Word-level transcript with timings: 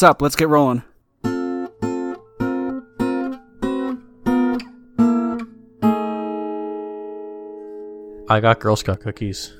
Sup, 0.00 0.22
let's 0.22 0.34
get 0.34 0.48
rolling. 0.48 0.82
I 8.30 8.40
got 8.40 8.60
Girl 8.60 8.76
Scout 8.76 9.00
cookies. 9.00 9.52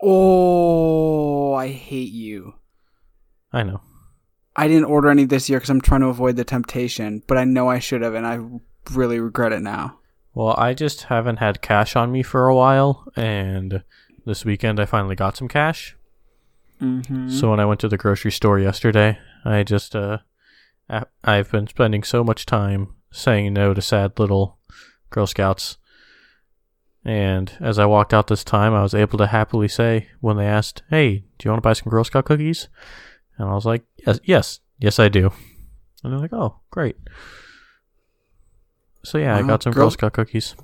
Oh, 0.00 1.54
I 1.54 1.66
hate 1.66 2.12
you. 2.12 2.54
I 3.52 3.64
know. 3.64 3.80
I 4.54 4.68
didn't 4.68 4.84
order 4.84 5.08
any 5.08 5.24
this 5.24 5.50
year 5.50 5.58
because 5.58 5.70
I'm 5.70 5.80
trying 5.80 6.02
to 6.02 6.06
avoid 6.06 6.36
the 6.36 6.44
temptation, 6.44 7.24
but 7.26 7.36
I 7.36 7.42
know 7.42 7.68
I 7.68 7.80
should 7.80 8.02
have, 8.02 8.14
and 8.14 8.28
I 8.28 8.38
really 8.92 9.18
regret 9.18 9.52
it 9.52 9.62
now. 9.62 9.98
Well, 10.34 10.54
I 10.56 10.72
just 10.72 11.02
haven't 11.02 11.38
had 11.38 11.62
cash 11.62 11.96
on 11.96 12.12
me 12.12 12.22
for 12.22 12.46
a 12.46 12.54
while, 12.54 13.08
and 13.16 13.82
this 14.24 14.44
weekend 14.44 14.78
I 14.78 14.84
finally 14.84 15.16
got 15.16 15.36
some 15.36 15.48
cash. 15.48 15.96
Mm-hmm. 16.80 17.30
So 17.30 17.50
when 17.50 17.58
I 17.58 17.64
went 17.64 17.80
to 17.80 17.88
the 17.88 17.96
grocery 17.96 18.30
store 18.30 18.60
yesterday, 18.60 19.18
I 19.44 19.62
just 19.62 19.94
uh, 19.96 20.18
I've 21.24 21.50
been 21.50 21.66
spending 21.66 22.02
so 22.02 22.24
much 22.24 22.46
time 22.46 22.94
saying 23.10 23.52
no 23.54 23.74
to 23.74 23.80
sad 23.82 24.18
little 24.18 24.58
Girl 25.10 25.26
Scouts, 25.26 25.78
and 27.04 27.52
as 27.60 27.78
I 27.78 27.86
walked 27.86 28.12
out 28.12 28.26
this 28.26 28.44
time, 28.44 28.74
I 28.74 28.82
was 28.82 28.94
able 28.94 29.18
to 29.18 29.26
happily 29.26 29.68
say 29.68 30.08
when 30.20 30.36
they 30.36 30.46
asked, 30.46 30.82
"Hey, 30.90 31.24
do 31.38 31.44
you 31.46 31.50
want 31.50 31.62
to 31.62 31.66
buy 31.68 31.72
some 31.72 31.90
Girl 31.90 32.04
Scout 32.04 32.24
cookies?" 32.24 32.68
And 33.36 33.48
I 33.48 33.54
was 33.54 33.64
like, 33.66 33.84
"Yes, 34.06 34.18
yes, 34.24 34.60
yes, 34.78 34.98
I 34.98 35.08
do." 35.08 35.30
And 36.02 36.12
they're 36.12 36.20
like, 36.20 36.32
"Oh, 36.32 36.60
great." 36.70 36.96
So 39.04 39.18
yeah, 39.18 39.36
I 39.36 39.42
got 39.42 39.62
some 39.62 39.72
Girl- 39.72 39.84
Girl 39.84 39.90
Scout 39.90 40.12
cookies. 40.12 40.54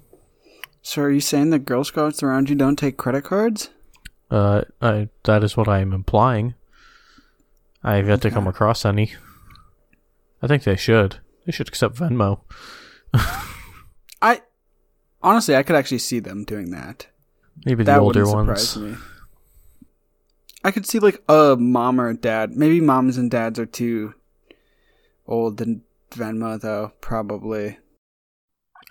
so, 0.83 1.03
are 1.03 1.11
you 1.11 1.21
saying 1.21 1.51
the 1.51 1.59
Girl 1.59 1.85
Scouts 1.85 2.23
around 2.23 2.51
you 2.51 2.57
don't 2.57 2.77
take 2.77 2.97
credit 2.97 3.25
cards? 3.25 3.71
Uh, 4.31 4.63
I, 4.83 5.09
that 5.25 5.45
is 5.45 5.57
what 5.57 5.69
I 5.69 5.79
am 5.81 5.93
implying. 5.93 6.55
I 7.85 7.97
have 7.97 8.09
yet 8.09 8.23
to 8.23 8.31
come 8.31 8.47
across 8.47 8.87
any. 8.87 9.13
I 10.43 10.47
think 10.47 10.65
they 10.65 10.77
should. 10.77 11.19
They 11.45 11.53
should 11.53 11.69
accept 11.69 11.97
Venmo. 11.97 12.41
I 14.23 14.41
honestly, 15.23 15.55
I 15.55 15.63
could 15.63 15.77
actually 15.77 15.99
see 15.99 16.19
them 16.19 16.45
doing 16.45 16.71
that. 16.71 17.07
Maybe 17.67 17.85
the 17.85 17.93
that 17.93 18.01
older 18.01 18.27
ones. 18.27 18.77
me. 18.79 18.97
I 20.65 20.71
could 20.71 20.87
see 20.87 20.99
like 20.99 21.23
a 21.29 21.57
mom 21.59 22.01
or 22.01 22.09
a 22.09 22.17
dad. 22.17 22.53
Maybe 22.53 22.81
moms 22.81 23.19
and 23.19 23.31
dads 23.31 23.59
are 23.59 23.67
too 23.67 24.15
old 25.27 25.59
to 25.59 25.81
Venmo, 26.11 26.59
though. 26.59 26.93
Probably. 27.03 27.79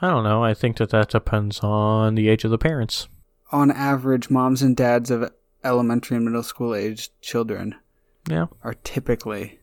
I 0.02 0.10
don't 0.10 0.24
know. 0.24 0.44
I 0.44 0.54
think 0.54 0.78
that 0.78 0.92
that 0.92 1.10
depends 1.10 1.62
on 1.62 2.14
the 2.14 2.30
age 2.30 2.44
of 2.44 2.52
the 2.52 2.60
parents. 2.60 3.08
On 3.52 3.72
average, 3.72 4.30
moms 4.30 4.62
and 4.62 4.78
dads 4.78 5.10
of 5.10 5.32
elementary 5.64 6.18
and 6.18 6.26
middle 6.26 6.44
school 6.44 6.76
aged 6.76 7.12
children 7.22 7.76
Yeah. 8.30 8.46
are 8.64 8.74
typically 8.84 9.60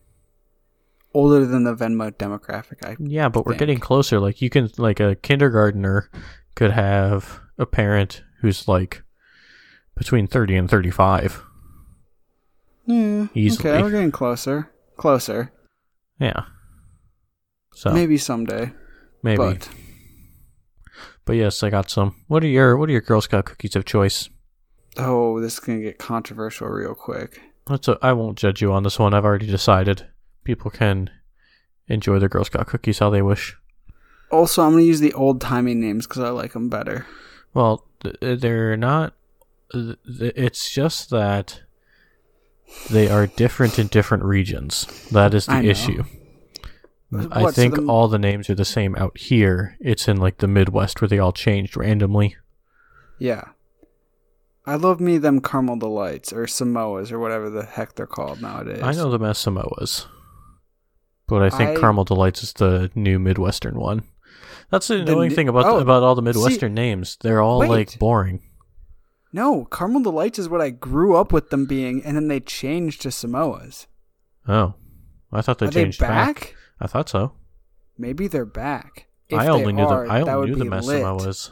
older 1.13 1.45
than 1.45 1.63
the 1.63 1.75
Venmo 1.75 2.11
demographic. 2.11 2.85
I 2.85 2.95
Yeah, 2.99 3.27
but 3.29 3.45
we're 3.45 3.55
getting 3.55 3.79
closer. 3.79 4.19
Like 4.19 4.41
you 4.41 4.49
can 4.49 4.69
like 4.77 4.99
a 4.99 5.15
kindergartner 5.15 6.09
could 6.55 6.71
have 6.71 7.39
a 7.57 7.65
parent 7.65 8.23
who's 8.41 8.67
like 8.67 9.03
between 9.95 10.27
30 10.27 10.55
and 10.55 10.69
35. 10.69 11.43
yeah, 12.85 13.27
Easily. 13.33 13.69
Okay, 13.69 13.81
we're 13.81 13.91
getting 13.91 14.11
closer, 14.11 14.71
closer. 14.97 15.51
Yeah. 16.19 16.43
So 17.73 17.91
Maybe 17.93 18.17
someday, 18.17 18.71
maybe. 19.23 19.37
but 19.37 19.69
but 21.25 21.33
yes, 21.33 21.63
I 21.63 21.69
got 21.69 21.89
some. 21.89 22.15
What 22.27 22.43
are 22.43 22.47
your 22.47 22.75
what 22.77 22.89
are 22.89 22.91
your 22.91 23.01
Girl 23.01 23.21
Scout 23.21 23.45
cookies 23.45 23.75
of 23.75 23.85
choice? 23.85 24.29
oh, 24.97 25.39
this 25.39 25.53
is 25.53 25.59
gonna 25.59 25.79
get 25.79 25.97
controversial 25.97 26.67
real 26.67 26.93
quick. 26.93 27.39
That's 27.67 27.87
a, 27.87 27.97
I 28.01 28.13
won't 28.13 28.37
judge 28.37 28.61
you 28.61 28.71
on 28.73 28.83
this 28.83 28.99
one. 28.99 29.13
I've 29.13 29.25
already 29.25 29.47
decided. 29.47 30.07
People 30.43 30.71
can 30.71 31.09
enjoy 31.87 32.19
their 32.19 32.29
Girl 32.29 32.43
Scout 32.43 32.67
cookies 32.67 32.99
how 32.99 33.09
they 33.09 33.21
wish. 33.21 33.55
Also, 34.31 34.63
I'm 34.63 34.71
gonna 34.71 34.83
use 34.83 34.99
the 34.99 35.13
old 35.13 35.41
timey 35.41 35.73
names 35.75 36.07
because 36.07 36.23
I 36.23 36.29
like 36.29 36.53
them 36.53 36.69
better. 36.69 37.05
Well, 37.53 37.85
uh, 38.05 38.35
they're 38.35 38.77
not. 38.77 39.13
It's 39.73 40.71
just 40.71 41.09
that 41.11 41.61
they 42.89 43.09
are 43.09 43.27
different 43.27 43.77
in 43.77 43.87
different 43.87 44.23
regions. 44.23 44.85
That 45.11 45.33
is 45.33 45.45
the 45.45 45.53
I 45.53 45.63
issue. 45.63 46.03
I 47.13 47.43
What, 47.43 47.55
so 47.55 47.61
think 47.61 47.75
the- 47.75 47.85
all 47.87 48.07
the 48.07 48.17
names 48.17 48.49
are 48.49 48.55
the 48.55 48.63
same 48.65 48.95
out 48.95 49.17
here. 49.17 49.75
It's 49.81 50.07
in 50.07 50.17
like 50.17 50.37
the 50.37 50.47
Midwest 50.47 51.01
where 51.01 51.09
they 51.09 51.19
all 51.19 51.33
changed 51.33 51.75
randomly. 51.75 52.37
Yeah. 53.19 53.49
I 54.65 54.75
love 54.75 54.99
me 54.99 55.17
them 55.17 55.41
caramel 55.41 55.77
delights 55.77 56.31
or 56.31 56.45
Samoas 56.45 57.11
or 57.11 57.19
whatever 57.19 57.49
the 57.49 57.65
heck 57.65 57.95
they're 57.95 58.05
called 58.05 58.41
nowadays. 58.41 58.81
I 58.83 58.91
know 58.93 59.09
them 59.09 59.23
as 59.23 59.37
Samoas, 59.39 60.05
but 61.27 61.41
I 61.41 61.49
think 61.49 61.71
I- 61.77 61.79
Caramel 61.79 62.03
Delights 62.03 62.43
is 62.43 62.53
the 62.53 62.91
new 62.93 63.17
Midwestern 63.19 63.79
one. 63.79 64.03
That's 64.69 64.87
the 64.87 64.97
The 64.97 65.01
annoying 65.13 65.29
new- 65.29 65.35
thing 65.35 65.49
about 65.49 65.65
oh, 65.65 65.79
about 65.79 66.03
all 66.03 66.15
the 66.15 66.21
Midwestern 66.21 66.73
names. 66.73 67.17
They're 67.21 67.41
all 67.41 67.59
wait. 67.59 67.69
like 67.69 67.99
boring. 67.99 68.41
No, 69.33 69.65
caramel 69.65 70.01
delights 70.03 70.39
is 70.39 70.49
what 70.49 70.61
I 70.61 70.69
grew 70.69 71.15
up 71.15 71.31
with 71.31 71.49
them 71.49 71.65
being, 71.65 72.03
and 72.03 72.15
then 72.17 72.27
they 72.27 72.39
changed 72.41 73.01
to 73.01 73.09
Samoas. 73.09 73.87
Oh, 74.47 74.75
I 75.31 75.41
thought 75.41 75.59
they 75.59 75.67
Are 75.67 75.69
they 75.71 75.83
changed 75.83 75.99
back? 75.99 76.55
I 76.79 76.87
thought 76.87 77.07
so. 77.09 77.33
Maybe 77.97 78.27
they're 78.27 78.45
back. 78.45 79.07
If 79.29 79.39
I 79.39 79.47
only 79.47 79.71
knew 79.71 79.83
are, 79.83 80.03
them. 80.05 80.11
I 80.11 80.21
only 80.33 80.51
knew 80.51 80.57
them 80.57 80.73
as 80.73 80.85
lit. 80.85 81.01
Samoas. 81.01 81.51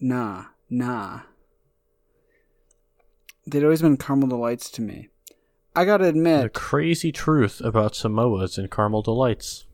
Nah, 0.00 0.46
nah. 0.68 1.20
They'd 3.46 3.64
always 3.64 3.82
been 3.82 3.96
caramel 3.96 4.28
delights 4.28 4.70
to 4.70 4.82
me. 4.82 5.08
I 5.74 5.84
gotta 5.84 6.04
admit, 6.06 6.42
The 6.42 6.48
crazy 6.50 7.12
truth 7.12 7.60
about 7.60 7.92
Samoas 7.94 8.58
and 8.58 8.70
Caramel 8.70 9.02
Delights. 9.02 9.66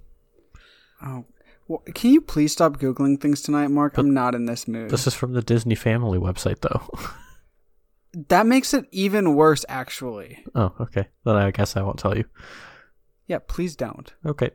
oh, 1.02 1.24
well, 1.68 1.82
can 1.94 2.12
you 2.12 2.20
please 2.20 2.52
stop 2.52 2.76
googling 2.76 3.20
things 3.20 3.40
tonight, 3.42 3.68
Mark? 3.68 3.94
But 3.94 4.02
I'm 4.02 4.14
not 4.14 4.34
in 4.34 4.44
this 4.46 4.68
mood. 4.68 4.90
This 4.90 5.06
is 5.06 5.14
from 5.14 5.32
the 5.32 5.42
Disney 5.42 5.74
Family 5.74 6.18
website, 6.18 6.60
though. 6.60 6.88
that 8.28 8.46
makes 8.46 8.72
it 8.74 8.84
even 8.92 9.34
worse, 9.34 9.64
actually. 9.68 10.44
oh, 10.54 10.72
okay. 10.80 11.08
Then 11.24 11.34
I 11.36 11.50
guess 11.50 11.76
I 11.76 11.82
won't 11.82 11.98
tell 11.98 12.16
you. 12.16 12.24
Yeah, 13.26 13.38
please 13.44 13.74
don't. 13.74 14.12
Okay. 14.24 14.50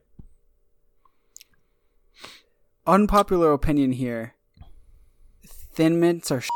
Unpopular 2.88 3.52
opinion 3.54 3.92
here. 3.94 4.36
Thin 5.46 6.00
mints 6.00 6.32
are. 6.32 6.42
Sh- 6.42 6.50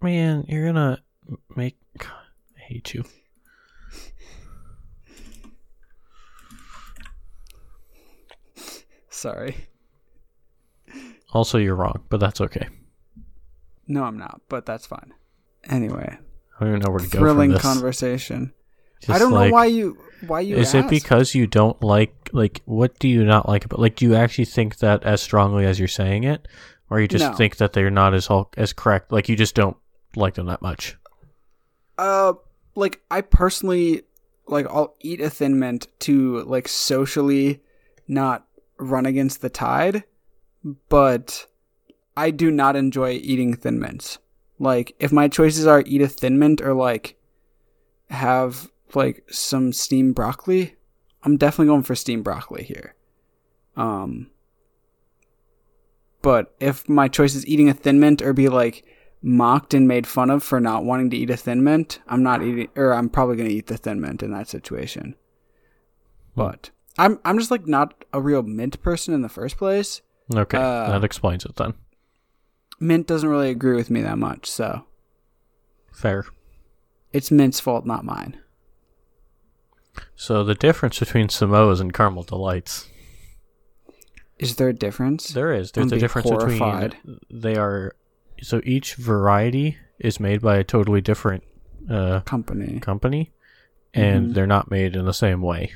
Man, 0.00 0.44
you're 0.48 0.66
gonna 0.66 1.02
make. 1.56 1.76
God, 1.98 2.10
I 2.56 2.60
hate 2.60 2.94
you. 2.94 3.04
Sorry. 9.08 9.68
Also, 11.32 11.58
you're 11.58 11.74
wrong, 11.74 12.02
but 12.08 12.20
that's 12.20 12.40
okay. 12.40 12.68
No, 13.86 14.04
I'm 14.04 14.18
not, 14.18 14.40
but 14.48 14.66
that's 14.66 14.86
fine. 14.86 15.12
Anyway, 15.68 16.16
I 16.16 16.60
don't 16.60 16.68
even 16.68 16.80
know 16.80 16.90
where 16.90 17.00
to 17.00 17.08
go 17.08 17.18
thrilling 17.18 17.56
conversation. 17.58 18.52
I 19.08 19.18
don't 19.18 19.32
like- 19.32 19.50
know 19.50 19.54
why 19.54 19.66
you 19.66 19.98
why 20.26 20.40
you 20.40 20.56
Is 20.56 20.74
it 20.74 20.88
because 20.88 21.34
you 21.34 21.46
don't 21.46 21.80
like 21.82 22.30
like 22.32 22.62
what 22.64 22.98
do 22.98 23.08
you 23.08 23.24
not 23.24 23.48
like 23.48 23.64
about 23.64 23.80
like 23.80 23.96
do 23.96 24.06
you 24.06 24.14
actually 24.14 24.46
think 24.46 24.78
that 24.78 25.02
as 25.04 25.20
strongly 25.20 25.66
as 25.66 25.78
you're 25.78 25.88
saying 25.88 26.24
it, 26.24 26.48
or 26.90 27.00
you 27.00 27.08
just 27.08 27.24
No. 27.24 27.34
think 27.34 27.56
that 27.56 27.72
they're 27.72 27.90
not 27.90 28.14
as 28.14 28.28
all, 28.28 28.50
as 28.56 28.72
correct? 28.72 29.10
Like 29.12 29.28
you 29.28 29.36
just 29.36 29.54
don't 29.54 29.76
like 30.16 30.34
them 30.34 30.46
that 30.46 30.62
much. 30.62 30.96
Uh, 31.98 32.34
like 32.74 33.00
I 33.10 33.20
personally 33.20 34.02
like 34.46 34.66
I'll 34.68 34.94
eat 35.00 35.20
a 35.20 35.30
thin 35.30 35.58
mint 35.58 35.86
to 36.00 36.42
like 36.44 36.68
socially 36.68 37.60
not 38.08 38.46
run 38.78 39.06
against 39.06 39.40
the 39.40 39.48
tide, 39.48 40.04
but 40.88 41.46
I 42.16 42.30
do 42.30 42.50
not 42.50 42.76
enjoy 42.76 43.12
eating 43.12 43.54
thin 43.56 43.78
mints. 43.78 44.18
Like 44.58 44.94
if 44.98 45.12
my 45.12 45.28
choices 45.28 45.66
are 45.66 45.82
eat 45.86 46.02
a 46.02 46.08
thin 46.08 46.38
mint 46.38 46.60
or 46.60 46.74
like 46.74 47.16
have 48.10 48.70
like 48.94 49.24
some 49.30 49.72
steamed 49.72 50.14
broccoli, 50.14 50.76
I'm 51.22 51.36
definitely 51.36 51.66
going 51.66 51.82
for 51.82 51.94
steamed 51.94 52.24
broccoli 52.24 52.64
here. 52.64 52.94
Um 53.76 54.30
but 56.24 56.54
if 56.58 56.88
my 56.88 57.06
choice 57.06 57.34
is 57.36 57.46
eating 57.46 57.68
a 57.68 57.74
thin 57.74 58.00
mint 58.00 58.20
or 58.22 58.32
be 58.32 58.48
like 58.48 58.84
mocked 59.22 59.72
and 59.74 59.86
made 59.86 60.06
fun 60.06 60.28
of 60.30 60.42
for 60.42 60.58
not 60.60 60.84
wanting 60.84 61.08
to 61.10 61.16
eat 61.16 61.30
a 61.30 61.36
thin 61.36 61.62
mint, 61.62 62.00
I'm 62.08 62.22
not 62.22 62.42
eating, 62.42 62.68
or 62.76 62.92
I'm 62.92 63.08
probably 63.08 63.36
going 63.36 63.48
to 63.48 63.54
eat 63.54 63.68
the 63.68 63.76
thin 63.76 64.00
mint 64.00 64.22
in 64.22 64.32
that 64.32 64.48
situation. 64.48 65.14
But 66.34 66.70
I'm 66.98 67.20
I'm 67.24 67.38
just 67.38 67.50
like 67.50 67.66
not 67.66 68.04
a 68.12 68.20
real 68.20 68.42
mint 68.42 68.82
person 68.82 69.14
in 69.14 69.22
the 69.22 69.28
first 69.28 69.56
place. 69.56 70.02
Okay, 70.34 70.58
Uh, 70.58 70.88
that 70.90 71.04
explains 71.04 71.44
it 71.44 71.56
then. 71.56 71.74
Mint 72.80 73.06
doesn't 73.06 73.28
really 73.28 73.50
agree 73.50 73.76
with 73.76 73.90
me 73.90 74.02
that 74.02 74.18
much, 74.18 74.50
so 74.50 74.84
Fair. 75.92 76.24
it's 77.12 77.30
Mint's 77.30 77.60
fault, 77.60 77.86
not 77.86 78.04
mine. 78.04 78.38
So 80.16 80.42
the 80.42 80.54
difference 80.56 80.98
between 80.98 81.28
Samoas 81.28 81.80
and 81.80 81.94
Caramel 81.94 82.24
Delights, 82.24 82.88
Is 84.38 84.56
there 84.56 84.68
a 84.68 84.72
difference? 84.74 85.28
there 85.28 85.52
is. 85.52 85.70
There's 85.72 85.92
a 85.92 85.98
difference 85.98 86.28
horrified. 86.28 86.96
between 87.04 87.18
they 87.30 87.56
are. 87.56 87.94
So 88.42 88.60
each 88.64 88.94
variety 88.96 89.76
is 89.98 90.18
made 90.18 90.40
by 90.40 90.56
a 90.56 90.64
totally 90.64 91.00
different 91.00 91.44
uh, 91.88 92.20
Company. 92.20 92.80
company, 92.80 93.32
and 93.92 94.30
Mhm. 94.30 94.34
they're 94.34 94.46
not 94.46 94.70
made 94.70 94.96
in 94.96 95.04
the 95.04 95.12
same 95.14 95.40
way. 95.42 95.70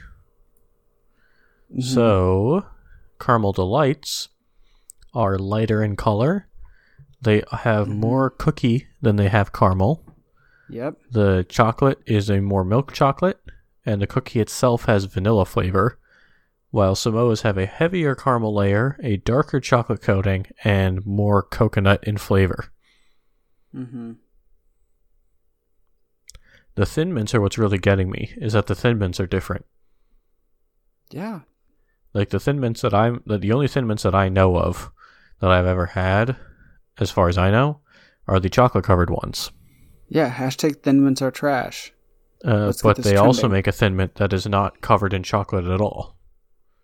Mhm. 1.74 1.82
So, 1.82 2.64
caramel 3.20 3.52
delights 3.52 4.28
are 5.14 5.38
lighter 5.38 5.82
in 5.82 5.96
color. 5.96 6.46
They 7.20 7.42
have 7.52 7.88
Mhm. 7.88 7.96
more 7.96 8.30
cookie 8.30 8.86
than 9.02 9.16
they 9.16 9.28
have 9.28 9.52
caramel. 9.52 10.02
Yep. 10.70 10.96
The 11.10 11.44
chocolate 11.48 11.98
is 12.06 12.30
a 12.30 12.40
more 12.40 12.64
milk 12.64 12.92
chocolate, 12.92 13.40
and 13.84 14.00
the 14.00 14.06
cookie 14.06 14.40
itself 14.40 14.84
has 14.84 15.04
vanilla 15.06 15.44
flavor, 15.44 15.98
while 16.70 16.94
Samoas 16.94 17.42
have 17.42 17.56
a 17.56 17.66
heavier 17.66 18.14
caramel 18.14 18.54
layer, 18.54 18.98
a 19.02 19.16
darker 19.16 19.60
chocolate 19.60 20.02
coating, 20.02 20.46
and 20.64 21.04
more 21.06 21.42
coconut 21.42 22.04
in 22.04 22.18
flavor. 22.18 22.72
Mm-hmm. 23.74 24.12
The 26.74 26.86
thin 26.86 27.14
mints 27.14 27.34
are 27.34 27.40
what's 27.40 27.58
really 27.58 27.78
getting 27.78 28.10
me, 28.10 28.34
is 28.36 28.52
that 28.52 28.66
the 28.66 28.74
thin 28.74 28.98
mints 28.98 29.18
are 29.18 29.26
different. 29.26 29.64
Yeah. 31.10 31.40
Like 32.12 32.30
the 32.30 32.40
thin 32.40 32.60
mints 32.60 32.82
that 32.82 32.94
I'm, 32.94 33.22
the, 33.26 33.52
only 33.52 33.68
thin 33.68 33.86
mints 33.86 34.02
that 34.02 34.14
I 34.14 34.28
know 34.28 34.56
of 34.56 34.90
that 35.40 35.50
I've 35.50 35.66
ever 35.66 35.86
had, 35.86 36.36
as 36.98 37.10
far 37.10 37.28
as 37.28 37.38
I 37.38 37.50
know, 37.50 37.80
are 38.26 38.38
the 38.38 38.50
chocolate 38.50 38.84
covered 38.84 39.10
ones. 39.10 39.50
Yeah. 40.08 40.30
Hashtag 40.30 40.82
thin 40.82 41.02
mints 41.02 41.22
are 41.22 41.30
trash. 41.30 41.92
Uh, 42.44 42.72
but 42.82 42.98
they 42.98 43.16
also 43.16 43.48
make 43.48 43.66
a 43.66 43.72
thin 43.72 43.96
mint 43.96 44.16
that 44.16 44.32
is 44.32 44.46
not 44.46 44.80
covered 44.80 45.12
in 45.12 45.22
chocolate 45.22 45.64
at 45.64 45.80
all. 45.80 46.17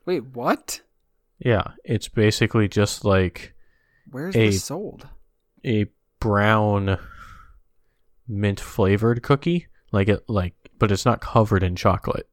Wait, 0.06 0.24
what? 0.34 0.80
Yeah, 1.38 1.72
it's 1.84 2.08
basically 2.08 2.68
just 2.68 3.04
like 3.04 3.54
Where's 4.10 4.36
A- 4.36 4.50
this 4.50 4.64
sold? 4.64 5.08
a 5.64 5.86
brown 6.20 6.98
mint 8.28 8.60
flavored 8.60 9.22
cookie, 9.22 9.66
like 9.92 10.08
it 10.08 10.24
like, 10.28 10.54
but 10.78 10.90
it's 10.92 11.04
not 11.04 11.20
covered 11.20 11.62
in 11.62 11.76
chocolate. 11.76 12.28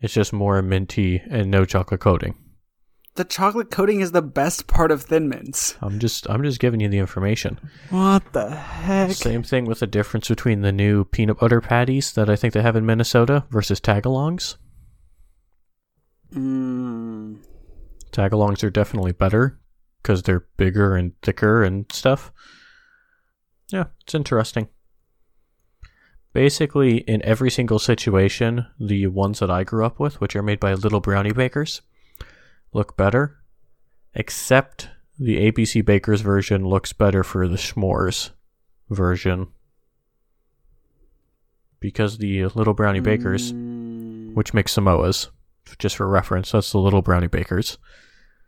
It's 0.00 0.14
just 0.14 0.32
more 0.32 0.62
minty 0.62 1.22
and 1.30 1.50
no 1.50 1.64
chocolate 1.64 2.00
coating. 2.00 2.34
The 3.16 3.24
chocolate 3.24 3.70
coating 3.70 4.00
is 4.00 4.12
the 4.12 4.22
best 4.22 4.66
part 4.66 4.90
of 4.92 5.02
thin 5.02 5.28
mints. 5.28 5.76
I'm 5.82 5.98
just 5.98 6.30
I'm 6.30 6.42
just 6.42 6.60
giving 6.60 6.80
you 6.80 6.88
the 6.88 6.98
information. 6.98 7.58
What 7.90 8.32
the 8.32 8.48
heck? 8.54 9.10
Same 9.12 9.42
thing 9.42 9.64
with 9.66 9.80
the 9.80 9.86
difference 9.86 10.28
between 10.28 10.62
the 10.62 10.72
new 10.72 11.04
peanut 11.04 11.38
butter 11.40 11.60
patties 11.60 12.12
that 12.12 12.30
I 12.30 12.36
think 12.36 12.54
they 12.54 12.62
have 12.62 12.76
in 12.76 12.86
Minnesota 12.86 13.44
versus 13.50 13.80
tagalongs. 13.80 14.56
Mm. 16.34 17.38
Tagalongs 18.12 18.62
are 18.62 18.70
definitely 18.70 19.12
better 19.12 19.58
because 20.02 20.22
they're 20.22 20.46
bigger 20.56 20.96
and 20.96 21.12
thicker 21.22 21.62
and 21.62 21.90
stuff. 21.92 22.32
Yeah, 23.68 23.84
it's 24.02 24.14
interesting. 24.14 24.68
Basically, 26.32 26.98
in 26.98 27.22
every 27.24 27.50
single 27.50 27.78
situation, 27.78 28.66
the 28.78 29.08
ones 29.08 29.40
that 29.40 29.50
I 29.50 29.64
grew 29.64 29.84
up 29.84 29.98
with, 29.98 30.20
which 30.20 30.36
are 30.36 30.42
made 30.42 30.60
by 30.60 30.74
little 30.74 31.00
brownie 31.00 31.32
bakers, 31.32 31.82
look 32.72 32.96
better. 32.96 33.36
Except 34.14 34.88
the 35.18 35.38
ABC 35.50 35.84
Bakers 35.84 36.20
version 36.20 36.64
looks 36.64 36.92
better 36.92 37.22
for 37.22 37.46
the 37.46 37.56
s'mores 37.56 38.30
version. 38.88 39.48
Because 41.78 42.18
the 42.18 42.46
little 42.46 42.74
brownie 42.74 43.00
bakers, 43.00 43.52
Mm. 43.52 44.34
which 44.34 44.54
make 44.54 44.66
Samoas, 44.66 45.28
just 45.78 45.96
for 45.96 46.06
reference, 46.08 46.52
that's 46.52 46.72
the 46.72 46.78
little 46.78 47.02
brownie 47.02 47.26
bakers 47.28 47.78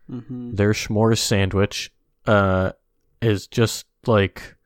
Mhm. 0.09 0.55
their 0.57 0.71
s'mores 0.71 1.19
sandwich 1.19 1.89
uh 2.25 2.71
is 3.21 3.47
just 3.47 3.85
like 4.05 4.57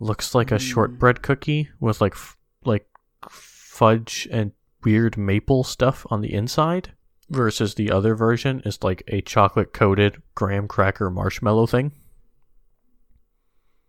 looks 0.00 0.34
like 0.34 0.50
a 0.50 0.54
Mm. 0.56 0.60
shortbread 0.60 1.20
cookie 1.22 1.68
with 1.80 2.00
like 2.00 2.14
f- 2.14 2.38
like 2.64 2.88
fudge 3.28 4.26
and 4.30 4.52
weird 4.82 5.16
maple 5.18 5.64
stuff 5.64 6.06
on 6.10 6.22
the 6.22 6.32
inside 6.32 6.92
versus 7.28 7.74
the 7.74 7.90
other 7.90 8.14
version 8.14 8.60
is 8.64 8.82
like 8.82 9.02
a 9.08 9.20
chocolate 9.20 9.72
coated 9.74 10.22
graham 10.34 10.66
cracker 10.66 11.10
marshmallow 11.10 11.66
thing 11.66 11.92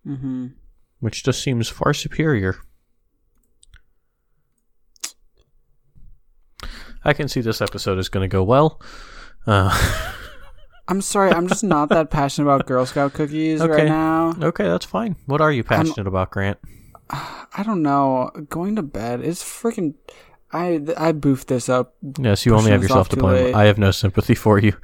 Mhm. 0.06 0.54
which 1.00 1.24
just 1.24 1.42
seems 1.42 1.70
far 1.70 1.94
superior 1.94 2.58
I 7.06 7.14
can 7.14 7.28
see 7.28 7.42
this 7.42 7.62
episode 7.62 8.00
is 8.00 8.10
going 8.10 8.28
to 8.28 8.34
go 8.34 8.44
well. 8.44 8.82
Uh, 9.48 9.70
I'm 10.88 11.02
sorry, 11.02 11.32
I'm 11.32 11.48
just 11.48 11.64
not 11.64 11.90
that 11.90 12.10
passionate 12.10 12.46
about 12.52 12.66
Girl 12.68 12.86
Scout 12.86 13.14
cookies 13.14 13.62
Okay. 13.62 13.72
right 13.74 13.86
now. 13.88 14.34
okay, 14.42 14.66
that's 14.66 14.86
fine. 14.86 15.16
What 15.26 15.42
are 15.42 15.52
you 15.52 15.64
passionate 15.64 16.08
about, 16.08 16.32
Grant? 16.32 16.58
I 17.10 17.62
don't 17.64 17.82
know. 17.84 18.32
Going 18.50 18.76
to 18.76 18.82
bed 18.84 19.22
is 19.22 19.42
freaking. 19.42 19.94
I 20.52 20.82
I 20.98 21.12
boofed 21.12 21.46
this 21.48 21.70
up. 21.70 21.96
Yes, 22.20 22.46
you 22.46 22.56
only 22.56 22.72
have 22.72 22.82
yourself 22.82 23.10
to 23.10 23.16
blame. 23.18 23.46
late. 23.46 23.56
I 23.56 23.66
have 23.66 23.78
no 23.78 23.92
sympathy 23.92 24.36
for 24.36 24.60
you. 24.60 24.74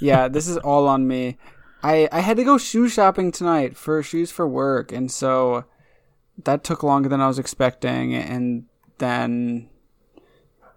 Yeah, 0.00 0.28
this 0.28 0.46
is 0.46 0.56
all 0.58 0.86
on 0.86 1.08
me. 1.08 1.38
I 1.82 2.08
I 2.12 2.20
had 2.20 2.36
to 2.36 2.44
go 2.44 2.56
shoe 2.56 2.88
shopping 2.88 3.32
tonight 3.32 3.76
for 3.76 4.00
shoes 4.00 4.30
for 4.30 4.46
work, 4.46 4.92
and 4.92 5.10
so 5.10 5.64
that 6.44 6.62
took 6.62 6.84
longer 6.84 7.08
than 7.08 7.20
I 7.20 7.26
was 7.26 7.36
expecting, 7.40 8.14
and 8.14 8.66
then 8.98 9.68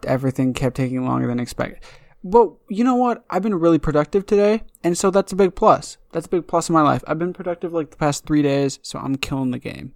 everything 0.06 0.54
kept 0.54 0.76
taking 0.76 1.06
longer 1.06 1.28
than 1.28 1.40
expected. 1.40 1.84
But 2.24 2.52
you 2.70 2.84
know 2.84 2.96
what? 2.96 3.26
I've 3.30 3.42
been 3.42 3.56
really 3.56 3.80
productive 3.80 4.26
today, 4.26 4.64
and 4.84 4.96
so 4.98 5.10
that's 5.10 5.32
a 5.32 5.36
big 5.36 5.56
plus. 5.56 5.98
That's 6.12 6.28
a 6.28 6.30
big 6.30 6.48
plus 6.48 6.70
in 6.70 6.74
my 6.74 6.82
life. 6.84 7.04
I've 7.08 7.18
been 7.18 7.34
productive 7.34 7.74
like 7.74 7.90
the 7.92 7.98
past 7.98 8.26
three 8.26 8.42
days, 8.44 8.80
so 8.84 9.00
I'm 9.00 9.16
killing 9.16 9.52
the 9.52 9.58
game. 9.60 9.94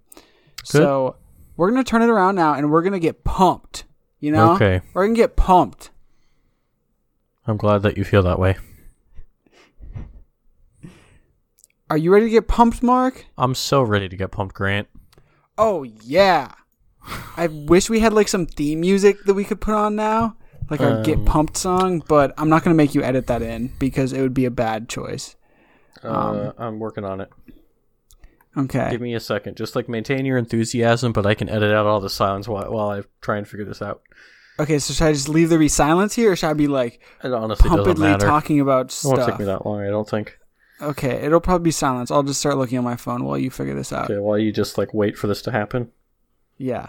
So 0.64 1.18
we're 1.56 1.70
gonna 1.70 1.84
turn 1.84 2.02
it 2.02 2.10
around 2.10 2.36
now, 2.36 2.54
and 2.56 2.72
we're 2.72 2.82
gonna 2.82 3.00
get 3.00 3.24
pumped. 3.24 3.84
You 4.20 4.32
know, 4.32 4.54
Okay. 4.56 4.82
we're 4.94 5.06
gonna 5.06 5.16
get 5.16 5.36
pumped. 5.36 5.92
I'm 7.46 7.58
glad 7.58 7.84
that 7.84 7.96
you 7.96 8.04
feel 8.04 8.24
that 8.24 8.40
way. 8.40 8.56
Are 11.90 11.98
you 11.98 12.12
ready 12.12 12.26
to 12.26 12.32
get 12.32 12.48
pumped, 12.48 12.82
Mark? 12.82 13.26
I'm 13.38 13.54
so 13.54 13.84
ready 13.84 14.10
to 14.10 14.16
get 14.18 14.32
pumped, 14.32 14.56
Grant. 14.56 14.88
Oh 15.58 15.84
yeah. 15.84 16.52
I 17.38 17.48
wish 17.48 17.90
we 17.90 18.00
had 18.00 18.14
like 18.14 18.28
some 18.28 18.46
theme 18.46 18.82
music 18.82 19.24
that 19.26 19.34
we 19.34 19.44
could 19.44 19.62
put 19.62 19.74
on 19.76 19.96
now, 19.96 20.36
like 20.70 20.80
our 20.82 20.98
Um, 20.98 21.04
"Get 21.04 21.26
Pumped" 21.26 21.58
song. 21.58 22.04
But 22.08 22.34
I'm 22.38 22.50
not 22.50 22.64
gonna 22.64 22.76
make 22.76 22.96
you 22.96 23.04
edit 23.04 23.28
that 23.28 23.42
in 23.42 23.72
because 23.80 24.14
it 24.14 24.22
would 24.22 24.34
be 24.34 24.46
a 24.46 24.52
bad 24.52 24.90
choice. 24.90 25.36
Uh, 26.04 26.52
I'm 26.58 26.80
working 26.80 27.04
on 27.06 27.22
it. 27.22 27.30
Okay. 28.58 28.90
Give 28.92 29.02
me 29.02 29.14
a 29.16 29.20
second. 29.20 29.58
Just 29.58 29.76
like 29.76 29.90
maintain 29.90 30.26
your 30.26 30.38
enthusiasm, 30.38 31.12
but 31.12 31.26
I 31.26 31.34
can 31.34 31.50
edit 31.50 31.74
out 31.74 31.86
all 31.86 32.00
the 32.00 32.10
silence 32.10 32.48
while, 32.48 32.72
while 32.72 32.90
I 32.90 33.02
try 33.22 33.38
and 33.38 33.48
figure 33.48 33.66
this 33.66 33.82
out. 33.82 34.02
Okay. 34.60 34.80
So 34.80 34.94
should 34.94 35.08
I 35.08 35.14
just 35.14 35.28
leave 35.30 35.50
there 35.50 35.60
be 35.60 35.68
silence 35.68 36.16
here, 36.16 36.32
or 36.32 36.36
should 36.36 36.50
I 36.50 36.54
be 36.54 36.68
like 36.68 37.02
It 37.24 37.34
honestly 37.34 37.70
doesn't 37.70 37.84
pumpedly 37.86 38.08
matter. 38.08 38.26
talking 38.26 38.60
about 38.62 38.92
stuff? 38.92 39.14
it 39.14 39.18
won't 39.18 39.30
take 39.32 39.40
me 39.40 39.46
that 39.46 39.66
long, 39.66 39.82
I 39.82 39.90
don't 39.90 40.10
think. 40.10 40.38
Okay. 40.82 41.26
It'll 41.26 41.42
probably 41.42 41.66
be 41.66 41.72
silence. 41.72 42.12
I'll 42.12 42.24
just 42.24 42.40
start 42.40 42.58
looking 42.58 42.78
at 42.78 42.84
my 42.84 42.96
phone 42.96 43.26
while 43.26 43.38
you 43.38 43.50
figure 43.50 43.76
this 43.76 43.92
out. 43.92 44.10
Okay, 44.10 44.20
while 44.20 44.38
you 44.38 44.52
just 44.54 44.78
like 44.78 44.94
wait 44.94 45.18
for 45.18 45.28
this 45.28 45.42
to 45.44 45.52
happen. 45.52 45.92
Yeah. 46.58 46.88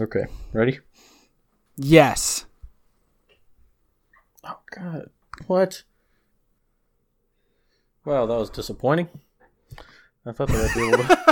Okay, 0.00 0.24
ready? 0.52 0.78
Yes. 1.76 2.46
Oh 4.44 4.58
God, 4.74 5.10
what? 5.46 5.82
Wow, 8.04 8.26
that 8.26 8.36
was 8.36 8.50
disappointing. 8.50 9.08
I 10.26 10.32
thought 10.32 10.48
that 10.48 10.70
I'd 10.70 10.74
be 10.74 10.88
able 10.88 10.98
to. 10.98 11.18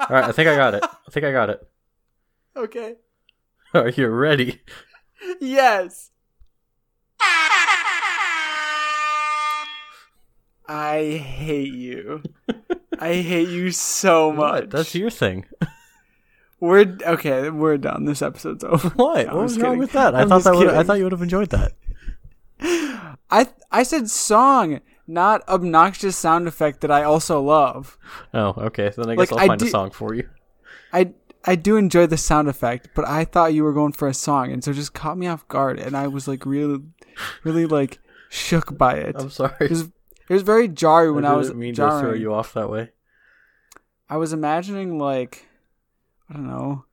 All 0.00 0.08
right, 0.20 0.24
I 0.28 0.32
think 0.32 0.48
I 0.48 0.56
got 0.56 0.74
it. 0.74 0.84
I 0.84 1.10
think 1.10 1.24
I 1.26 1.32
got 1.32 1.50
it. 1.50 1.66
okay. 2.56 2.96
Are 3.72 3.88
you 3.88 4.08
ready? 4.08 4.60
Yes. 5.40 6.10
I 10.68 11.22
hate 11.24 11.72
you. 11.72 12.22
I 13.00 13.14
hate 13.14 13.48
you 13.48 13.70
so 13.70 14.32
much. 14.32 14.38
What? 14.62 14.70
That's 14.70 14.94
your 14.94 15.10
thing. 15.10 15.46
We're 16.60 16.96
okay. 17.06 17.50
We're 17.50 17.76
done. 17.78 18.04
This 18.06 18.22
episode's 18.22 18.64
over. 18.64 18.88
What? 18.96 19.26
No, 19.26 19.34
what 19.36 19.42
was 19.42 19.58
wrong 19.58 19.78
with 19.78 19.92
that? 19.92 20.14
I 20.14 20.22
I'm 20.22 20.28
thought 20.28 20.44
that 20.44 20.54
would. 20.54 20.68
I 20.68 20.82
thought 20.82 20.98
you 20.98 21.04
would 21.04 21.12
have 21.12 21.22
enjoyed 21.22 21.50
that. 21.50 21.72
I 23.30 23.48
I 23.70 23.82
said 23.82 24.08
song, 24.10 24.80
not 25.06 25.46
obnoxious 25.48 26.16
sound 26.16 26.46
effect 26.48 26.80
that 26.82 26.90
I 26.90 27.02
also 27.02 27.40
love. 27.42 27.98
Oh, 28.32 28.54
okay. 28.58 28.90
Then 28.96 29.10
I 29.10 29.14
Like, 29.14 29.28
guess 29.30 29.32
I'll 29.32 29.44
I 29.44 29.46
find 29.48 29.62
a 29.62 29.66
song 29.66 29.90
for 29.90 30.14
you. 30.14 30.28
I 30.92 31.12
I 31.44 31.56
do 31.56 31.76
enjoy 31.76 32.06
the 32.06 32.16
sound 32.16 32.48
effect, 32.48 32.88
but 32.94 33.06
I 33.06 33.24
thought 33.24 33.52
you 33.52 33.64
were 33.64 33.72
going 33.74 33.92
for 33.92 34.08
a 34.08 34.14
song, 34.14 34.50
and 34.52 34.64
so 34.64 34.70
it 34.70 34.74
just 34.74 34.94
caught 34.94 35.18
me 35.18 35.26
off 35.26 35.46
guard, 35.48 35.78
and 35.78 35.96
I 35.96 36.06
was 36.06 36.26
like 36.26 36.46
really, 36.46 36.80
really 37.42 37.66
like 37.66 37.98
shook 38.30 38.78
by 38.78 38.94
it. 38.94 39.16
I'm 39.18 39.28
sorry. 39.30 39.52
It 39.60 39.70
was 39.70 39.90
it 40.28 40.32
was 40.32 40.42
very 40.42 40.68
jarring 40.68 41.14
when 41.14 41.26
I 41.26 41.34
was 41.34 41.52
mean 41.52 41.74
jarring. 41.74 42.02
to 42.02 42.08
throw 42.08 42.14
you 42.14 42.32
off 42.32 42.54
that 42.54 42.70
way. 42.70 42.90
I 44.08 44.16
was 44.16 44.32
imagining 44.32 44.98
like 44.98 45.46
I 46.30 46.34
don't 46.34 46.46
know. 46.46 46.84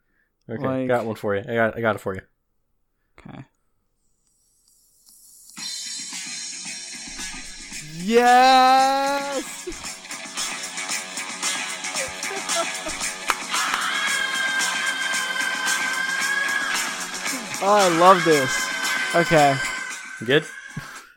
Okay, 0.49 0.63
like... 0.63 0.87
got 0.87 1.05
one 1.05 1.15
for 1.15 1.35
you. 1.35 1.43
I 1.47 1.55
got 1.55 1.77
I 1.77 1.81
got 1.81 1.95
it 1.95 1.99
for 1.99 2.15
you. 2.15 2.21
Okay. 3.19 3.45
Yes. 8.03 9.69
oh, 17.61 17.75
I 17.75 17.87
love 17.99 18.25
this. 18.25 18.67
Okay. 19.15 19.55
Good. 20.25 20.45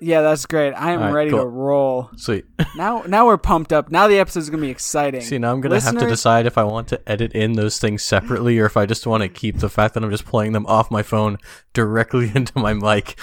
Yeah, 0.05 0.21
that's 0.21 0.45
great. 0.45 0.75
I 0.75 0.91
am 0.93 1.01
All 1.01 1.07
right, 1.07 1.15
ready 1.15 1.31
to 1.31 1.47
roll. 1.47 2.11
Sweet. 2.17 2.45
Now 2.77 3.05
now 3.07 3.27
we're 3.27 3.39
pumped 3.39 3.73
up. 3.73 3.91
Now 3.91 4.09
the 4.09 4.19
episode 4.19 4.41
is 4.41 4.51
gonna 4.51 4.61
be 4.61 4.69
exciting. 4.71 5.21
See, 5.23 5.39
now 5.39 5.53
I'm 5.53 5.61
gonna 5.61 5.81
have 5.81 5.97
to 5.97 6.07
decide 6.07 6.45
if 6.45 6.59
I 6.59 6.65
want 6.65 6.89
to 6.89 7.01
edit 7.09 7.33
in 7.33 7.53
those 7.53 7.79
things 7.79 8.03
separately, 8.03 8.59
or 8.59 8.67
if 8.67 8.77
I 8.77 8.85
just 8.85 9.07
want 9.07 9.23
to 9.23 9.29
keep 9.29 9.59
the 9.59 9.69
fact 9.71 9.95
that 9.95 10.03
I'm 10.05 10.11
just 10.11 10.25
playing 10.27 10.53
them 10.53 10.67
off 10.67 10.91
my 10.91 11.03
phone 11.03 11.39
directly 11.73 12.33
into 12.35 12.59
my 12.59 12.75
mic. 12.75 13.17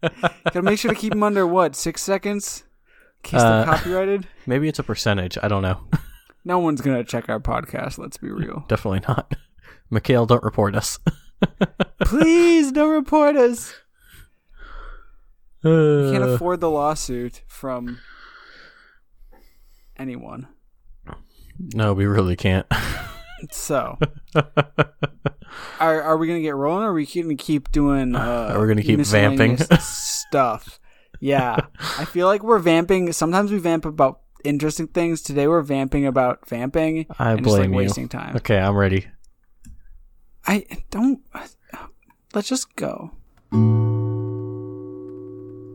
Gotta 0.44 0.62
make 0.62 0.78
sure 0.78 0.92
to 0.92 0.96
keep 0.98 1.12
them 1.12 1.22
under 1.24 1.46
what, 1.46 1.74
six 1.76 2.00
seconds? 2.02 2.64
In 3.24 3.30
case 3.30 3.40
Uh, 3.42 3.64
they're 3.64 3.74
copyrighted? 3.74 4.28
Maybe 4.46 4.68
it's 4.68 4.78
a 4.78 4.84
percentage. 4.84 5.36
I 5.42 5.48
don't 5.48 5.62
know. 5.62 5.80
No 6.44 6.60
one's 6.60 6.80
gonna 6.80 7.04
check 7.04 7.28
our 7.28 7.40
podcast, 7.40 7.98
let's 7.98 8.16
be 8.16 8.30
real. 8.30 8.64
Definitely 8.68 9.00
not. 9.06 9.34
Mikhail, 9.90 10.24
don't 10.26 10.44
report 10.44 10.76
us. 10.76 10.98
Please 12.00 12.72
don't 12.72 12.90
report 12.94 13.36
us. 13.36 13.74
We 15.64 16.12
can't 16.12 16.22
Uh, 16.24 16.28
afford 16.28 16.60
the 16.60 16.70
lawsuit 16.70 17.42
from 17.48 17.98
anyone. 19.96 20.48
no, 21.74 21.92
we 21.92 22.06
really 22.06 22.36
can't. 22.36 22.66
So 23.52 23.96
are 25.78 26.02
are 26.02 26.16
we 26.16 26.26
gonna 26.26 26.40
get 26.40 26.56
rolling 26.56 26.82
or 26.82 26.88
are 26.88 26.92
we 26.92 27.06
gonna 27.06 27.36
keep 27.36 27.70
doing 27.70 28.16
uh 28.16 28.50
Are 28.52 28.60
we 28.60 28.66
gonna 28.66 28.82
keep 28.82 28.98
vamping? 28.98 29.56
stuff? 29.78 30.80
Yeah. 31.20 31.56
I 31.98 32.04
feel 32.04 32.26
like 32.26 32.42
we're 32.42 32.58
vamping 32.58 33.12
sometimes 33.12 33.52
we 33.52 33.58
vamp 33.58 33.84
about 33.84 34.22
interesting 34.42 34.88
things. 34.88 35.22
Today 35.22 35.46
we're 35.46 35.62
vamping 35.62 36.04
about 36.04 36.48
vamping 36.48 37.06
I 37.16 37.30
and 37.30 37.44
just 37.44 37.52
like 37.52 37.60
blame 37.60 37.70
you. 37.74 37.76
wasting 37.76 38.08
time. 38.08 38.34
Okay, 38.34 38.58
I'm 38.58 38.74
ready. 38.76 39.06
I 40.44 40.66
don't 40.90 41.20
let's 42.34 42.48
just 42.48 42.74
go. 42.74 43.12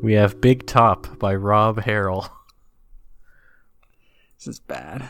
We 0.03 0.13
have 0.13 0.41
Big 0.41 0.65
Top 0.65 1.17
by 1.17 1.33
Rob 1.33 1.77
Harrell. 1.81 2.29
This 4.37 4.47
is 4.47 4.59
bad. 4.59 5.07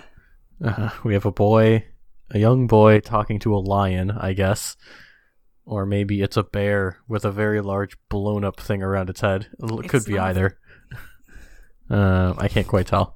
Uh, 0.64 0.92
we 1.04 1.14
have 1.16 1.26
a 1.26 1.32
boy, 1.32 1.86
a 2.30 2.38
young 2.38 2.68
boy 2.68 3.00
talking 3.00 3.40
to 3.40 3.56
a 3.56 3.58
lion, 3.58 4.12
I 4.12 4.34
guess. 4.34 4.78
Or 5.66 5.88
maybe 5.88 6.22
it's 6.22 6.38
a 6.38 6.44
bear 6.44 7.00
with 7.08 7.26
a 7.26 7.32
very 7.32 7.60
large 7.62 7.98
blown 8.10 8.44
up 8.44 8.60
thing 8.60 8.84
around 8.84 9.10
its 9.10 9.22
head. 9.22 9.48
It 9.60 9.90
could 9.90 9.96
It's 10.02 10.06
be 10.06 10.14
not- 10.14 10.28
either. 10.30 10.60
Uh, 11.90 12.34
I 12.38 12.48
can't 12.48 12.68
quite 12.68 12.88
tell. 12.88 13.16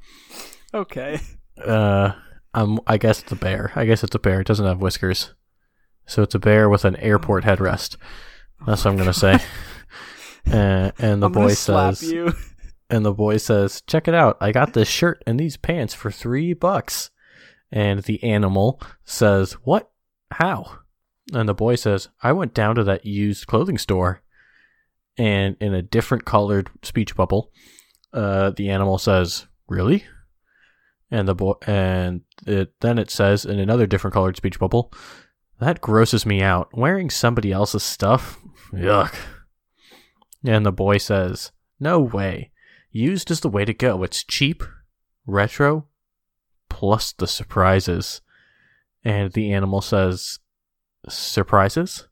Okay. 0.73 1.19
Uh, 1.63 2.13
um, 2.53 2.79
I 2.87 2.97
guess 2.97 3.21
it's 3.21 3.31
a 3.31 3.35
bear. 3.35 3.71
I 3.75 3.85
guess 3.85 4.03
it's 4.03 4.15
a 4.15 4.19
bear. 4.19 4.41
It 4.41 4.47
doesn't 4.47 4.65
have 4.65 4.81
whiskers. 4.81 5.33
So 6.05 6.23
it's 6.23 6.35
a 6.35 6.39
bear 6.39 6.69
with 6.69 6.85
an 6.85 6.95
airport 6.97 7.43
headrest. 7.43 7.97
That's 8.65 8.83
what 8.83 8.91
I'm 8.91 8.97
going 8.97 9.07
to 9.07 9.13
say. 9.13 9.39
Uh, 10.51 10.91
and 10.99 11.21
the 11.21 11.29
boy 11.29 11.53
says, 11.53 12.03
you. 12.03 12.33
and 12.89 13.05
the 13.05 13.13
boy 13.13 13.37
says, 13.37 13.81
"Check 13.81 14.07
it 14.07 14.13
out! 14.13 14.37
I 14.39 14.51
got 14.51 14.73
this 14.73 14.87
shirt 14.87 15.23
and 15.27 15.39
these 15.39 15.57
pants 15.57 15.93
for 15.93 16.11
three 16.11 16.53
bucks." 16.53 17.11
And 17.71 18.03
the 18.03 18.23
animal 18.23 18.81
says, 19.03 19.53
"What? 19.63 19.91
How?" 20.31 20.79
And 21.33 21.49
the 21.49 21.53
boy 21.53 21.75
says, 21.75 22.09
"I 22.23 22.31
went 22.31 22.53
down 22.53 22.75
to 22.75 22.83
that 22.85 23.05
used 23.05 23.47
clothing 23.47 23.77
store." 23.77 24.21
And 25.17 25.57
in 25.59 25.73
a 25.73 25.81
different 25.81 26.25
colored 26.25 26.69
speech 26.83 27.15
bubble, 27.15 27.51
uh, 28.13 28.51
the 28.51 28.69
animal 28.69 28.97
says, 28.97 29.47
"Really?" 29.67 30.05
And 31.11 31.27
the 31.27 31.35
boy, 31.35 31.53
and 31.65 32.21
it, 32.45 32.73
then 32.81 32.99
it 32.99 33.09
says 33.09 33.45
in 33.45 33.59
another 33.59 33.87
different 33.87 34.13
colored 34.13 34.37
speech 34.37 34.59
bubble, 34.59 34.93
"That 35.59 35.81
grosses 35.81 36.25
me 36.25 36.41
out. 36.41 36.69
Wearing 36.73 37.09
somebody 37.09 37.51
else's 37.51 37.83
stuff, 37.83 38.39
yuck." 38.71 39.13
And 40.45 40.65
the 40.65 40.71
boy 40.71 40.97
says, 40.97 41.51
"No 41.79 41.99
way." 41.99 42.51
Used 42.91 43.29
is 43.29 43.41
the 43.41 43.49
way 43.49 43.65
to 43.65 43.73
go. 43.73 44.01
It's 44.03 44.23
cheap, 44.23 44.63
retro, 45.25 45.87
plus 46.69 47.11
the 47.11 47.27
surprises. 47.27 48.21
And 49.03 49.33
the 49.33 49.53
animal 49.53 49.81
says, 49.81 50.39
Surprises? 51.07 52.07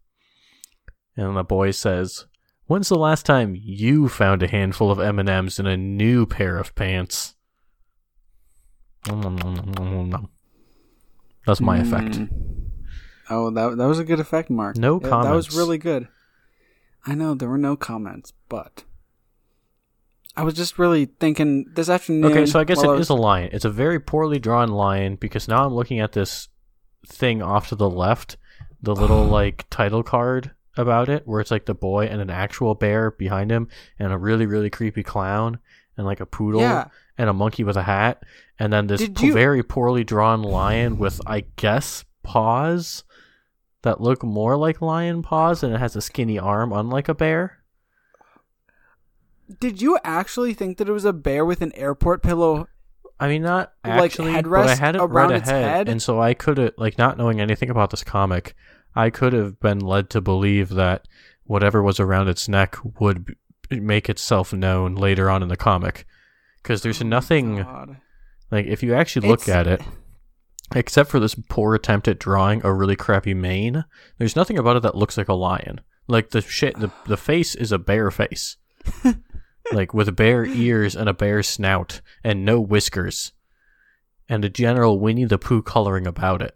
And 1.17 1.35
the 1.35 1.43
boy 1.43 1.71
says, 1.71 2.25
When's 2.67 2.89
the 2.89 2.97
last 2.97 3.25
time 3.25 3.55
you 3.57 4.09
found 4.09 4.43
a 4.43 4.47
handful 4.47 4.91
of 4.91 4.99
M&Ms 4.99 5.59
in 5.59 5.65
a 5.67 5.77
new 5.77 6.25
pair 6.25 6.57
of 6.57 6.75
pants? 6.75 7.35
That's 11.45 11.61
my 11.61 11.77
effect. 11.77 12.15
Mm. 12.15 12.29
Oh, 13.29 13.49
that 13.51 13.77
that 13.77 13.87
was 13.87 13.99
a 13.99 14.03
good 14.03 14.19
effect, 14.19 14.49
Mark. 14.49 14.77
No 14.77 14.99
Yeah, 15.01 15.09
That 15.09 15.33
was 15.33 15.55
really 15.55 15.77
good. 15.77 16.07
I 17.05 17.13
know 17.15 17.33
there 17.35 17.49
were 17.49 17.57
no 17.57 17.75
comments, 17.75 18.33
but 18.49 18.83
I 20.35 20.43
was 20.43 20.53
just 20.53 20.77
really 20.79 21.05
thinking 21.05 21.65
this 21.75 21.89
afternoon. 21.89 22.25
Okay, 22.31 22.45
so 22.45 22.59
I 22.59 22.63
guess 22.63 22.83
it 22.83 22.87
was- 22.87 23.01
is 23.01 23.09
a 23.09 23.13
lion. 23.15 23.49
It's 23.53 23.65
a 23.65 23.69
very 23.69 23.99
poorly 23.99 24.39
drawn 24.39 24.69
lion 24.69 25.15
because 25.15 25.47
now 25.47 25.65
I'm 25.65 25.73
looking 25.73 25.99
at 25.99 26.11
this 26.13 26.49
thing 27.07 27.41
off 27.41 27.69
to 27.69 27.75
the 27.75 27.89
left, 27.89 28.37
the 28.81 28.95
little 28.95 29.23
like 29.39 29.65
title 29.69 30.03
card 30.03 30.51
about 30.77 31.07
it, 31.07 31.25
where 31.25 31.39
it's 31.39 31.51
like 31.51 31.65
the 31.65 31.73
boy 31.75 32.05
and 32.05 32.19
an 32.21 32.29
actual 32.29 32.75
bear 32.75 33.11
behind 33.11 33.51
him, 33.51 33.69
and 33.99 34.11
a 34.11 34.17
really 34.17 34.45
really 34.45 34.69
creepy 34.69 35.03
clown, 35.03 35.59
and 35.95 36.05
like 36.05 36.19
a 36.19 36.25
poodle, 36.25 36.59
Yeah. 36.61 36.85
and 37.17 37.29
a 37.29 37.33
monkey 37.33 37.63
with 37.63 37.77
a 37.77 37.83
hat, 37.83 38.23
and 38.59 38.73
then 38.73 38.87
this 38.87 39.07
you- 39.21 39.31
very 39.31 39.63
poorly 39.63 40.03
drawn 40.03 40.41
lion 40.41 40.97
with 40.97 41.21
I 41.25 41.45
guess 41.55 42.03
paws 42.23 43.03
that 43.85 44.01
look 44.01 44.21
more 44.23 44.57
like 44.57 44.81
lion 44.81 45.21
paws, 45.23 45.63
and 45.63 45.73
it 45.73 45.79
has 45.79 45.95
a 45.95 46.01
skinny 46.01 46.37
arm, 46.37 46.73
unlike 46.73 47.07
a 47.07 47.13
bear. 47.15 47.59
Did 49.59 49.81
you 49.81 49.97
actually 50.03 50.53
think 50.53 50.77
that 50.77 50.89
it 50.89 50.91
was 50.91 51.05
a 51.05 51.13
bear 51.13 51.45
with 51.45 51.61
an 51.61 51.71
airport 51.75 52.23
pillow? 52.23 52.67
I 53.19 53.27
mean, 53.29 53.43
not 53.43 53.73
Like, 53.85 54.11
actually, 54.11 54.33
but 54.33 54.37
I 54.39 54.41
headrest 54.41 54.77
had 54.79 54.95
it 54.95 55.01
around 55.01 55.29
read 55.31 55.41
its 55.41 55.49
ahead, 55.49 55.63
head? 55.69 55.89
and 55.89 56.01
so 56.01 56.19
I 56.19 56.33
could 56.33 56.57
have, 56.57 56.73
like, 56.77 56.97
not 56.97 57.17
knowing 57.17 57.39
anything 57.39 57.69
about 57.69 57.91
this 57.91 58.03
comic, 58.03 58.55
I 58.95 59.09
could 59.09 59.33
have 59.33 59.59
been 59.59 59.79
led 59.79 60.09
to 60.11 60.21
believe 60.21 60.69
that 60.69 61.07
whatever 61.45 61.81
was 61.81 61.99
around 61.99 62.27
its 62.27 62.49
neck 62.49 62.75
would 62.99 63.25
b- 63.69 63.79
make 63.79 64.09
itself 64.09 64.51
known 64.51 64.95
later 64.95 65.29
on 65.29 65.43
in 65.43 65.47
the 65.49 65.55
comic, 65.55 66.05
because 66.61 66.81
there's 66.81 67.03
nothing 67.03 67.57
God. 67.57 67.97
like 68.51 68.65
if 68.65 68.81
you 68.83 68.93
actually 68.95 69.29
look 69.29 69.43
It's- 69.43 69.55
at 69.55 69.67
it, 69.67 69.81
except 70.73 71.09
for 71.09 71.19
this 71.19 71.35
poor 71.49 71.75
attempt 71.75 72.07
at 72.07 72.19
drawing 72.19 72.61
a 72.63 72.73
really 72.73 72.95
crappy 72.95 73.33
mane. 73.33 73.85
There's 74.17 74.35
nothing 74.35 74.57
about 74.57 74.77
it 74.77 74.83
that 74.83 74.95
looks 74.95 75.17
like 75.17 75.27
a 75.27 75.33
lion. 75.33 75.81
Like 76.07 76.29
the 76.29 76.41
shit, 76.41 76.79
the 76.79 76.91
the 77.05 77.17
face 77.17 77.55
is 77.55 77.71
a 77.71 77.79
bear 77.79 78.11
face, 78.11 78.57
like 79.71 79.93
with 79.93 80.15
bear 80.15 80.45
ears 80.45 80.95
and 80.95 81.09
a 81.09 81.13
bear 81.13 81.41
snout 81.41 82.01
and 82.23 82.45
no 82.45 82.59
whiskers, 82.59 83.31
and 84.29 84.45
a 84.45 84.49
general 84.49 84.99
Winnie 84.99 85.25
the 85.25 85.39
Pooh 85.39 85.63
coloring 85.63 86.05
about 86.05 86.41
it. 86.41 86.55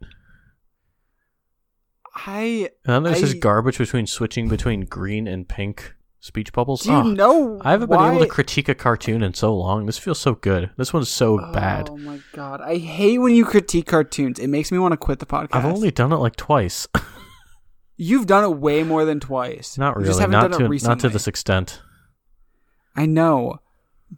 I 2.16 2.70
And 2.86 2.94
then 2.94 3.04
there's 3.04 3.22
this 3.22 3.34
garbage 3.34 3.78
between 3.78 4.06
switching 4.06 4.50
between 4.50 4.82
green 4.82 5.28
and 5.28 5.48
pink 5.48 5.96
speech 6.20 6.52
bubbles. 6.54 6.82
do 6.84 6.92
you 6.92 6.98
Oh, 6.98 7.02
know 7.04 7.62
I 7.64 7.72
haven't 7.72 7.90
been 7.90 8.00
able 8.00 8.20
to 8.20 8.28
critique 8.28 8.70
a 8.70 8.76
cartoon 8.76 9.24
in 9.24 9.34
so 9.34 9.56
long. 9.56 9.86
This 9.86 9.98
feels 9.98 10.20
so 10.20 10.36
good. 10.36 10.70
This 10.78 10.94
one's 10.94 11.10
so 11.10 11.38
bad. 11.54 11.90
Oh 11.90 11.98
my 11.98 12.20
god, 12.34 12.62
I 12.62 12.78
hate 12.78 13.20
when 13.20 13.34
you 13.34 13.46
critique 13.46 13.88
cartoons. 13.88 14.40
It 14.40 14.48
makes 14.48 14.72
me 14.72 14.80
want 14.80 14.92
to 14.94 14.98
quit 14.98 15.20
the 15.20 15.26
podcast. 15.26 15.56
I've 15.56 15.66
only 15.66 15.92
done 15.92 16.12
it 16.12 16.18
like 16.18 16.36
twice. 16.36 16.88
You've 17.98 18.28
done 18.28 18.46
it 18.46 18.58
way 18.58 18.84
more 18.84 19.04
than 19.04 19.20
twice. 19.20 19.78
Not 19.78 19.98
really. 19.98 20.08
Not 20.28 20.54
to 20.54 20.70
not 20.88 21.00
to 21.00 21.10
this 21.10 21.28
extent. 21.28 21.82
I 22.96 23.06
know, 23.06 23.60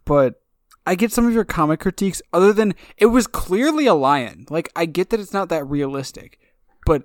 but 0.04 0.40
I 0.86 0.94
get 0.94 1.12
some 1.12 1.26
of 1.26 1.32
your 1.34 1.44
comic 1.44 1.80
critiques. 1.80 2.22
Other 2.32 2.52
than 2.52 2.74
it 2.96 3.06
was 3.06 3.26
clearly 3.26 3.86
a 3.86 3.94
lion. 3.94 4.46
Like 4.50 4.70
I 4.76 4.86
get 4.86 5.10
that 5.10 5.20
it's 5.20 5.32
not 5.32 5.48
that 5.48 5.64
realistic, 5.66 6.38
but 6.86 7.04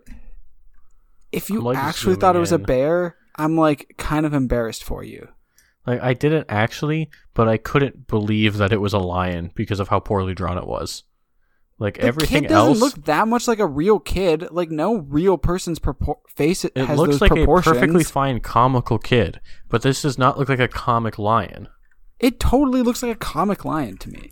if 1.31 1.49
you 1.49 1.61
like, 1.61 1.77
actually 1.77 2.15
thought 2.15 2.35
it 2.35 2.39
was 2.39 2.51
a 2.51 2.59
bear, 2.59 3.15
I'm 3.37 3.55
like 3.57 3.93
kind 3.97 4.25
of 4.25 4.33
embarrassed 4.33 4.83
for 4.83 5.03
you. 5.03 5.27
Like 5.85 6.01
I 6.01 6.13
didn't 6.13 6.47
actually, 6.49 7.09
but 7.33 7.47
I 7.47 7.57
couldn't 7.57 8.07
believe 8.07 8.57
that 8.57 8.73
it 8.73 8.81
was 8.81 8.93
a 8.93 8.99
lion 8.99 9.51
because 9.55 9.79
of 9.79 9.87
how 9.89 9.99
poorly 9.99 10.33
drawn 10.33 10.57
it 10.57 10.67
was. 10.67 11.03
Like 11.79 11.95
The 11.95 12.03
everything 12.03 12.41
kid 12.41 12.49
doesn't 12.49 12.69
else, 12.69 12.79
look 12.79 13.05
that 13.05 13.27
much 13.27 13.47
like 13.47 13.59
a 13.59 13.67
real 13.67 13.99
kid. 13.99 14.47
Like 14.51 14.71
no 14.71 14.97
real 14.97 15.37
person's 15.37 15.77
propor- 15.79 16.17
face 16.27 16.65
it 16.65 16.75
has 16.75 16.97
looks 16.97 17.13
those 17.13 17.21
like 17.21 17.31
proportions. 17.31 17.67
a 17.77 17.79
perfectly 17.79 18.03
fine 18.03 18.39
comical 18.39 18.97
kid. 18.97 19.39
But 19.69 19.83
this 19.83 20.01
does 20.01 20.17
not 20.17 20.37
look 20.39 20.49
like 20.49 20.59
a 20.59 20.67
comic 20.67 21.17
lion. 21.19 21.67
it 22.19 22.39
totally 22.39 22.81
looks 22.81 23.03
like 23.03 23.11
a 23.15 23.19
comic 23.19 23.63
lion 23.63 23.97
to 23.99 24.09
me. 24.09 24.31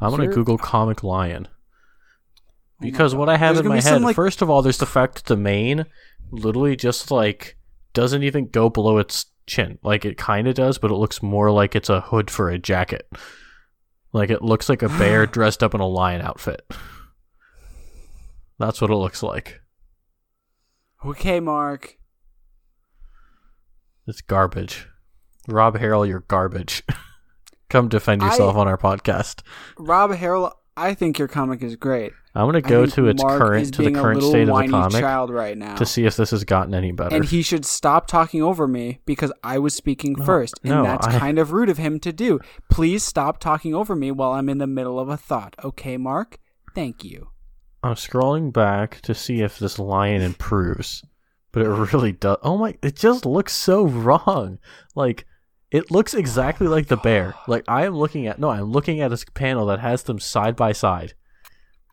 I'm 0.00 0.10
gonna 0.10 0.28
Google 0.28 0.56
comic 0.56 1.02
lion 1.02 1.48
Oh 1.48 2.40
because 2.80 3.14
what 3.14 3.28
I 3.28 3.36
have 3.36 3.56
There's 3.56 3.66
in 3.66 3.68
my 3.68 3.76
be 3.76 3.80
some, 3.82 3.92
head, 3.94 4.02
like- 4.02 4.16
first 4.16 4.40
of 4.40 4.48
all, 4.48 4.62
there's 4.62 4.78
the 4.78 4.86
fact 4.86 5.16
that 5.16 5.24
the 5.26 5.36
mane 5.36 5.86
literally 6.30 6.76
just 6.76 7.10
like 7.10 7.56
doesn't 7.94 8.22
even 8.22 8.48
go 8.48 8.68
below 8.68 8.98
its 8.98 9.26
chin. 9.46 9.78
Like 9.82 10.04
it 10.04 10.18
kind 10.18 10.46
of 10.46 10.54
does, 10.54 10.78
but 10.78 10.90
it 10.90 10.96
looks 10.96 11.22
more 11.22 11.50
like 11.50 11.74
it's 11.74 11.88
a 11.88 12.00
hood 12.02 12.30
for 12.30 12.50
a 12.50 12.58
jacket. 12.58 13.08
Like 14.12 14.30
it 14.30 14.42
looks 14.42 14.68
like 14.68 14.82
a 14.82 14.88
bear 14.88 15.26
dressed 15.26 15.62
up 15.62 15.74
in 15.74 15.80
a 15.80 15.86
lion 15.86 16.20
outfit. 16.20 16.62
That's 18.58 18.80
what 18.80 18.90
it 18.90 18.96
looks 18.96 19.22
like. 19.22 19.60
Okay, 21.04 21.40
Mark. 21.40 21.96
It's 24.06 24.20
garbage. 24.20 24.86
Rob 25.48 25.76
Harrell, 25.78 26.06
you're 26.06 26.20
garbage. 26.20 26.82
Come 27.70 27.88
defend 27.88 28.22
yourself 28.22 28.56
I- 28.56 28.60
on 28.60 28.68
our 28.68 28.78
podcast. 28.78 29.42
Rob 29.78 30.12
Harrell, 30.12 30.52
I 30.76 30.94
think 30.94 31.18
your 31.18 31.28
comic 31.28 31.62
is 31.62 31.76
great. 31.76 32.12
I'm 32.34 32.46
gonna 32.46 32.60
go 32.60 32.84
to 32.84 33.06
its 33.06 33.22
Mark 33.22 33.38
current 33.38 33.74
to 33.74 33.82
the 33.82 33.92
current 33.92 34.20
state 34.22 34.48
of 34.48 34.56
the 34.58 34.68
comic 34.68 35.00
child 35.00 35.30
right 35.30 35.56
now. 35.56 35.76
to 35.76 35.86
see 35.86 36.04
if 36.04 36.16
this 36.16 36.32
has 36.32 36.42
gotten 36.42 36.74
any 36.74 36.90
better. 36.90 37.14
and 37.14 37.24
he 37.24 37.42
should 37.42 37.64
stop 37.64 38.08
talking 38.08 38.42
over 38.42 38.66
me 38.66 38.98
because 39.06 39.32
I 39.44 39.58
was 39.60 39.72
speaking 39.74 40.16
first, 40.16 40.58
and 40.64 40.70
no, 40.72 40.82
that's 40.82 41.06
I- 41.06 41.18
kind 41.18 41.38
of 41.38 41.52
rude 41.52 41.68
of 41.68 41.78
him 41.78 42.00
to 42.00 42.12
do. 42.12 42.40
Please 42.70 43.04
stop 43.04 43.38
talking 43.38 43.72
over 43.72 43.94
me 43.94 44.10
while 44.10 44.32
I'm 44.32 44.48
in 44.48 44.58
the 44.58 44.66
middle 44.66 44.98
of 44.98 45.08
a 45.08 45.16
thought. 45.16 45.54
Okay, 45.62 45.96
Mark? 45.96 46.38
Thank 46.74 47.04
you. 47.04 47.28
I'm 47.84 47.94
scrolling 47.94 48.52
back 48.52 49.00
to 49.02 49.14
see 49.14 49.42
if 49.42 49.58
this 49.60 49.78
lion 49.78 50.22
improves, 50.22 51.04
but 51.52 51.62
it 51.62 51.68
really 51.68 52.12
does. 52.12 52.38
Oh 52.42 52.58
my! 52.58 52.74
It 52.82 52.96
just 52.96 53.24
looks 53.24 53.52
so 53.52 53.86
wrong. 53.86 54.58
Like 54.96 55.24
it 55.74 55.90
looks 55.90 56.14
oh 56.14 56.18
exactly 56.18 56.68
like 56.68 56.86
the 56.86 56.96
bear. 56.96 57.34
Like 57.48 57.64
I 57.66 57.84
am 57.84 57.96
looking 57.96 58.28
at 58.28 58.38
no, 58.38 58.48
I'm 58.48 58.70
looking 58.70 59.00
at 59.00 59.12
a 59.12 59.26
panel 59.32 59.66
that 59.66 59.80
has 59.80 60.04
them 60.04 60.20
side 60.20 60.54
by 60.54 60.70
side. 60.70 61.14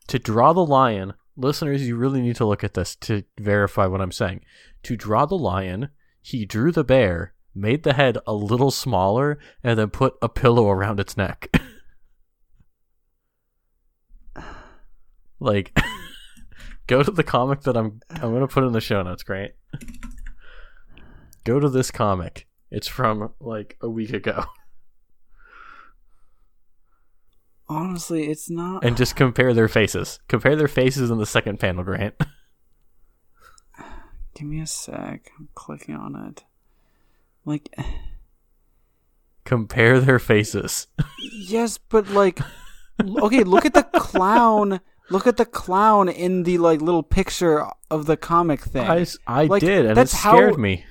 To 0.10 0.20
draw 0.20 0.54
the 0.54 0.64
lion, 0.64 1.16
listeners, 1.36 1.88
you 1.88 1.96
really 1.96 2.22
need 2.22 2.36
to 2.36 2.46
look 2.46 2.64
at 2.64 2.76
this 2.76 2.96
to 2.98 3.24
verify 3.40 3.88
what 3.88 4.00
I'm 4.00 4.12
saying. 4.12 4.42
To 4.84 4.96
draw 4.96 5.26
the 5.26 5.38
lion, 5.38 5.90
he 6.22 6.46
drew 6.46 6.72
the 6.72 6.84
bear, 6.84 7.34
made 7.56 7.82
the 7.82 7.94
head 7.94 8.20
a 8.28 8.34
little 8.34 8.70
smaller, 8.70 9.40
and 9.64 9.80
then 9.80 9.90
put 9.90 10.14
a 10.22 10.30
pillow 10.30 10.70
around 10.70 11.00
its 11.00 11.18
neck. 11.18 11.50
like 15.40 15.76
go 16.86 17.02
to 17.02 17.10
the 17.10 17.24
comic 17.24 17.62
that 17.62 17.76
I'm 17.76 18.00
I'm 18.12 18.32
gonna 18.32 18.48
put 18.48 18.64
in 18.64 18.74
the 18.74 18.80
show 18.80 19.02
notes, 19.02 19.24
great. 19.24 19.54
Go 21.46 21.60
to 21.60 21.68
this 21.68 21.90
comic. 21.90 22.48
It's 22.72 22.88
from 22.88 23.32
like 23.40 23.78
a 23.82 23.90
week 23.90 24.14
ago. 24.14 24.46
Honestly, 27.68 28.28
it's 28.30 28.50
not. 28.50 28.84
And 28.84 28.98
just 28.98 29.16
compare 29.16 29.54
their 29.54 29.68
faces. 29.70 30.20
Compare 30.28 30.56
their 30.56 30.68
faces 30.68 31.10
in 31.10 31.18
the 31.20 31.26
second 31.26 31.60
panel, 31.60 31.84
Grant. 31.84 32.16
Give 34.36 34.48
me 34.48 34.62
a 34.62 34.68
sec. 34.68 35.32
I'm 35.38 35.50
clicking 35.56 35.96
on 35.96 36.16
it. 36.28 36.44
Like, 37.46 37.74
compare 39.46 40.00
their 40.00 40.20
faces. 40.20 40.88
yes, 41.32 41.78
but 41.78 42.10
like, 42.10 42.40
okay, 43.02 43.44
look 43.44 43.66
at 43.66 43.74
the 43.74 43.84
clown. 43.84 44.80
Look 45.10 45.28
at 45.28 45.38
the 45.38 45.46
clown 45.46 46.10
in 46.10 46.44
the 46.44 46.58
like 46.58 46.82
little 46.82 47.04
picture 47.04 47.66
of 47.90 48.06
the 48.06 48.18
comic 48.18 48.62
thing. 48.62 48.88
I, 48.88 49.06
I 49.28 49.46
Like, 49.46 49.62
did, 49.62 49.80
and 49.80 49.92
it 49.92 49.96
that's 49.96 50.14
how- 50.14 50.36
scared 50.36 50.60
me. 50.60 50.86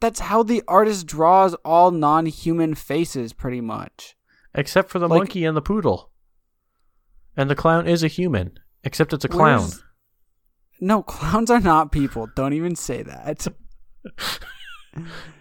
That's 0.00 0.20
how 0.20 0.42
the 0.42 0.62
artist 0.68 1.06
draws 1.06 1.54
all 1.64 1.90
non-human 1.90 2.74
faces, 2.74 3.32
pretty 3.32 3.60
much. 3.60 4.16
Except 4.54 4.90
for 4.90 4.98
the 4.98 5.08
like- 5.08 5.18
monkey 5.18 5.44
and 5.44 5.56
the 5.56 5.62
poodle. 5.62 6.12
And 7.36 7.50
the 7.50 7.54
clown 7.54 7.86
is 7.86 8.02
a 8.02 8.08
human, 8.08 8.58
except 8.82 9.12
it's 9.12 9.24
a 9.24 9.28
clown. 9.28 9.68
No, 10.80 11.02
clowns 11.04 11.50
are 11.50 11.60
not 11.60 11.92
people. 11.92 12.28
Don't 12.34 12.54
even 12.54 12.74
say 12.76 13.02
that. 13.02 13.46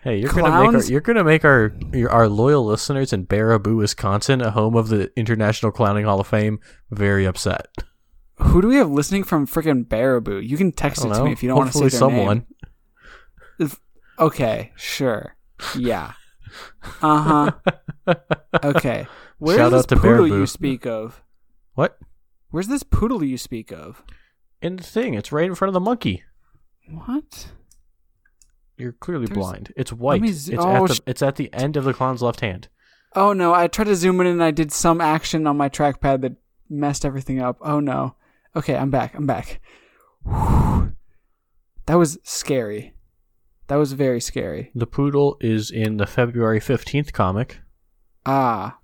Hey, 0.03 0.17
you're 0.17 0.31
gonna 0.31 0.49
make 0.49 0.75
our 0.75 0.83
you're 0.91 1.01
gonna 1.01 1.23
make 1.23 1.45
our 1.45 1.73
your, 1.93 2.09
our 2.11 2.27
loyal 2.27 2.65
listeners 2.65 3.13
in 3.13 3.25
Baraboo, 3.25 3.77
Wisconsin, 3.77 4.41
a 4.41 4.51
home 4.51 4.75
of 4.75 4.89
the 4.89 5.11
International 5.17 5.71
Clowning 5.71 6.05
Hall 6.05 6.19
of 6.19 6.27
Fame, 6.27 6.59
very 6.91 7.25
upset. 7.25 7.67
Who 8.37 8.61
do 8.61 8.67
we 8.67 8.75
have 8.75 8.89
listening 8.89 9.23
from 9.23 9.47
freaking 9.47 9.85
Baraboo? 9.85 10.45
You 10.45 10.57
can 10.57 10.73
text 10.73 11.05
it 11.05 11.07
don't 11.07 11.17
to 11.19 11.23
me 11.23 11.31
if 11.31 11.41
you 11.41 11.49
don't 11.49 11.57
want 11.57 11.71
to 11.71 11.77
say 11.77 11.83
their 11.85 11.89
someone. 11.89 12.45
name. 13.59 13.71
Okay, 14.19 14.71
sure. 14.75 15.35
Yeah. 15.77 16.13
Uh 17.01 17.51
huh. 18.07 18.13
Okay. 18.63 19.07
Where's 19.37 19.57
Shout 19.57 19.71
this 19.71 19.85
poodle 19.85 20.27
you 20.27 20.45
speak 20.45 20.85
of? 20.85 21.21
What? 21.73 21.97
Where's 22.51 22.67
this 22.67 22.83
poodle 22.83 23.23
you 23.23 23.37
speak 23.37 23.71
of? 23.71 24.03
In 24.61 24.77
the 24.77 24.83
thing, 24.83 25.13
it's 25.13 25.31
right 25.31 25.45
in 25.45 25.55
front 25.55 25.69
of 25.69 25.73
the 25.73 25.79
monkey. 25.81 26.23
What? 26.89 27.51
You're 28.77 28.93
clearly 28.93 29.25
There's- 29.25 29.37
blind. 29.37 29.73
It's 29.75 29.91
white. 29.91 30.21
me 30.21 30.29
It's 30.29 30.37
z- 30.39 30.53
at 30.53 30.59
oh, 30.59 30.87
the 30.87 30.95
sh- 30.95 31.01
it's 31.05 31.21
at 31.21 31.35
the 31.35 31.51
end 31.53 31.75
of 31.75 31.83
the 31.83 31.93
clown's 31.93 32.21
left 32.21 32.39
hand. 32.41 32.69
Oh 33.15 33.33
no! 33.33 33.53
I 33.53 33.67
tried 33.67 33.85
to 33.85 33.95
zoom 33.95 34.19
in 34.21 34.27
and 34.27 34.43
I 34.43 34.51
did 34.51 34.71
some 34.71 34.99
action 35.01 35.47
on 35.47 35.55
my 35.57 35.69
trackpad 35.69 36.21
that 36.21 36.35
messed 36.69 37.05
everything 37.05 37.41
up. 37.41 37.57
Oh 37.61 37.79
no. 37.79 38.15
Okay, 38.55 38.75
I'm 38.75 38.89
back. 38.91 39.15
I'm 39.15 39.25
back. 39.25 39.61
Whew. 40.23 40.93
That 41.87 41.95
was 41.95 42.17
scary. 42.23 42.93
That 43.67 43.77
was 43.77 43.93
very 43.93 44.21
scary. 44.21 44.71
The 44.75 44.87
poodle 44.87 45.37
is 45.41 45.71
in 45.71 45.97
the 45.97 46.05
February 46.05 46.59
fifteenth 46.59 47.13
comic 47.13 47.59
Ah, 48.25 48.77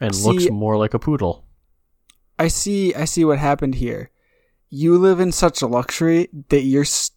and 0.00 0.14
See- 0.14 0.28
looks 0.28 0.50
more 0.50 0.76
like 0.76 0.94
a 0.94 0.98
poodle. 0.98 1.44
I 2.38 2.48
see. 2.48 2.94
I 2.94 3.04
see 3.04 3.24
what 3.24 3.38
happened 3.38 3.76
here. 3.76 4.10
You 4.70 4.98
live 4.98 5.20
in 5.20 5.32
such 5.32 5.60
a 5.62 5.66
luxury 5.66 6.28
that 6.48 6.62
your 6.62 6.82
s- 6.82 7.10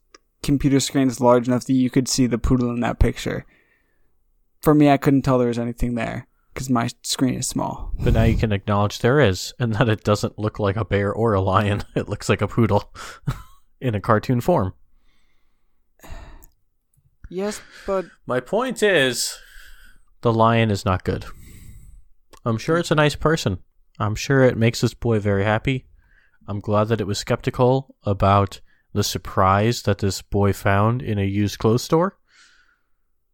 computer 0.43 0.79
screen 0.79 1.07
is 1.07 1.21
large 1.21 1.47
enough 1.47 1.65
that 1.65 1.73
you 1.73 1.89
could 1.89 2.07
see 2.07 2.27
the 2.27 2.37
poodle 2.37 2.69
in 2.69 2.81
that 2.81 2.99
picture. 2.99 3.45
For 4.61 4.75
me, 4.75 4.89
I 4.89 4.97
couldn't 4.97 5.21
tell 5.23 5.37
there 5.37 5.47
was 5.47 5.57
anything 5.59 5.95
there 5.95 6.27
because 6.53 6.69
my 6.69 6.89
screen 7.01 7.35
is 7.35 7.47
small. 7.47 7.91
But 7.99 8.13
now 8.13 8.23
you 8.23 8.35
can 8.37 8.51
acknowledge 8.51 8.99
there 8.99 9.19
is, 9.19 9.53
and 9.59 9.73
that 9.75 9.89
it 9.89 10.03
doesn't 10.03 10.37
look 10.39 10.59
like 10.59 10.75
a 10.75 10.85
bear 10.85 11.11
or 11.13 11.33
a 11.33 11.41
lion. 11.41 11.83
It 11.95 12.09
looks 12.09 12.27
like 12.29 12.41
a 12.41 12.47
poodle 12.47 12.93
in 13.81 13.95
a 13.95 14.01
cartoon 14.01 14.41
form. 14.41 14.73
Yes, 17.35 17.59
but 17.85 18.05
My 18.25 18.39
point 18.39 18.81
is 18.81 19.37
the 20.21 20.31
lion 20.31 20.71
is 20.71 20.85
not 20.85 21.03
good. 21.03 21.25
I'm 22.45 22.57
sure 22.57 22.77
it's 22.77 22.91
a 22.91 22.95
nice 22.95 23.15
person. 23.15 23.57
I'm 23.99 24.15
sure 24.15 24.43
it 24.43 24.57
makes 24.57 24.79
this 24.79 24.93
boy 24.93 25.19
very 25.19 25.43
happy. 25.43 25.85
I'm 26.47 26.61
glad 26.61 26.87
that 26.87 27.01
it 27.01 27.07
was 27.07 27.19
skeptical 27.19 27.93
about 28.03 28.61
the 28.93 29.03
surprise 29.03 29.81
that 29.81 29.97
this 29.97 30.21
boy 30.21 30.53
found 30.53 31.01
in 31.01 31.19
a 31.19 31.25
used 31.25 31.59
clothes 31.59 31.83
store. 31.83 32.17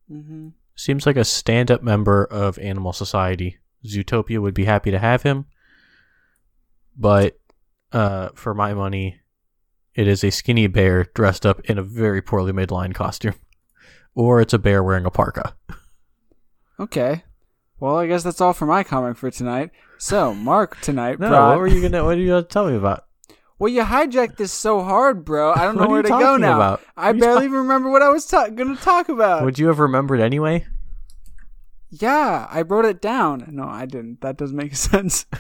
hmm 0.08 0.50
Seems 0.74 1.06
like 1.06 1.18
a 1.18 1.24
stand 1.24 1.70
up 1.70 1.84
member 1.84 2.26
of 2.26 2.58
Animal 2.58 2.94
Society. 2.94 3.60
Zootopia 3.86 4.42
would 4.42 4.56
be 4.56 4.66
happy 4.66 4.90
to 4.90 4.98
have 4.98 5.22
him. 5.22 5.46
But 6.98 7.40
uh, 7.92 8.30
for 8.34 8.56
my 8.56 8.74
money, 8.74 9.20
it 9.94 10.08
is 10.08 10.24
a 10.24 10.32
skinny 10.32 10.66
bear 10.66 11.04
dressed 11.14 11.46
up 11.46 11.62
in 11.70 11.78
a 11.78 11.84
very 11.84 12.24
poorly 12.24 12.52
made 12.52 12.72
lion 12.72 12.94
costume. 12.94 13.36
Or 14.16 14.42
it's 14.42 14.54
a 14.54 14.60
bear 14.60 14.84
wearing 14.84 15.06
a 15.06 15.10
parka. 15.12 15.56
okay. 16.80 17.24
Well, 17.80 17.98
I 17.98 18.08
guess 18.08 18.24
that's 18.24 18.42
all 18.42 18.54
for 18.54 18.66
my 18.68 18.84
comic 18.84 19.18
for 19.18 19.32
tonight. 19.32 19.72
So, 19.98 20.34
Mark 20.36 20.80
tonight 20.82 21.20
No, 21.20 21.30
brought. 21.30 21.50
what 21.50 21.60
were 21.60 21.68
you 21.68 21.82
gonna? 21.82 22.04
What 22.04 22.18
are 22.18 22.20
you 22.22 22.28
gonna 22.30 22.44
tell 22.44 22.68
me 22.70 22.76
about? 22.76 23.06
Well, 23.58 23.70
you 23.72 23.84
hijacked 23.84 24.38
this 24.38 24.52
so 24.52 24.82
hard, 24.82 25.24
bro. 25.26 25.52
I 25.54 25.64
don't 25.64 25.76
know 25.78 25.82
What 25.82 25.88
are 25.88 25.92
where 25.92 25.98
you 26.00 26.04
to 26.04 26.10
go 26.10 26.20
talking 26.20 26.42
now. 26.42 26.56
about? 26.58 26.82
I 26.98 27.08
What 27.08 27.14
are 27.14 27.16
you 27.16 27.22
barely 27.22 27.36
talk- 27.36 27.44
even 27.46 27.58
remember 27.60 27.90
what 27.90 28.02
I 28.02 28.10
was 28.10 28.26
ta- 28.26 28.50
going 28.50 28.76
to 28.76 28.82
talk 28.82 29.10
about. 29.10 29.44
Would 29.46 29.58
you 29.60 29.68
have 29.68 29.80
remembered 29.80 30.20
anyway? 30.20 30.66
Yeah, 31.90 32.48
I 32.50 32.62
wrote 32.64 32.86
it 32.86 33.02
down. 33.02 33.46
No, 33.52 33.64
I 33.68 33.86
didn't. 33.86 34.22
That 34.22 34.38
doesn't 34.38 34.56
make 34.58 34.76
sense. 34.90 35.26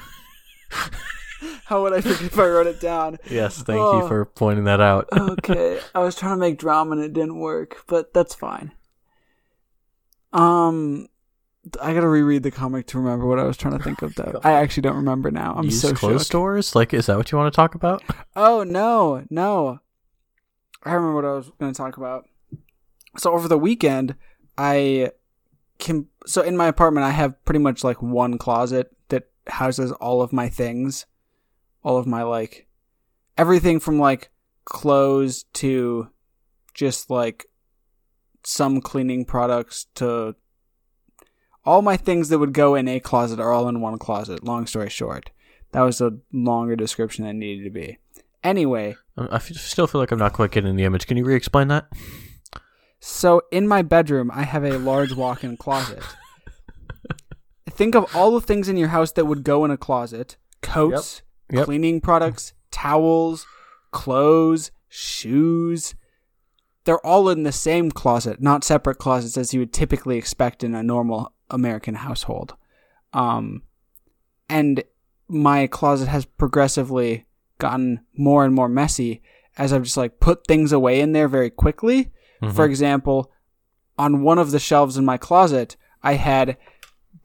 How 1.65 1.81
would 1.83 1.93
I 1.93 2.01
forget 2.01 2.21
if 2.21 2.37
I 2.39 2.45
wrote 2.47 2.67
it 2.67 2.79
down? 2.79 3.17
Yes, 3.29 3.61
thank 3.63 3.79
Oh. 3.79 4.01
you 4.01 4.07
for 4.07 4.25
pointing 4.25 4.65
that 4.65 4.81
out. 4.81 5.07
Okay, 5.17 5.79
I 5.95 5.99
was 5.99 6.15
trying 6.15 6.33
to 6.33 6.39
make 6.39 6.57
drama 6.57 6.91
and 6.93 7.01
it 7.03 7.13
didn't 7.13 7.39
work, 7.39 7.83
but 7.87 8.13
that's 8.13 8.35
fine. 8.35 8.73
Um, 10.33 11.07
I 11.81 11.93
gotta 11.93 12.07
reread 12.07 12.43
the 12.43 12.51
comic 12.51 12.87
to 12.87 12.97
remember 12.99 13.25
what 13.25 13.39
I 13.39 13.43
was 13.43 13.57
trying 13.57 13.77
to 13.77 13.83
think 13.83 14.01
of. 14.01 14.15
Though 14.15 14.39
I 14.43 14.53
actually 14.53 14.81
don't 14.81 14.95
remember 14.95 15.29
now. 15.31 15.55
I'm 15.57 15.65
Used 15.65 15.81
so 15.81 15.93
clothes 15.93 16.21
shook. 16.21 16.27
stores? 16.27 16.75
Like, 16.75 16.93
is 16.93 17.05
that 17.07 17.17
what 17.17 17.31
you 17.31 17.37
want 17.37 17.53
to 17.53 17.55
talk 17.55 17.75
about? 17.75 18.03
Oh 18.35 18.63
no, 18.63 19.25
no. 19.29 19.79
I 20.83 20.93
remember 20.93 21.15
what 21.15 21.25
I 21.25 21.33
was 21.33 21.51
going 21.59 21.71
to 21.71 21.77
talk 21.77 21.97
about. 21.97 22.25
So 23.17 23.33
over 23.33 23.47
the 23.47 23.57
weekend, 23.57 24.15
I 24.57 25.11
can 25.77 26.07
so 26.25 26.41
in 26.41 26.55
my 26.57 26.67
apartment 26.67 27.05
I 27.05 27.09
have 27.11 27.43
pretty 27.45 27.59
much 27.59 27.83
like 27.83 28.01
one 28.01 28.37
closet 28.37 28.91
that 29.09 29.29
houses 29.47 29.91
all 29.93 30.21
of 30.21 30.31
my 30.33 30.49
things. 30.49 31.05
All 31.83 31.97
of 31.97 32.05
my 32.07 32.23
like 32.23 32.67
everything 33.37 33.79
from 33.79 33.99
like 33.99 34.29
clothes 34.65 35.43
to 35.53 36.09
just 36.73 37.09
like 37.09 37.45
some 38.43 38.81
cleaning 38.81 39.25
products 39.25 39.87
to 39.95 40.35
all 41.63 41.81
my 41.81 41.97
things 41.97 42.29
that 42.29 42.39
would 42.39 42.53
go 42.53 42.75
in 42.75 42.87
a 42.87 42.99
closet 42.99 43.39
are 43.39 43.51
all 43.51 43.67
in 43.69 43.81
one 43.81 43.97
closet. 43.99 44.43
Long 44.43 44.65
story 44.65 44.89
short. 44.89 45.29
That 45.73 45.81
was 45.81 46.01
a 46.01 46.17
longer 46.33 46.75
description 46.75 47.25
than 47.25 47.35
it 47.37 47.39
needed 47.39 47.63
to 47.63 47.69
be. 47.69 47.97
Anyway, 48.43 48.95
I 49.17 49.37
still 49.37 49.85
feel 49.87 50.01
like 50.01 50.11
I'm 50.11 50.19
not 50.19 50.33
quite 50.33 50.51
getting 50.51 50.75
the 50.75 50.83
image. 50.83 51.05
Can 51.05 51.17
you 51.17 51.23
re-explain 51.23 51.67
that? 51.67 51.87
so 52.99 53.43
in 53.51 53.67
my 53.67 53.81
bedroom, 53.83 54.31
I 54.33 54.43
have 54.43 54.63
a 54.63 54.77
large 54.77 55.13
walk 55.13 55.43
in 55.43 55.57
closet. 55.57 56.01
Think 57.69 57.95
of 57.95 58.15
all 58.15 58.31
the 58.31 58.41
things 58.41 58.67
in 58.67 58.77
your 58.77 58.89
house 58.89 59.11
that 59.13 59.25
would 59.25 59.43
go 59.43 59.63
in 59.63 59.71
a 59.71 59.77
closet 59.77 60.37
coats, 60.61 61.21
Yep. 61.23 61.30
Yep. 61.51 61.65
cleaning 61.65 62.01
products, 62.01 62.53
towels, 62.71 63.45
clothes, 63.91 64.71
shoes, 64.87 65.95
they're 66.83 67.05
all 67.05 67.29
in 67.29 67.43
the 67.43 67.51
same 67.51 67.91
closet, 67.91 68.41
not 68.41 68.63
separate 68.63 68.97
closets 68.97 69.37
as 69.37 69.53
you 69.53 69.59
would 69.59 69.73
typically 69.73 70.17
expect 70.17 70.63
in 70.63 70.73
a 70.73 70.81
normal 70.83 71.33
American 71.49 71.95
household. 71.95 72.55
Um, 73.13 73.63
and 74.49 74.83
my 75.27 75.67
closet 75.67 76.07
has 76.07 76.25
progressively 76.25 77.25
gotten 77.57 78.01
more 78.17 78.43
and 78.43 78.53
more 78.55 78.69
messy 78.69 79.21
as 79.57 79.71
I've 79.71 79.83
just 79.83 79.97
like 79.97 80.19
put 80.19 80.47
things 80.47 80.71
away 80.71 81.01
in 81.01 81.11
there 81.11 81.27
very 81.27 81.49
quickly. 81.49 82.11
Mhm. 82.41 82.53
For 82.53 82.65
example, 82.65 83.31
on 83.97 84.23
one 84.23 84.39
of 84.39 84.51
the 84.51 84.59
shelves 84.59 84.97
in 84.97 85.05
my 85.05 85.17
closet, 85.17 85.77
I 86.01 86.13
had 86.13 86.57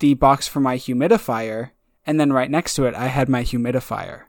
the 0.00 0.14
box 0.14 0.46
for 0.46 0.60
my 0.60 0.76
humidifier, 0.76 1.70
and 2.06 2.20
then 2.20 2.32
right 2.32 2.50
next 2.50 2.74
to 2.74 2.84
it, 2.84 2.94
I 2.94 3.06
had 3.06 3.28
my 3.28 3.42
humidifier. 3.42 4.22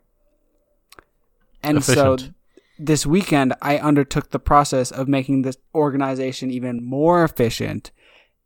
And 1.64 1.84
so 1.84 2.14
Efficient. 2.14 2.36
this 2.80 3.06
weekend, 3.06 3.54
I 3.62 3.78
undertook 3.78 4.32
the 4.32 4.40
process 4.40 4.92
of 4.92 5.08
making 5.08 5.42
this 5.42 5.58
organization 5.76 6.50
even 6.52 6.84
more 6.84 7.24
efficient 7.24 7.92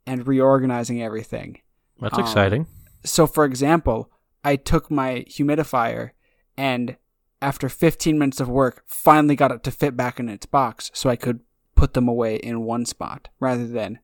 and 0.05 0.27
reorganizing 0.27 1.01
everything. 1.01 1.61
That's 1.99 2.17
um, 2.17 2.23
exciting. 2.23 2.67
So, 3.03 3.27
for 3.27 3.45
example, 3.45 4.11
I 4.43 4.55
took 4.55 4.89
my 4.89 5.25
humidifier 5.29 6.11
and 6.57 6.97
after 7.41 7.69
15 7.69 8.19
minutes 8.19 8.39
of 8.39 8.49
work, 8.49 8.83
finally 8.85 9.35
got 9.35 9.51
it 9.51 9.63
to 9.63 9.71
fit 9.71 9.97
back 9.97 10.19
in 10.19 10.29
its 10.29 10.45
box 10.45 10.91
so 10.93 11.09
I 11.09 11.15
could 11.15 11.39
put 11.75 11.93
them 11.93 12.07
away 12.07 12.35
in 12.35 12.61
one 12.61 12.85
spot 12.85 13.29
rather 13.39 13.65
than 13.65 13.99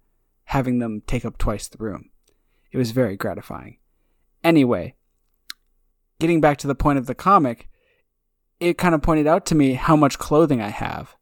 having 0.45 0.79
them 0.79 1.01
take 1.05 1.25
up 1.25 1.37
twice 1.37 1.67
the 1.67 1.77
room. 1.77 2.09
It 2.71 2.77
was 2.77 2.91
very 2.91 3.15
gratifying. 3.15 3.77
Anyway, 4.43 4.95
getting 6.19 6.41
back 6.41 6.57
to 6.59 6.67
the 6.67 6.75
point 6.75 6.97
of 6.97 7.05
the 7.05 7.15
comic, 7.15 7.69
it 8.59 8.77
kind 8.77 8.95
of 8.95 9.01
pointed 9.01 9.27
out 9.27 9.45
to 9.47 9.55
me 9.55 9.73
how 9.73 9.95
much 9.95 10.17
clothing 10.17 10.61
I 10.61 10.69
have. 10.69 11.15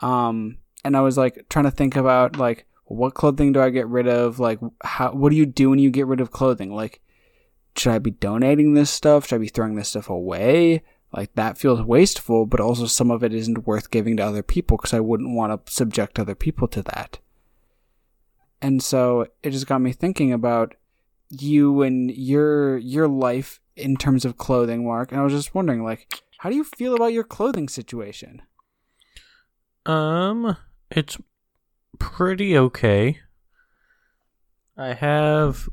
Um, 0.00 0.58
and 0.84 0.96
I 0.96 1.00
was 1.00 1.16
like 1.16 1.46
trying 1.48 1.66
to 1.66 1.70
think 1.70 1.96
about 1.96 2.36
like 2.36 2.66
what 2.84 3.14
clothing 3.14 3.52
do 3.52 3.60
I 3.60 3.70
get 3.70 3.86
rid 3.86 4.08
of? 4.08 4.40
Like 4.40 4.58
how 4.82 5.12
what 5.12 5.30
do 5.30 5.36
you 5.36 5.46
do 5.46 5.70
when 5.70 5.78
you 5.78 5.90
get 5.90 6.06
rid 6.06 6.20
of 6.20 6.30
clothing? 6.30 6.74
Like 6.74 7.00
should 7.76 7.92
I 7.92 7.98
be 7.98 8.10
donating 8.10 8.74
this 8.74 8.90
stuff? 8.90 9.26
Should 9.26 9.36
I 9.36 9.38
be 9.38 9.48
throwing 9.48 9.76
this 9.76 9.90
stuff 9.90 10.10
away? 10.10 10.82
Like 11.12 11.34
that 11.34 11.58
feels 11.58 11.82
wasteful, 11.82 12.46
but 12.46 12.60
also 12.60 12.86
some 12.86 13.10
of 13.10 13.22
it 13.22 13.34
isn't 13.34 13.66
worth 13.66 13.90
giving 13.90 14.16
to 14.16 14.24
other 14.24 14.42
people 14.42 14.76
because 14.76 14.94
I 14.94 15.00
wouldn't 15.00 15.34
want 15.34 15.66
to 15.66 15.72
subject 15.72 16.18
other 16.18 16.34
people 16.34 16.68
to 16.68 16.82
that. 16.82 17.18
And 18.62 18.82
so 18.82 19.26
it 19.42 19.50
just 19.50 19.66
got 19.66 19.80
me 19.80 19.92
thinking 19.92 20.32
about 20.32 20.74
you 21.30 21.82
and 21.82 22.10
your 22.10 22.76
your 22.78 23.08
life 23.08 23.60
in 23.76 23.96
terms 23.96 24.24
of 24.24 24.36
clothing, 24.36 24.86
Mark. 24.86 25.12
And 25.12 25.20
I 25.20 25.24
was 25.24 25.32
just 25.32 25.54
wondering, 25.54 25.82
like, 25.82 26.22
how 26.38 26.50
do 26.50 26.56
you 26.56 26.64
feel 26.64 26.94
about 26.94 27.12
your 27.12 27.24
clothing 27.24 27.68
situation? 27.68 28.42
Um, 29.86 30.56
it's 30.90 31.18
pretty 31.98 32.56
okay. 32.56 33.20
I 34.76 34.94
have 34.94 35.68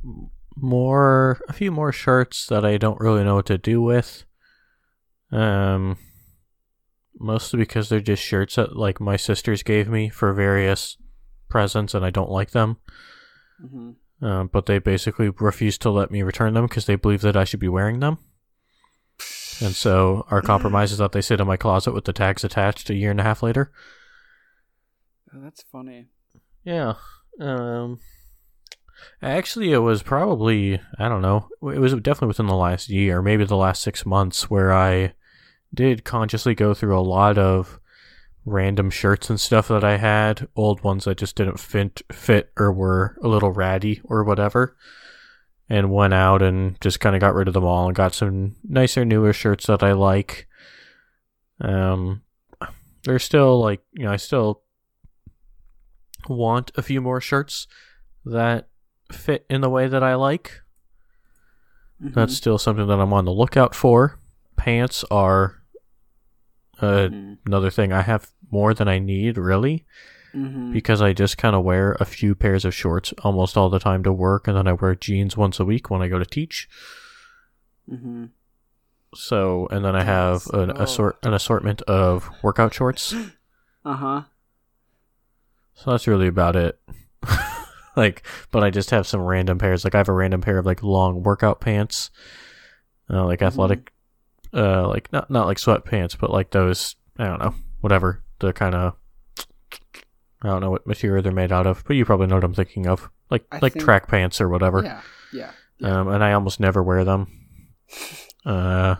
more, 0.55 1.39
a 1.47 1.53
few 1.53 1.71
more 1.71 1.91
shirts 1.91 2.47
that 2.47 2.65
I 2.65 2.77
don't 2.77 2.99
really 2.99 3.23
know 3.23 3.35
what 3.35 3.45
to 3.47 3.57
do 3.57 3.81
with. 3.81 4.25
Um, 5.31 5.97
mostly 7.19 7.59
because 7.59 7.89
they're 7.89 7.99
just 7.99 8.23
shirts 8.23 8.55
that 8.55 8.75
like 8.75 8.99
my 8.99 9.17
sisters 9.17 9.63
gave 9.63 9.87
me 9.87 10.09
for 10.09 10.33
various 10.33 10.97
presents, 11.49 11.93
and 11.93 12.05
I 12.05 12.09
don't 12.09 12.31
like 12.31 12.51
them. 12.51 12.77
Mm-hmm. 13.63 13.91
Uh, 14.21 14.43
but 14.45 14.65
they 14.65 14.79
basically 14.79 15.29
refuse 15.29 15.77
to 15.77 15.91
let 15.91 16.09
me 16.09 16.23
return 16.23 16.53
them 16.53 16.65
because 16.65 16.85
they 16.85 16.95
believe 16.95 17.21
that 17.21 17.37
I 17.37 17.43
should 17.43 17.59
be 17.59 17.67
wearing 17.67 17.99
them. 17.99 18.17
And 19.59 19.75
so 19.75 20.25
our 20.29 20.41
compromise 20.41 20.91
is 20.91 20.97
that 20.99 21.11
they 21.11 21.21
sit 21.21 21.39
in 21.39 21.47
my 21.47 21.57
closet 21.57 21.93
with 21.93 22.05
the 22.05 22.13
tags 22.13 22.43
attached 22.43 22.89
a 22.89 22.95
year 22.95 23.11
and 23.11 23.19
a 23.19 23.23
half 23.23 23.41
later. 23.41 23.71
Oh, 25.33 25.39
that's 25.41 25.63
funny. 25.63 26.07
Yeah. 26.63 26.93
Um 27.39 27.99
actually 29.21 29.71
it 29.71 29.79
was 29.79 30.03
probably 30.03 30.79
I 30.99 31.09
don't 31.09 31.21
know. 31.21 31.47
It 31.61 31.79
was 31.79 31.93
definitely 31.95 32.29
within 32.29 32.47
the 32.47 32.55
last 32.55 32.89
year, 32.89 33.21
maybe 33.21 33.45
the 33.45 33.55
last 33.55 33.81
6 33.81 34.05
months 34.05 34.49
where 34.49 34.71
I 34.73 35.13
did 35.73 36.03
consciously 36.03 36.55
go 36.55 36.73
through 36.73 36.97
a 36.97 37.01
lot 37.01 37.37
of 37.37 37.79
random 38.47 38.89
shirts 38.89 39.29
and 39.29 39.39
stuff 39.39 39.67
that 39.67 39.83
I 39.83 39.97
had, 39.97 40.47
old 40.55 40.81
ones 40.81 41.03
that 41.03 41.17
just 41.17 41.35
didn't 41.35 41.59
fit 41.59 42.01
fit 42.11 42.51
or 42.57 42.71
were 42.71 43.17
a 43.21 43.27
little 43.27 43.51
ratty 43.51 43.99
or 44.05 44.23
whatever. 44.23 44.75
And 45.69 45.91
went 45.91 46.13
out 46.13 46.41
and 46.41 46.79
just 46.79 47.01
kind 47.01 47.13
of 47.13 47.19
got 47.19 47.33
rid 47.35 47.49
of 47.49 47.53
them 47.53 47.65
all 47.65 47.87
and 47.87 47.95
got 47.95 48.13
some 48.13 48.55
nicer 48.63 49.03
newer 49.03 49.33
shirts 49.33 49.65
that 49.67 49.83
I 49.83 49.91
like. 49.91 50.47
Um 51.59 52.21
they're 53.03 53.19
still 53.19 53.59
like, 53.59 53.81
you 53.93 54.05
know, 54.05 54.11
I 54.11 54.15
still 54.17 54.61
want 56.29 56.71
a 56.75 56.81
few 56.81 57.01
more 57.01 57.19
shirts 57.21 57.67
that 58.25 58.67
fit 59.11 59.45
in 59.49 59.61
the 59.61 59.69
way 59.69 59.87
that 59.87 60.03
I 60.03 60.15
like. 60.15 60.61
Mhm. 62.01 62.13
That's 62.13 62.35
still 62.35 62.57
something 62.57 62.87
that 62.87 62.99
I'm 62.99 63.13
on 63.13 63.25
the 63.25 63.31
lookout 63.31 63.75
for. 63.75 64.19
Pants 64.55 65.03
are 65.11 65.55
uh, 66.79 67.09
Mhm. 67.09 67.37
another 67.47 67.71
thing. 67.71 67.91
I 67.91 68.01
have 68.03 68.31
more 68.51 68.73
than 68.73 68.87
I 68.87 68.99
need, 68.99 69.37
really, 69.37 69.85
Mhm. 70.35 70.71
because 70.73 71.01
I 71.01 71.13
just 71.13 71.37
kind 71.37 71.55
of 71.55 71.63
wear 71.63 71.95
a 71.99 72.05
few 72.05 72.35
pairs 72.35 72.65
of 72.65 72.73
shorts 72.73 73.13
almost 73.23 73.57
all 73.57 73.69
the 73.69 73.79
time 73.79 74.03
to 74.03 74.13
work, 74.13 74.47
and 74.47 74.55
then 74.57 74.67
I 74.67 74.73
wear 74.73 74.95
jeans 74.95 75.35
once 75.37 75.59
a 75.59 75.65
week 75.65 75.89
when 75.89 76.01
I 76.01 76.07
go 76.07 76.19
to 76.19 76.25
teach. 76.25 76.67
Mhm. 77.91 78.29
So, 79.15 79.67
and 79.71 79.83
then 79.85 79.95
I 79.95 80.03
have 80.03 80.45
an 80.53 80.71
Oh. 80.71 80.83
assort 80.83 81.17
an 81.23 81.33
assortment 81.33 81.81
of 81.83 82.29
workout 82.43 82.73
shorts. 82.73 83.13
Uh 83.85 83.93
huh. 83.95 84.21
So 85.75 85.91
that's 85.91 86.07
really 86.07 86.27
about 86.27 86.57
it. 86.57 86.77
like, 87.95 88.21
but 88.51 88.61
I 88.61 88.69
just 88.69 88.89
have 88.91 89.07
some 89.07 89.21
random 89.21 89.57
pairs. 89.59 89.85
Like 89.85 89.95
I 89.95 89.99
have 89.99 90.09
a 90.09 90.13
random 90.13 90.41
pair 90.41 90.57
of 90.57 90.65
like 90.65 90.83
long 90.83 91.23
workout 91.23 91.61
pants, 91.61 92.09
uh, 93.09 93.23
like 93.23 93.39
Mhm. 93.39 93.47
athletic, 93.47 93.93
uh, 94.53 94.87
like 94.89 95.11
not 95.13 95.29
not 95.31 95.45
like 95.47 95.55
sweatpants, 95.57 96.17
but 96.19 96.31
like 96.31 96.51
those. 96.51 96.97
I 97.17 97.27
don't 97.27 97.39
know, 97.39 97.55
whatever 97.79 98.23
the 98.39 98.53
kind 98.53 98.75
of. 98.75 98.93
I 100.41 100.49
don't 100.49 100.61
know 100.61 100.69
what 100.69 100.85
material 100.85 101.23
they're 101.23 101.31
made 101.31 101.51
out 101.51 101.65
of, 101.65 101.83
but 101.87 101.95
you 101.95 102.05
probably 102.05 102.27
know 102.27 102.35
what 102.35 102.43
I'm 102.43 102.53
thinking 102.53 102.85
of, 102.87 103.09
like 103.31 103.45
I 103.51 103.57
like 103.61 103.73
think- 103.73 103.83
track 103.85 104.07
pants 104.07 104.39
or 104.39 104.47
whatever. 104.49 104.83
Yeah. 104.83 105.01
Yeah. 105.33 105.51
yeah. 105.79 105.99
Um, 105.99 106.07
and 106.09 106.23
I 106.23 106.33
almost 106.33 106.59
never 106.59 106.81
wear 106.83 107.03
them. 107.03 107.27
Uh, 108.45 108.95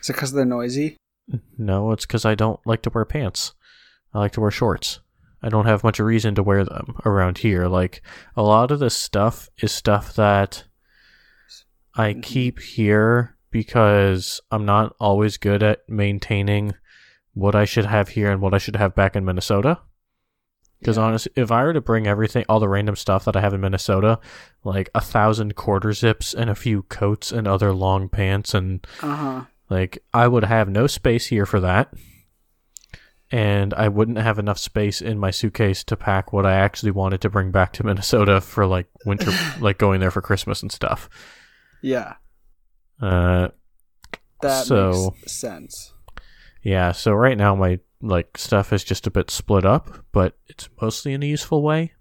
Is 0.00 0.10
it 0.10 0.12
because 0.12 0.32
they're 0.32 0.44
noisy? 0.44 0.96
no, 1.58 1.90
it's 1.90 2.06
because 2.06 2.24
I 2.24 2.36
don't 2.36 2.60
like 2.64 2.82
to 2.82 2.90
wear 2.90 3.04
pants. 3.04 3.52
I 4.12 4.20
like 4.20 4.30
to 4.32 4.40
wear 4.40 4.52
shorts. 4.52 5.00
I 5.42 5.48
don't 5.48 5.66
have 5.66 5.82
much 5.82 5.98
reason 5.98 6.36
to 6.36 6.42
wear 6.44 6.64
them 6.64 6.94
around 7.04 7.38
here. 7.38 7.66
Like 7.66 8.02
a 8.36 8.42
lot 8.42 8.70
of 8.70 8.78
this 8.78 8.94
stuff 8.96 9.48
is 9.60 9.72
stuff 9.72 10.14
that 10.14 10.62
I 11.96 12.12
Mhm. 12.14 12.22
keep 12.22 12.60
here 12.60 13.36
because 13.50 14.40
I'm 14.52 14.64
not 14.64 14.94
always 15.00 15.38
good 15.38 15.64
at 15.64 15.80
maintaining 15.88 16.74
what 17.34 17.54
I 17.54 17.64
should 17.64 17.84
have 17.86 18.08
here 18.10 18.30
and 18.30 18.40
what 18.40 18.54
I 18.54 18.58
should 18.58 18.76
have 18.76 18.94
back 18.94 19.14
in 19.16 19.24
Minnesota. 19.24 19.80
Because 20.80 20.96
Yeah. 20.96 21.04
honestly, 21.04 21.32
if 21.36 21.50
I 21.50 21.64
were 21.64 21.72
to 21.72 21.80
bring 21.80 22.06
everything, 22.06 22.44
all 22.48 22.60
the 22.60 22.68
random 22.68 22.96
stuff 22.96 23.24
that 23.24 23.36
I 23.36 23.40
have 23.40 23.54
in 23.54 23.60
Minnesota, 23.60 24.18
like 24.64 24.90
a 24.94 25.00
thousand 25.00 25.56
quarter 25.56 25.92
zips 25.92 26.34
and 26.34 26.48
a 26.50 26.54
few 26.54 26.82
coats 26.84 27.32
and 27.32 27.46
other 27.48 27.72
long 27.72 28.08
pants 28.08 28.54
and 28.54 28.86
Uh 29.02 29.16
huh. 29.16 29.44
like, 29.70 30.02
I 30.12 30.28
would 30.28 30.44
have 30.44 30.68
no 30.68 30.86
space 30.86 31.26
here 31.26 31.46
for 31.46 31.60
that. 31.60 31.92
And 33.30 33.72
I 33.74 33.88
wouldn't 33.88 34.18
have 34.18 34.38
enough 34.38 34.58
space 34.58 35.00
in 35.00 35.18
my 35.18 35.30
suitcase 35.30 35.82
to 35.84 35.96
pack 35.96 36.32
what 36.32 36.46
I 36.46 36.52
actually 36.54 36.92
wanted 36.92 37.20
to 37.22 37.30
bring 37.30 37.50
back 37.50 37.72
to 37.74 37.82
Minnesota 37.86 38.40
for 38.40 38.66
like 38.66 38.86
winter, 39.06 39.32
like 39.60 39.78
going 39.78 40.00
there 40.00 40.10
for 40.10 40.20
Christmas 40.20 40.62
and 40.62 40.70
stuff. 40.70 41.08
Yeah. 41.82 42.14
Uh, 43.00 43.48
That 44.42 44.66
So- 44.66 45.14
makes 45.16 45.32
sense. 45.32 45.93
Yeah. 46.64 46.90
So 46.92 47.12
right 47.12 47.38
now 47.38 47.54
my 47.54 47.78
like 48.00 48.36
stuff 48.36 48.72
is 48.72 48.82
just 48.82 49.06
a 49.06 49.10
bit 49.10 49.30
split 49.30 49.64
up, 49.64 50.04
but 50.12 50.36
it's 50.48 50.68
mostly 50.82 51.12
in 51.12 51.22
a 51.22 51.26
useful 51.26 51.62
way. 51.62 51.92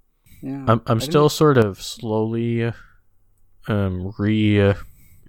Yeah. 0.42 0.66
I'm 0.68 0.82
I'm 0.88 1.00
still 1.00 1.30
sort 1.30 1.58
of 1.58 1.82
slowly, 1.82 2.74
um, 3.68 4.14
re 4.18 4.62
uh, 4.62 4.74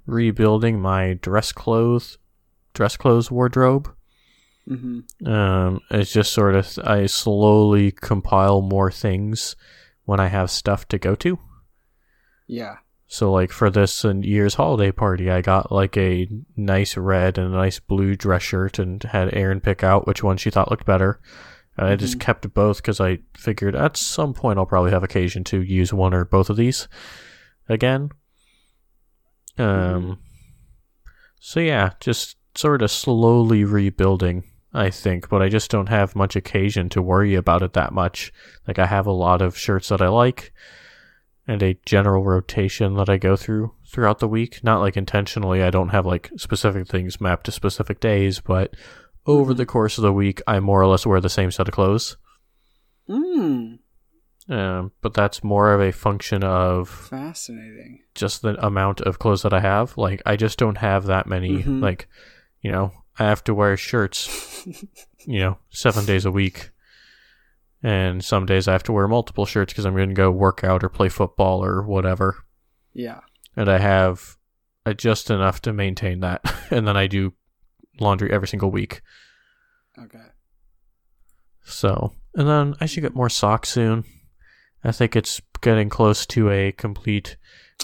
rebuilding 0.07 0.81
my 0.81 1.15
dress 1.15 1.53
clothes, 1.53 2.19
dress 2.73 2.97
clothes 2.97 3.31
wardrobe. 3.31 3.95
hmm 4.67 5.01
Um, 5.27 5.81
it's 5.91 6.13
just 6.13 6.33
sort 6.33 6.55
of 6.55 6.79
I 6.83 7.07
slowly 7.07 7.93
compile 7.93 8.63
more 8.63 8.91
things 8.91 9.57
when 10.07 10.21
I 10.21 10.29
have 10.29 10.51
stuff 10.51 10.89
to 10.89 10.99
go 10.99 11.15
to. 11.17 11.39
Yeah. 12.47 12.77
So 13.15 13.31
like 13.31 13.53
for 13.53 13.71
this 13.71 14.05
uh, 14.05 14.13
year's 14.15 14.55
holiday 14.55 14.91
party, 14.91 15.31
I 15.31 15.41
got 15.41 15.71
like 15.71 15.97
a 15.97 16.27
nice 16.57 16.97
red 16.97 17.39
and 17.39 17.55
a 17.55 17.57
nice 17.57 17.79
blue 17.79 18.17
dress 18.17 18.43
shirt, 18.43 18.81
and 18.81 19.01
had 19.05 19.33
Erin 19.33 19.61
pick 19.61 19.85
out 19.85 20.05
which 20.05 20.25
one 20.25 20.37
she 20.37 20.51
thought 20.51 20.69
looked 20.69 20.85
better. 20.85 21.21
And 21.77 21.87
I 21.87 21.95
just 21.95 22.19
Mhm. 22.19 22.23
kept 22.23 22.53
both 22.55 22.79
because 22.79 23.01
I 23.01 23.21
figured 23.37 23.77
at 23.77 23.97
some 23.97 24.35
point 24.35 24.59
I'll 24.59 24.67
probably 24.67 24.91
have 24.91 25.05
occasion 25.05 25.45
to 25.45 25.63
use 25.63 25.93
one 25.95 26.13
or 26.13 26.25
both 26.25 26.51
of 26.51 26.57
these 26.57 26.89
again. 27.69 28.11
Um. 29.59 30.19
So 31.39 31.61
yeah, 31.61 31.91
just 32.01 32.37
sort 32.57 32.83
of 32.83 32.91
slowly 32.91 33.63
rebuilding 33.63 34.43
I 34.73 34.91
think, 34.91 35.29
but 35.29 35.41
I 35.41 35.49
just 35.49 35.71
don't 35.71 35.89
have 35.89 36.17
much 36.17 36.35
occasion 36.35 36.89
to 36.89 37.01
worry 37.01 37.37
about 37.37 37.63
it 37.63 37.75
that 37.75 37.93
much. 37.93 38.33
Like 38.67 38.81
I 38.81 38.87
have 38.87 39.07
a 39.07 39.13
lot 39.13 39.41
of 39.41 39.57
shirts 39.57 39.91
that 39.91 40.03
I 40.03 40.09
like 40.09 40.53
and 41.47 41.63
a 41.63 41.79
general 41.87 42.25
rotation 42.25 42.95
that 42.95 43.09
I 43.09 43.17
go 43.19 43.37
through 43.37 43.73
throughout 43.87 44.19
the 44.19 44.29
week. 44.29 44.63
Not 44.65 44.81
like 44.81 44.97
intentionally, 44.97 45.63
I 45.63 45.71
don't 45.71 45.91
have 45.91 46.07
like 46.07 46.31
specific 46.37 46.89
things 46.89 47.21
mapped 47.21 47.45
to 47.47 47.53
specific 47.53 48.01
days, 48.01 48.41
but 48.41 48.75
over 49.27 49.55
the 49.55 49.67
course 49.67 49.99
of 49.99 50.03
the 50.03 50.13
week, 50.13 50.41
I 50.47 50.61
more 50.61 50.81
or 50.83 50.87
less 50.87 51.07
wear 51.07 51.21
the 51.21 51.29
same 51.29 51.51
set 51.51 51.69
of 51.69 51.75
clothes. 51.75 52.17
Mm, 53.09 53.79
Um, 54.49 54.93
but 55.03 55.15
that's 55.15 55.43
more 55.45 55.73
of 55.73 55.81
a 55.81 55.93
function 55.93 56.43
of 56.45 56.89
fascinating. 56.89 58.01
just 58.15 58.43
the 58.43 58.55
amount 58.65 59.01
of 59.03 59.19
clothes 59.19 59.43
that 59.43 59.55
I 59.55 59.61
have. 59.61 59.97
Like 59.97 60.23
I 60.27 60.37
just 60.37 60.59
don't 60.59 60.79
have 60.79 61.05
that 61.07 61.27
many. 61.27 61.63
Mhm. 61.63 61.83
Like, 61.83 62.09
you 62.61 62.71
know, 62.71 62.93
I 63.19 63.25
have 63.25 63.45
to 63.45 63.55
wear 63.55 63.77
shirts, 63.77 64.67
you 65.27 65.39
know, 65.41 65.59
seven 65.71 66.05
days 66.05 66.25
a 66.25 66.31
week. 66.31 66.71
And 67.85 68.25
some 68.25 68.47
days 68.47 68.67
I 68.67 68.73
have 68.73 68.83
to 68.85 68.93
wear 68.93 69.07
multiple 69.07 69.45
shirts 69.45 69.75
because 69.75 69.85
I'm 69.85 69.95
going 69.95 70.09
to 70.09 70.15
go 70.15 70.31
work 70.31 70.65
out 70.65 70.83
or 70.83 70.89
play 70.89 71.11
football 71.11 71.63
or 71.63 71.83
whatever. 71.83 72.43
Yeah. 72.95 73.21
And 73.55 73.69
I 73.69 73.77
have 73.77 74.39
uh, 74.87 74.95
just 74.95 75.31
enough 75.31 75.61
to 75.63 75.73
maintain 75.75 76.21
that. 76.21 76.41
and 76.71 76.89
then 76.89 76.97
I 76.97 77.07
do 77.07 77.35
laundry 78.01 78.33
every 78.33 78.49
single 78.49 78.71
week. 78.71 79.03
Okay. 79.99 80.25
So, 81.63 82.15
and 82.35 82.49
then 82.49 82.75
I 82.81 82.87
should 82.87 83.03
get 83.03 83.15
more 83.15 83.29
socks 83.29 83.69
soon. 83.69 84.05
I 84.83 84.91
think 84.91 85.15
it's 85.15 85.43
getting 85.61 85.91
close 85.91 86.25
to 86.27 86.51
a 86.51 86.73
complete 86.73 87.37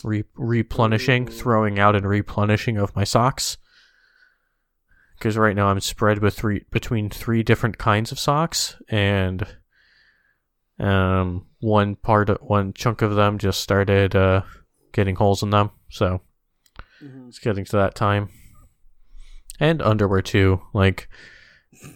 re- 0.03 0.25
replenishing, 0.35 1.27
throwing 1.27 1.79
out 1.79 1.95
and 1.95 2.07
replenishing 2.07 2.79
of 2.79 2.97
my 2.97 3.05
socks. 3.05 3.59
Because 5.19 5.37
right 5.37 5.55
now 5.55 5.67
I'm 5.69 5.81
spread 5.81 6.21
with 6.21 6.35
three 6.35 6.65
between 6.71 7.11
three 7.11 7.43
different 7.43 7.77
kinds 7.77 8.11
of 8.11 8.19
socks, 8.19 8.77
and 8.89 9.47
um, 10.81 11.47
one 11.61 11.95
part, 11.97 12.31
of, 12.31 12.39
one 12.41 12.73
chunk 12.73 13.03
of 13.03 13.15
them 13.15 13.39
just 13.39 13.61
started 13.61 14.17
uh, 14.17 14.43
getting 14.93 15.15
holes 15.17 15.43
in 15.43 15.51
them. 15.51 15.71
So 15.91 16.21
Mhm. 17.03 17.29
it's 17.29 17.39
getting 17.39 17.65
to 17.67 17.77
that 17.77 17.95
time. 17.95 18.29
And 19.59 19.83
underwear 19.83 20.23
too. 20.23 20.63
Like 20.73 21.09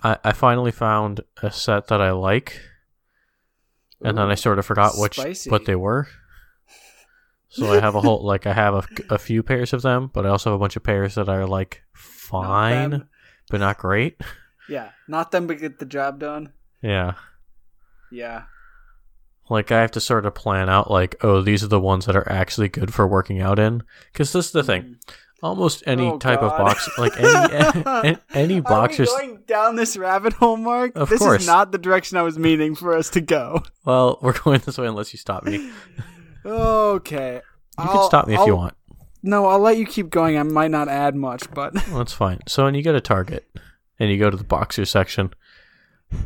I, 0.02 0.18
I 0.24 0.32
finally 0.32 0.70
found 0.72 1.20
a 1.42 1.50
set 1.50 1.88
that 1.88 2.00
I 2.00 2.10
like 2.12 2.60
and 4.02 4.18
then 4.18 4.30
I 4.30 4.34
sort 4.34 4.58
of 4.58 4.66
forgot 4.66 4.92
which 4.98 5.14
spicy. 5.18 5.50
what 5.50 5.64
they 5.64 5.74
were. 5.76 6.06
So 7.48 7.72
I 7.72 7.80
have 7.80 7.94
a 7.94 8.00
whole 8.02 8.22
like 8.32 8.46
I 8.46 8.52
have 8.52 8.74
a, 8.74 8.84
a 9.14 9.18
few 9.18 9.42
pairs 9.42 9.72
of 9.72 9.80
them, 9.82 10.10
but 10.12 10.26
I 10.26 10.28
also 10.28 10.50
have 10.50 10.56
a 10.56 10.60
bunch 10.60 10.76
of 10.76 10.82
pairs 10.82 11.14
that 11.14 11.28
are 11.28 11.46
like 11.46 11.82
fine, 11.94 12.90
them. 12.90 13.08
but 13.50 13.60
not 13.60 13.78
great. 13.78 14.20
Yeah, 14.68 14.90
not 15.08 15.30
them, 15.30 15.46
but 15.46 15.58
get 15.58 15.78
the 15.78 15.86
job 15.86 16.18
done. 16.20 16.52
Yeah. 16.82 17.14
Yeah. 18.10 18.44
Like 19.50 19.70
I 19.70 19.80
have 19.80 19.90
to 19.92 20.00
sort 20.00 20.24
of 20.26 20.34
plan 20.34 20.68
out 20.70 20.90
like, 20.90 21.16
oh, 21.22 21.42
these 21.42 21.62
are 21.62 21.68
the 21.68 21.80
ones 21.80 22.06
that 22.06 22.16
are 22.16 22.30
actually 22.30 22.68
good 22.68 22.94
for 22.94 23.06
working 23.06 23.40
out 23.40 23.58
in. 23.58 23.82
Because 24.12 24.32
this 24.32 24.46
is 24.46 24.52
the 24.52 24.62
thing. 24.64 24.82
Mm. 24.82 25.14
Almost 25.42 25.82
any 25.86 26.06
Oh, 26.08 26.16
type 26.18 26.40
of 26.40 26.50
box, 26.52 26.88
like 26.96 27.12
any 27.20 28.16
any 28.34 28.60
boxers. 28.60 29.10
Are 29.10 29.20
we 29.20 29.26
going 29.26 29.42
down 29.46 29.76
this 29.76 29.94
rabbit 29.96 30.32
hole, 30.32 30.56
Mark? 30.56 30.92
Of 30.96 31.10
this 31.10 31.18
course. 31.18 31.42
is 31.42 31.46
not 31.46 31.70
the 31.70 31.76
direction 31.76 32.16
I 32.16 32.22
was 32.22 32.38
meaning 32.38 32.74
for 32.74 32.96
us 32.96 33.10
to 33.10 33.20
go. 33.20 33.62
Well, 33.84 34.18
we're 34.22 34.32
going 34.38 34.60
this 34.64 34.78
way 34.78 34.86
unless 34.86 35.12
you 35.12 35.18
stop 35.18 35.44
me. 35.44 35.70
Okay. 36.46 37.34
You 37.78 37.84
Okay. 37.84 37.92
can 37.92 38.04
stop 38.06 38.26
me 38.26 38.34
if 38.34 38.46
you 38.46 38.56
want. 38.56 38.74
No, 39.22 39.46
I'll 39.46 39.58
let 39.58 39.76
you 39.78 39.86
keep 39.86 40.10
going. 40.10 40.38
I 40.38 40.42
might 40.42 40.70
not 40.70 40.88
add 40.88 41.14
much, 41.16 41.50
but 41.52 41.74
Well, 41.88 41.98
that's 41.98 42.12
fine. 42.12 42.40
So 42.46 42.64
when 42.64 42.74
you 42.74 42.82
go 42.82 42.92
to 42.92 43.00
Target 43.00 43.44
and 43.98 44.10
you 44.10 44.18
go 44.18 44.30
to 44.30 44.36
the 44.36 44.44
boxer 44.44 44.84
section, 44.84 45.32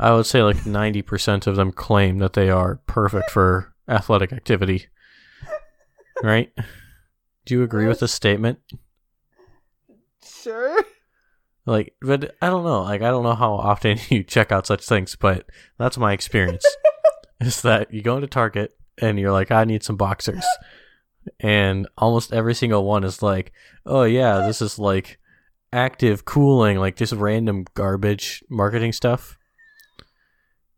I 0.01 0.13
would 0.13 0.27
say 0.27 0.43
like 0.43 0.59
90% 0.59 1.47
of 1.47 1.57
them 1.57 1.73
claim 1.73 2.19
that 2.19 2.35
they 2.35 2.51
are 2.51 2.77
perfect 2.87 3.31
for 3.31 3.75
athletic 3.89 4.33
activity. 4.33 4.87
Right? 6.23 6.53
Do 7.45 7.55
you 7.55 7.63
agree 7.63 7.87
with 7.87 8.01
this 8.01 8.13
statement? 8.13 8.59
sure. 10.49 10.85
Like, 11.67 11.95
but 12.01 12.35
I 12.41 12.49
don't 12.49 12.65
know. 12.65 12.83
Like, 12.83 13.03
I 13.03 13.11
don't 13.11 13.25
know 13.25 13.35
how 13.35 13.55
often 13.55 13.99
you 14.09 14.23
check 14.23 14.53
out 14.53 14.67
such 14.67 14.85
things, 14.85 15.17
but 15.17 15.47
that's 15.79 15.99
my 15.99 16.13
experience. 16.13 16.65
is 17.41 17.63
that 17.63 17.93
you 17.93 18.03
go 18.03 18.17
into 18.17 18.27
Target 18.27 18.73
and 19.01 19.19
you're 19.19 19.33
like, 19.33 19.51
I 19.51 19.65
need 19.65 19.83
some 19.83 19.97
boxers. 19.97 20.45
And 21.41 21.87
almost 21.99 22.33
every 22.33 22.55
single 22.55 22.85
one 22.85 23.05
is 23.05 23.23
like, 23.23 23.53
oh 23.85 24.05
yeah, 24.05 24.47
this 24.47 24.63
is 24.63 24.79
like 24.79 25.19
active 25.73 26.25
cooling, 26.25 26.79
like 26.79 26.97
just 26.97 27.13
random 27.13 27.67
garbage 27.75 28.43
marketing 28.49 28.93
stuff. 28.93 29.38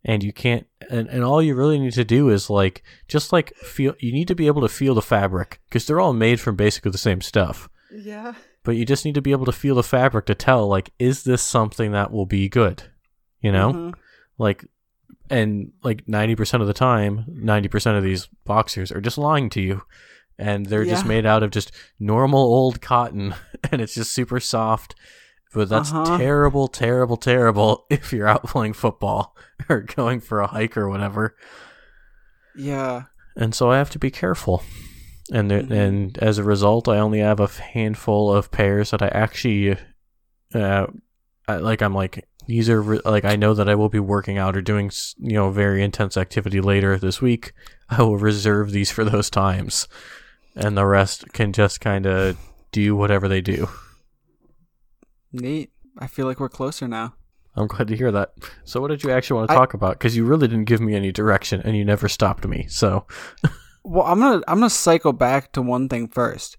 And 0.04 0.22
you 0.22 0.32
can't, 0.32 0.66
and, 0.88 1.08
and 1.08 1.22
all 1.22 1.42
you 1.42 1.54
really 1.54 1.78
need 1.78 1.92
to 1.92 2.04
do 2.04 2.30
is 2.30 2.48
like, 2.48 2.82
just 3.06 3.32
like 3.32 3.54
feel, 3.56 3.94
you 3.98 4.12
need 4.12 4.28
to 4.28 4.34
be 4.34 4.46
able 4.46 4.62
to 4.62 4.68
feel 4.68 4.94
the 4.94 5.02
fabric 5.02 5.60
because 5.68 5.86
they're 5.86 6.00
all 6.00 6.14
made 6.14 6.40
from 6.40 6.56
basically 6.56 6.90
the 6.90 6.98
same 6.98 7.20
stuff. 7.20 7.68
Yeah. 7.92 8.34
but 8.62 8.76
you 8.76 8.84
just 8.86 9.04
need 9.04 9.14
to 9.16 9.20
be 9.22 9.32
able 9.32 9.46
to 9.46 9.52
feel 9.52 9.74
the 9.74 9.82
fabric 9.82 10.26
to 10.26 10.34
tell 10.34 10.68
like 10.68 10.90
is 10.98 11.24
this 11.24 11.42
something 11.42 11.90
that 11.92 12.12
will 12.12 12.24
be 12.26 12.48
good? 12.48 12.84
You 13.40 13.50
know? 13.52 13.72
Mhm. 13.72 13.94
like 14.38 14.64
and 15.28 15.72
like 15.82 16.06
90% 16.06 16.60
of 16.60 16.66
the 16.66 16.72
time 16.74 17.24
90% 17.30 17.96
of 17.98 18.02
these 18.04 18.28
boxers 18.44 18.90
are 18.92 19.00
just 19.00 19.18
lying 19.18 19.50
to 19.50 19.60
you. 19.60 19.82
And 20.38 20.66
they're 20.66 20.84
just 20.86 21.04
made 21.04 21.26
out 21.26 21.42
of 21.42 21.50
just 21.50 21.72
normal 21.98 22.40
old 22.40 22.80
cotton 22.80 23.34
and 23.70 23.82
it's 23.82 23.94
just 23.94 24.12
super 24.12 24.40
soft 24.40 24.94
but 25.52 25.68
that's 25.68 25.92
Uh-huh. 25.92 26.16
terrible 26.18 26.68
terrible 26.68 27.16
terrible 27.16 27.86
if 27.90 28.12
you're 28.12 28.28
out 28.28 28.44
playing 28.44 28.72
football 28.72 29.36
or 29.68 29.80
going 29.80 30.20
for 30.20 30.40
a 30.40 30.46
hike 30.46 30.76
or 30.76 30.88
whatever 30.88 31.34
Yeah. 32.56 33.04
and 33.36 33.54
so 33.54 33.70
I 33.70 33.78
have 33.78 33.90
to 33.90 33.98
be 33.98 34.10
careful. 34.10 34.62
And 35.32 35.48
there, 35.50 35.62
Mhm. 35.62 35.70
and 35.70 36.18
as 36.18 36.38
a 36.38 36.44
result, 36.44 36.88
I 36.88 36.98
only 36.98 37.20
have 37.20 37.38
a 37.38 37.46
handful 37.46 38.34
of 38.34 38.50
pairs 38.50 38.90
that 38.90 39.00
I 39.02 39.08
actually, 39.08 39.76
uh, 40.54 40.86
I, 41.46 41.56
like 41.56 41.82
I'm 41.82 41.94
like 41.94 42.26
these 42.48 42.68
are 42.68 42.82
re- 42.82 43.00
like 43.04 43.24
I 43.24 43.36
know 43.36 43.54
that 43.54 43.68
I 43.68 43.76
will 43.76 43.88
be 43.88 44.00
working 44.00 44.38
out 44.38 44.56
or 44.56 44.60
doing 44.62 44.90
you 45.18 45.34
know 45.34 45.50
very 45.50 45.84
intense 45.84 46.16
activity 46.16 46.60
later 46.60 46.98
this 46.98 47.22
week. 47.22 47.52
I 47.88 48.02
will 48.02 48.16
reserve 48.16 48.72
these 48.72 48.90
for 48.90 49.04
those 49.04 49.30
times, 49.30 49.86
and 50.56 50.76
the 50.76 50.86
rest 50.86 51.32
can 51.32 51.52
just 51.52 51.80
kind 51.80 52.06
of 52.06 52.36
do 52.72 52.96
whatever 52.96 53.28
they 53.28 53.40
do. 53.40 53.68
Neat. 55.32 55.70
I 55.98 56.06
feel 56.06 56.26
like 56.26 56.40
we're 56.40 56.48
closer 56.48 56.86
now. 56.88 57.14
I'm 57.56 57.66
glad 57.66 57.88
to 57.88 57.96
hear 57.96 58.12
that. 58.12 58.32
So, 58.64 58.80
what 58.80 58.88
did 58.88 59.02
you 59.02 59.10
actually 59.10 59.38
want 59.38 59.50
to 59.50 59.54
I- 59.54 59.58
talk 59.58 59.74
about? 59.74 59.98
Because 59.98 60.16
you 60.16 60.24
really 60.24 60.48
didn't 60.48 60.66
give 60.66 60.80
me 60.80 60.94
any 60.94 61.10
direction, 61.12 61.60
and 61.64 61.76
you 61.76 61.84
never 61.84 62.08
stopped 62.08 62.46
me. 62.46 62.66
So, 62.68 63.06
Well, 63.82 64.04
I'm 64.06 64.20
gonna 64.20 64.42
I'm 64.46 64.58
gonna 64.58 64.70
cycle 64.70 65.12
back 65.12 65.52
to 65.52 65.62
one 65.62 65.88
thing 65.88 66.08
first. 66.08 66.56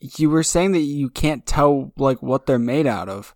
You 0.00 0.28
were 0.30 0.42
saying 0.42 0.72
that 0.72 0.80
you 0.80 1.08
can't 1.08 1.46
tell 1.46 1.92
like 1.96 2.22
what 2.22 2.46
they're 2.46 2.58
made 2.58 2.86
out 2.86 3.08
of, 3.08 3.34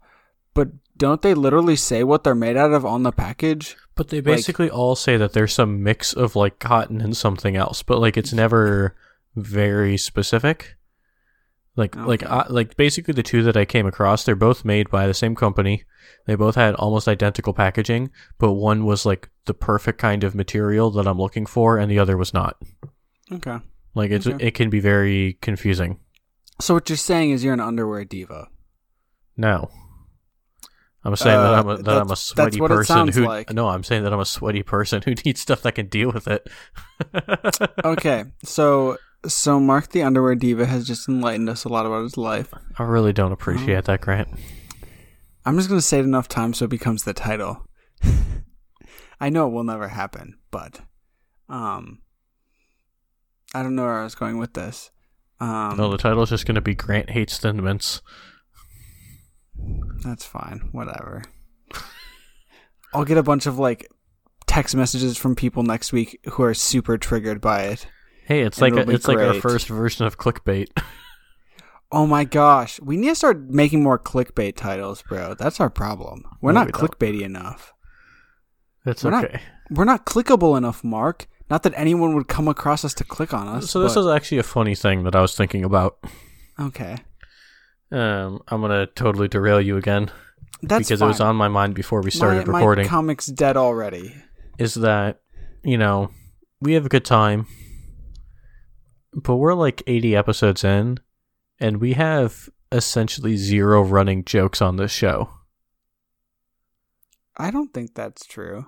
but 0.52 0.68
don't 0.96 1.22
they 1.22 1.32
literally 1.34 1.76
say 1.76 2.04
what 2.04 2.24
they're 2.24 2.34
made 2.34 2.56
out 2.56 2.72
of 2.72 2.84
on 2.84 3.02
the 3.02 3.12
package? 3.12 3.76
But 3.94 4.08
they 4.08 4.20
basically 4.20 4.68
all 4.68 4.96
say 4.96 5.16
that 5.16 5.32
there's 5.32 5.52
some 5.52 5.82
mix 5.82 6.12
of 6.12 6.36
like 6.36 6.58
cotton 6.58 7.00
and 7.00 7.16
something 7.16 7.56
else, 7.56 7.82
but 7.82 7.98
like 7.98 8.16
it's 8.16 8.32
never 8.32 8.96
very 9.36 9.96
specific. 9.96 10.76
Like 11.80 11.96
like 11.96 12.22
uh, 12.28 12.44
like 12.50 12.76
basically 12.76 13.14
the 13.14 13.22
two 13.22 13.42
that 13.44 13.56
I 13.56 13.64
came 13.64 13.86
across, 13.86 14.24
they're 14.24 14.36
both 14.36 14.64
made 14.64 14.90
by 14.90 15.06
the 15.06 15.14
same 15.14 15.34
company. 15.34 15.84
They 16.26 16.34
both 16.34 16.54
had 16.54 16.74
almost 16.74 17.08
identical 17.08 17.54
packaging, 17.54 18.10
but 18.38 18.52
one 18.52 18.84
was 18.84 19.06
like 19.06 19.30
the 19.46 19.54
perfect 19.54 19.98
kind 19.98 20.22
of 20.22 20.34
material 20.34 20.90
that 20.90 21.06
I'm 21.08 21.18
looking 21.18 21.46
for, 21.46 21.78
and 21.78 21.90
the 21.90 21.98
other 21.98 22.16
was 22.18 22.34
not. 22.34 22.60
Okay. 23.32 23.56
Like 23.94 24.10
it's 24.10 24.26
Okay. 24.26 24.46
it 24.46 24.50
can 24.54 24.68
be 24.68 24.78
very 24.80 25.38
confusing. 25.40 25.98
So 26.60 26.74
what 26.74 26.90
you're 26.90 26.96
saying 26.98 27.30
is 27.30 27.42
you're 27.42 27.54
an 27.54 27.60
underwear 27.60 28.04
diva. 28.04 28.48
No. 29.38 29.70
I'm 31.02 31.16
saying 31.16 31.40
that 31.40 31.54
Uh, 31.54 31.58
I'm 31.60 31.68
a, 31.68 31.76
that 31.78 31.96
I'm 32.02 32.10
a 32.10 32.16
sweaty 32.16 32.58
person 32.60 33.08
who 33.08 33.24
like. 33.24 33.50
no, 33.54 33.68
I'm 33.68 33.82
saying 33.82 34.02
that 34.04 34.12
I'm 34.12 34.20
a 34.20 34.26
sweaty 34.26 34.62
person 34.62 35.00
who 35.06 35.14
needs 35.24 35.40
stuff 35.40 35.62
that 35.62 35.76
can 35.76 35.86
deal 35.86 36.12
with 36.12 36.28
it. 36.28 36.46
Okay. 37.82 38.24
So 38.44 38.98
so 39.26 39.60
Mark 39.60 39.90
the 39.90 40.02
underwear 40.02 40.34
diva 40.34 40.66
has 40.66 40.86
just 40.86 41.08
enlightened 41.08 41.48
us 41.48 41.64
a 41.64 41.68
lot 41.68 41.86
about 41.86 42.02
his 42.02 42.16
life. 42.16 42.52
I 42.78 42.84
really 42.84 43.12
don't 43.12 43.32
appreciate 43.32 43.84
that, 43.84 44.00
Grant. 44.00 44.28
I'm 45.44 45.56
just 45.56 45.68
gonna 45.68 45.80
say 45.80 45.98
it 45.98 46.04
enough 46.04 46.28
times 46.28 46.58
so 46.58 46.66
it 46.66 46.70
becomes 46.70 47.04
the 47.04 47.14
title. 47.14 47.66
I 49.20 49.28
know 49.28 49.46
it 49.46 49.52
will 49.52 49.64
never 49.64 49.88
happen, 49.88 50.38
but 50.50 50.80
um 51.48 52.00
I 53.54 53.62
don't 53.62 53.74
know 53.74 53.84
where 53.84 54.00
I 54.00 54.04
was 54.04 54.14
going 54.14 54.38
with 54.38 54.54
this. 54.54 54.90
Um 55.40 55.76
no, 55.76 55.90
the 55.90 55.98
title 55.98 56.22
is 56.22 56.30
just 56.30 56.46
going 56.46 56.54
to 56.54 56.60
be 56.60 56.74
Grant 56.74 57.10
hates 57.10 57.38
Thin 57.38 57.62
Mints. 57.62 58.02
That's 60.04 60.24
fine. 60.24 60.68
Whatever. 60.72 61.24
I'll 62.94 63.04
get 63.04 63.18
a 63.18 63.22
bunch 63.22 63.46
of 63.46 63.58
like 63.58 63.88
text 64.46 64.74
messages 64.74 65.16
from 65.16 65.36
people 65.36 65.62
next 65.62 65.92
week 65.92 66.18
who 66.30 66.42
are 66.42 66.54
super 66.54 66.98
triggered 66.98 67.40
by 67.40 67.62
it. 67.64 67.86
Hey, 68.30 68.42
it's 68.42 68.60
like 68.60 68.74
a, 68.74 68.88
it's 68.88 69.08
like 69.08 69.18
our 69.18 69.34
first 69.34 69.66
version 69.66 70.06
of 70.06 70.16
clickbait. 70.16 70.68
Oh 71.92 72.06
my 72.06 72.22
gosh, 72.22 72.78
we 72.80 72.96
need 72.96 73.08
to 73.08 73.14
start 73.16 73.50
making 73.50 73.82
more 73.82 73.98
clickbait 73.98 74.54
titles, 74.54 75.02
bro. 75.02 75.34
That's 75.34 75.58
our 75.58 75.68
problem. 75.68 76.22
We're 76.40 76.52
No, 76.52 76.60
not 76.60 76.66
we 76.66 76.70
don't. 76.72 76.80
clickbaity 76.88 77.22
enough. 77.22 77.72
It's 78.86 79.02
We're 79.02 79.10
not- 79.10 79.24
okay. 79.24 79.40
We're 79.70 79.82
not 79.86 80.06
clickable 80.06 80.56
enough, 80.56 80.84
Mark. 80.84 81.26
Not 81.50 81.64
that 81.64 81.72
anyone 81.74 82.14
would 82.14 82.28
come 82.28 82.46
across 82.46 82.84
us 82.84 82.94
to 82.94 83.02
click 83.02 83.34
on 83.34 83.48
us. 83.48 83.68
So 83.70 83.80
this 83.80 83.94
but- 83.96 84.02
is 84.02 84.06
actually 84.06 84.38
a 84.38 84.44
funny 84.44 84.76
thing 84.76 85.02
that 85.02 85.16
I 85.16 85.20
was 85.20 85.34
thinking 85.34 85.64
about. 85.64 85.98
okay. 86.60 86.98
Um, 87.90 88.40
I'm 88.46 88.60
gonna 88.60 88.86
totally 88.86 89.26
derail 89.26 89.60
you 89.60 89.76
again 89.76 90.12
That's 90.62 90.86
because 90.86 91.00
fine. 91.00 91.06
it 91.08 91.10
was 91.10 91.20
on 91.20 91.34
my 91.34 91.48
mind 91.48 91.74
before 91.74 92.02
we 92.02 92.12
started 92.12 92.46
my, 92.46 92.58
recording. 92.60 92.84
My 92.84 92.88
comic's 92.88 93.26
dead 93.26 93.56
already. 93.56 94.14
is 94.58 94.74
that 94.74 95.22
you 95.64 95.76
know 95.76 96.12
we 96.60 96.74
have 96.74 96.86
a 96.86 96.88
good 96.88 97.04
time, 97.04 97.48
but 99.14 99.36
we're 99.36 99.54
like 99.54 99.82
80 99.86 100.16
episodes 100.16 100.64
in, 100.64 100.98
and 101.58 101.80
we 101.80 101.94
have 101.94 102.48
essentially 102.72 103.36
zero 103.36 103.82
running 103.82 104.24
jokes 104.24 104.62
on 104.62 104.76
this 104.76 104.92
show. 104.92 105.30
I 107.36 107.50
don't 107.50 107.72
think 107.72 107.94
that's 107.94 108.26
true. 108.26 108.66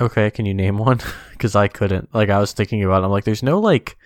Okay, 0.00 0.30
can 0.30 0.46
you 0.46 0.54
name 0.54 0.78
one? 0.78 1.00
Because 1.32 1.54
I 1.54 1.68
couldn't. 1.68 2.12
Like 2.12 2.30
I 2.30 2.40
was 2.40 2.52
thinking 2.52 2.82
about. 2.82 3.02
It. 3.02 3.06
I'm 3.06 3.10
like, 3.12 3.24
there's 3.24 3.44
no 3.44 3.60
like, 3.60 3.96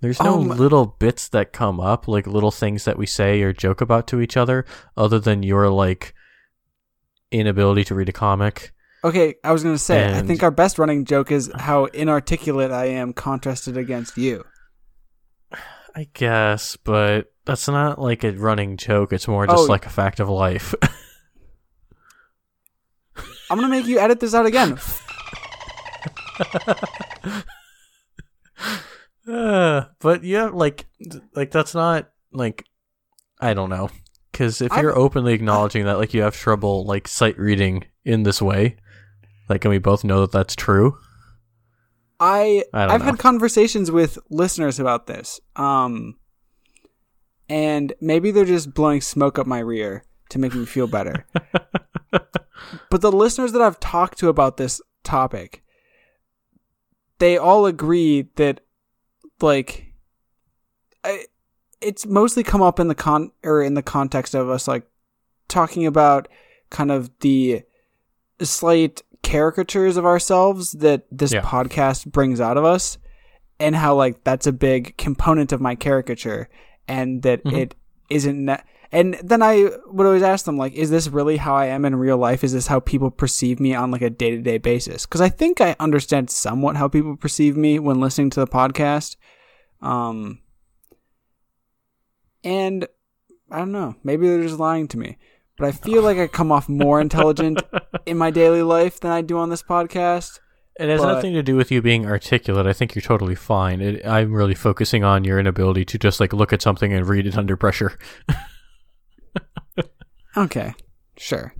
there's 0.00 0.20
no 0.20 0.34
Um, 0.34 0.48
little 0.48 0.96
bits 0.98 1.28
that 1.28 1.52
come 1.52 1.78
up, 1.78 2.08
like 2.08 2.26
little 2.26 2.50
things 2.50 2.84
that 2.86 2.98
we 2.98 3.06
say 3.06 3.40
or 3.42 3.52
joke 3.52 3.80
about 3.80 4.08
to 4.08 4.20
each 4.20 4.36
other, 4.36 4.66
other 4.96 5.20
than 5.20 5.44
your 5.44 5.70
like 5.70 6.12
inability 7.30 7.84
to 7.84 7.94
read 7.94 8.08
a 8.08 8.12
comic. 8.12 8.72
Okay, 9.04 9.36
I 9.44 9.52
was 9.52 9.62
gonna 9.62 9.78
say. 9.78 10.16
I 10.16 10.22
think 10.22 10.42
our 10.42 10.50
best 10.50 10.78
running 10.78 11.04
joke 11.04 11.30
is 11.30 11.50
how 11.56 11.84
inarticulate 11.86 12.72
I 12.72 12.86
am 12.86 13.12
contrasted 13.12 13.76
against 13.76 14.16
you. 14.18 14.44
I 15.94 16.08
guess, 16.14 16.76
but 16.76 17.32
that's 17.44 17.68
not 17.68 17.98
like 18.00 18.24
a 18.24 18.32
running 18.32 18.76
joke. 18.76 19.12
It's 19.12 19.28
more 19.28 19.46
just 19.46 19.58
Oh. 19.58 19.64
like 19.64 19.84
a 19.86 19.90
fact 19.90 20.20
of 20.20 20.28
life. 20.28 20.74
I'm 23.50 23.58
gonna 23.58 23.68
make 23.68 23.86
you 23.86 23.98
edit 23.98 24.20
this 24.20 24.34
out 24.34 24.46
again. 24.46 24.78
Uh, 29.28 29.84
but 30.00 30.24
yeah, 30.24 30.46
like, 30.46 30.86
like 31.34 31.50
that's 31.50 31.74
not 31.74 32.10
like, 32.32 32.64
I 33.40 33.54
don't 33.54 33.70
know, 33.70 33.90
because 34.30 34.60
if 34.62 34.72
I'm- 34.72 34.82
you're 34.82 34.96
openly 34.96 35.34
acknowledging 35.34 35.84
that, 35.84 35.98
like, 35.98 36.14
you 36.14 36.22
have 36.22 36.34
trouble 36.36 36.84
like 36.86 37.06
sight 37.08 37.38
reading 37.38 37.84
in 38.04 38.22
this 38.22 38.40
way, 38.40 38.76
like, 39.48 39.64
and 39.64 39.70
we 39.70 39.78
both 39.78 40.04
know 40.04 40.22
that 40.22 40.32
that's 40.32 40.56
true. 40.56 40.96
I 42.22 42.64
I 42.72 42.98
know. 42.98 43.04
had 43.04 43.18
conversations 43.18 43.90
with 43.90 44.18
listeners 44.30 44.78
about 44.78 45.06
this. 45.06 45.40
Um 45.56 46.16
and 47.48 47.92
maybe 48.00 48.30
they're 48.30 48.44
just 48.44 48.72
blowing 48.72 49.00
smoke 49.00 49.38
up 49.38 49.46
my 49.46 49.58
rear 49.58 50.04
to 50.30 50.38
make 50.38 50.54
me 50.54 50.64
feel 50.64 50.86
better. 50.86 51.26
but 52.90 53.00
the 53.00 53.12
listeners 53.12 53.52
that 53.52 53.60
I've 53.60 53.80
talked 53.80 54.18
to 54.18 54.28
about 54.28 54.56
this 54.56 54.80
topic 55.02 55.62
they 57.18 57.36
all 57.36 57.66
agree 57.66 58.28
that 58.36 58.60
like 59.40 59.92
I, 61.04 61.26
it's 61.80 62.06
mostly 62.06 62.42
come 62.42 62.62
up 62.62 62.78
in 62.80 62.88
the 62.88 62.94
con 62.94 63.32
or 63.44 63.62
in 63.62 63.74
the 63.74 63.82
context 63.82 64.34
of 64.34 64.48
us 64.48 64.66
like 64.68 64.84
talking 65.48 65.86
about 65.86 66.28
kind 66.70 66.90
of 66.90 67.10
the 67.20 67.62
slight 68.40 69.02
caricatures 69.22 69.96
of 69.96 70.04
ourselves 70.04 70.72
that 70.72 71.04
this 71.10 71.32
Yeah. 71.32 71.42
podcast 71.42 72.06
brings 72.06 72.40
out 72.40 72.56
of 72.56 72.64
us 72.64 72.98
and 73.60 73.76
how 73.76 73.94
like 73.94 74.24
that's 74.24 74.46
a 74.46 74.52
big 74.52 74.96
component 74.96 75.52
of 75.52 75.60
my 75.60 75.74
caricature 75.74 76.48
and 76.88 77.22
that 77.22 77.44
Mhm. 77.44 77.52
it 77.56 77.74
isn't 78.10 78.44
ne- 78.44 78.62
and 78.90 79.14
then 79.22 79.40
I 79.42 79.70
would 79.86 80.06
always 80.06 80.22
ask 80.22 80.44
them 80.44 80.58
like 80.58 80.74
is 80.74 80.90
this 80.90 81.08
really 81.08 81.36
how 81.38 81.54
I 81.54 81.66
am 81.66 81.84
in 81.84 81.94
real 81.96 82.18
life? 82.18 82.42
Is 82.44 82.52
this 82.52 82.66
how 82.66 82.80
people 82.80 83.10
perceive 83.10 83.58
me 83.60 83.74
on 83.74 83.90
like 83.90 84.02
a 84.02 84.10
day-to-day 84.10 84.58
basis? 84.58 85.06
Cuz 85.06 85.20
I 85.20 85.28
think 85.28 85.60
I 85.60 85.76
understand 85.80 86.28
somewhat 86.28 86.76
how 86.76 86.88
people 86.88 87.16
perceive 87.16 87.56
me 87.56 87.78
when 87.78 88.00
listening 88.00 88.30
to 88.30 88.40
the 88.40 88.46
podcast. 88.46 89.16
Um 89.80 90.40
and 92.44 92.86
I 93.50 93.58
don't 93.58 93.72
know. 93.72 93.94
Maybe 94.02 94.26
they're 94.26 94.42
just 94.42 94.58
lying 94.58 94.88
to 94.88 94.98
me 94.98 95.16
but 95.62 95.68
I 95.68 95.72
feel 95.72 96.02
like 96.02 96.18
I 96.18 96.26
come 96.26 96.50
off 96.50 96.68
more 96.68 97.00
intelligent 97.00 97.62
in 98.06 98.18
my 98.18 98.32
daily 98.32 98.62
life 98.62 98.98
than 98.98 99.12
I 99.12 99.22
do 99.22 99.38
on 99.38 99.48
this 99.48 99.62
podcast 99.62 100.40
It 100.74 100.88
has 100.88 101.00
But- 101.00 101.14
nothing 101.14 101.34
to 101.34 101.42
do 101.42 101.54
with 101.54 101.70
you 101.70 101.80
being 101.80 102.04
articulate. 102.04 102.66
I 102.66 102.72
think 102.72 102.96
you're 102.96 103.02
totally 103.02 103.36
fine. 103.36 103.80
It, 103.80 104.04
I'm 104.04 104.32
really 104.32 104.56
focusing 104.56 105.04
on 105.04 105.22
your 105.22 105.38
inability 105.38 105.84
to 105.84 105.98
just 105.98 106.18
like 106.18 106.32
look 106.32 106.52
at 106.52 106.62
something 106.62 106.92
and 106.92 107.06
read 107.08 107.28
it 107.28 107.38
under 107.38 107.56
pressure. 107.56 107.96
Okay, 110.34 110.72
sure. 111.18 111.54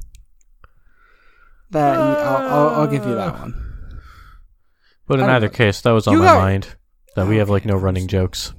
That 1.71 1.95
I'll, 1.99 2.49
I'll, 2.49 2.69
I'll 2.81 2.87
give 2.87 3.05
you 3.05 3.15
that 3.15 3.39
one. 3.39 3.53
But 5.07 5.21
in 5.21 5.27
either 5.29 5.49
know. 5.49 5.53
case, 5.53 5.83
that 5.83 5.91
was 5.91 6.07
on 6.07 6.15
You 6.15 6.21
my 6.21 6.25
got- 6.25 6.39
mind 6.39 6.77
that 7.15 7.27
we 7.29 7.37
have 7.37 7.51
like 7.51 7.67
no 7.67 7.77
running 7.77 8.09
jokes. 8.09 8.55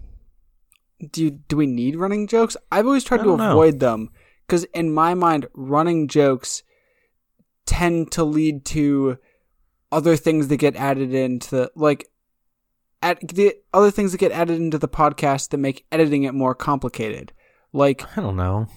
Do 1.11 1.23
you, 1.23 1.31
do 1.31 1.57
we 1.57 1.65
need 1.65 1.95
running 1.95 2.27
jokes? 2.27 2.55
I've 2.71 2.85
always 2.85 3.03
tried 3.03 3.23
to 3.23 3.35
know. 3.35 3.51
avoid 3.51 3.79
them 3.79 4.11
because 4.47 4.63
in 4.65 4.93
my 4.93 5.13
mind, 5.13 5.47
running 5.53 6.07
jokes 6.07 6.63
tend 7.65 8.11
to 8.11 8.23
lead 8.23 8.65
to 8.65 9.17
other 9.91 10.15
things 10.15 10.47
that 10.47 10.57
get 10.57 10.75
added 10.75 11.13
into 11.13 11.49
the 11.51 11.71
like 11.75 12.07
at 13.01 13.19
the 13.27 13.55
other 13.73 13.91
things 13.91 14.11
that 14.11 14.17
get 14.17 14.31
added 14.31 14.59
into 14.59 14.77
the 14.77 14.87
podcast 14.87 15.49
that 15.49 15.57
make 15.57 15.85
editing 15.91 16.23
it 16.23 16.33
more 16.33 16.55
complicated. 16.55 17.31
Like 17.71 18.05
I 18.17 18.21
don't 18.21 18.35
know. 18.37 18.67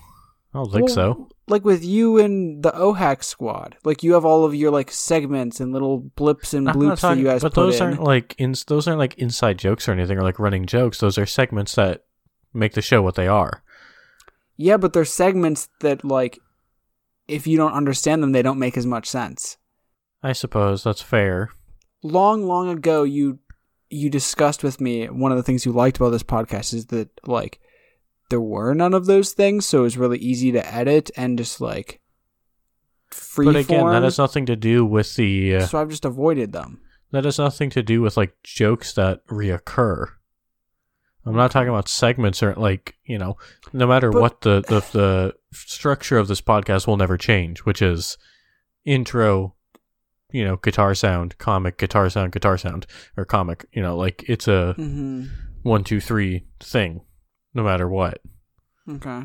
I 0.52 0.59
don't 0.59 0.72
think 0.72 0.87
Well, 0.87 0.94
so. 0.94 1.29
Like 1.48 1.64
with 1.64 1.85
you 1.85 2.18
and 2.18 2.62
the 2.62 2.72
OHAC 2.72 3.22
squad, 3.22 3.76
like 3.85 4.02
you 4.02 4.14
have 4.14 4.24
all 4.24 4.44
of 4.44 4.55
your 4.55 4.70
like 4.70 4.90
segments 4.90 5.61
and 5.61 5.72
little 5.72 5.98
blips 6.00 6.55
and 6.55 6.66
bloops 6.66 7.02
that 7.02 7.18
you 7.18 7.24
guys 7.24 7.42
but 7.42 7.55
put 7.55 7.61
those 7.61 7.76
in. 7.76 7.83
aren't 7.83 8.02
like 8.02 8.35
in, 8.38 8.55
those 8.66 8.88
aren't 8.88 8.98
like 8.98 9.16
inside 9.18 9.59
jokes 9.59 9.88
or 9.88 9.92
anything 9.92 10.18
or 10.18 10.22
like 10.22 10.38
running 10.38 10.66
jokes. 10.66 10.98
Those 10.98 11.18
are 11.18 11.26
segments 11.26 11.74
that 11.76 12.05
make 12.52 12.72
the 12.72 12.83
show 12.83 13.00
what 13.02 13.14
they 13.14 13.29
are. 13.29 13.62
Yeah, 14.57 14.77
but 14.77 14.92
they're 14.92 15.05
segments 15.05 15.69
that 15.81 16.05
like 16.05 16.38
if 17.29 17.47
you 17.47 17.57
don't 17.57 17.73
understand 17.73 18.23
them, 18.23 18.33
they 18.33 18.42
don't 18.42 18.59
make 18.59 18.77
as 18.77 18.87
much 18.87 19.09
sense. 19.09 19.57
I 20.23 20.33
suppose 20.33 20.83
that's 20.85 21.03
fair. 21.03 21.51
Long, 22.03 22.45
long 22.47 22.69
ago, 22.69 23.03
you 23.03 23.38
you 23.90 24.11
discussed 24.11 24.62
with 24.64 24.81
me 24.81 25.07
one 25.07 25.31
of 25.33 25.37
the 25.37 25.42
things 25.45 25.64
you 25.66 25.73
liked 25.73 25.97
about 25.99 26.11
this 26.11 26.23
podcast 26.23 26.73
is 26.75 26.87
that 26.87 27.09
like 27.27 27.61
there 28.31 28.40
were 28.40 28.75
none 28.75 28.95
of 28.95 29.07
those 29.07 29.33
things, 29.33 29.66
so 29.66 29.81
it 29.81 29.83
was 29.83 29.99
really 29.99 30.19
easy 30.19 30.51
to 30.53 30.75
edit 30.75 31.11
and 31.16 31.38
just 31.38 31.61
like 31.61 32.01
free 33.11 33.47
but 33.47 33.57
again, 33.57 33.87
that 33.87 34.03
has 34.03 34.19
nothing 34.19 34.47
to 34.47 34.57
do 34.57 34.85
with 34.85 35.14
the. 35.16 35.57
Uh, 35.57 35.66
So 35.66 35.79
I've 35.81 35.90
just 35.90 36.05
avoided 36.05 36.53
them. 36.53 36.81
that 37.12 37.25
has 37.25 37.38
nothing 37.38 37.71
to 37.71 37.83
do 37.83 38.03
with 38.03 38.16
like 38.16 38.35
jokes 38.42 38.92
that 38.95 39.25
reoccur. 39.29 40.07
I'm 41.27 41.35
not 41.35 41.51
talking 41.51 41.69
about 41.69 41.89
segments 41.89 42.43
or 42.43 42.55
like 42.55 42.95
you 43.05 43.19
know, 43.19 43.37
no 43.73 43.87
matter 43.87 44.11
But- 44.11 44.23
what 44.23 44.41
the, 44.43 44.61
the 44.69 44.81
the 44.93 45.35
structure 45.53 46.19
of 46.19 46.29
this 46.29 46.41
podcast 46.41 46.87
will 46.87 46.97
never 46.97 47.17
change, 47.17 47.61
which 47.61 47.83
is 47.83 48.17
intro, 48.85 49.55
you 50.31 50.45
know, 50.45 50.57
guitar 50.57 50.95
sound, 50.95 51.37
comic, 51.39 51.79
guitar 51.79 52.09
sound, 52.11 52.33
guitar 52.33 52.57
sound, 52.59 52.87
or 53.17 53.25
comic. 53.25 53.67
You 53.73 53.83
know, 53.83 53.97
like 53.97 54.25
it's 54.29 54.49
a 54.49 54.75
Mm-hmm. 54.79 55.25
one 55.62 55.85
two 55.85 56.01
three 56.01 56.47
thing, 56.61 57.01
no 57.55 57.62
matter 57.65 57.89
what. 57.89 58.21
Okay. 58.89 59.23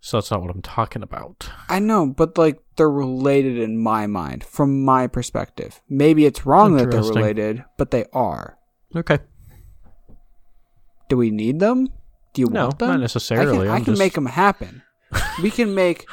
So 0.00 0.18
that's 0.18 0.30
not 0.30 0.42
what 0.42 0.50
I'm 0.50 0.60
talking 0.62 1.02
about. 1.02 1.48
I 1.68 1.78
know, 1.78 2.06
but 2.06 2.36
like 2.36 2.60
they're 2.76 2.90
related 2.90 3.58
in 3.58 3.78
my 3.78 4.06
mind, 4.06 4.44
from 4.44 4.84
my 4.84 5.06
perspective. 5.06 5.80
Maybe 5.88 6.26
it's 6.26 6.44
wrong 6.44 6.76
that 6.76 6.90
they're 6.90 7.00
related, 7.02 7.64
but 7.78 7.90
they 7.90 8.04
are. 8.12 8.58
Okay. 8.94 9.18
Do 11.08 11.16
we 11.16 11.30
need 11.30 11.60
them? 11.60 11.88
Do 12.32 12.40
you 12.42 12.48
No, 12.50 12.64
want 12.66 12.78
them? 12.78 12.88
not 12.88 12.98
I 12.98 13.00
necessarily. 13.00 13.66
can, 13.66 13.74
I 13.74 13.76
can 13.78 13.84
just- 13.94 13.98
make 13.98 14.14
them 14.14 14.26
happen. 14.26 14.82
we 15.42 15.50
can 15.50 15.74
make. 15.74 16.06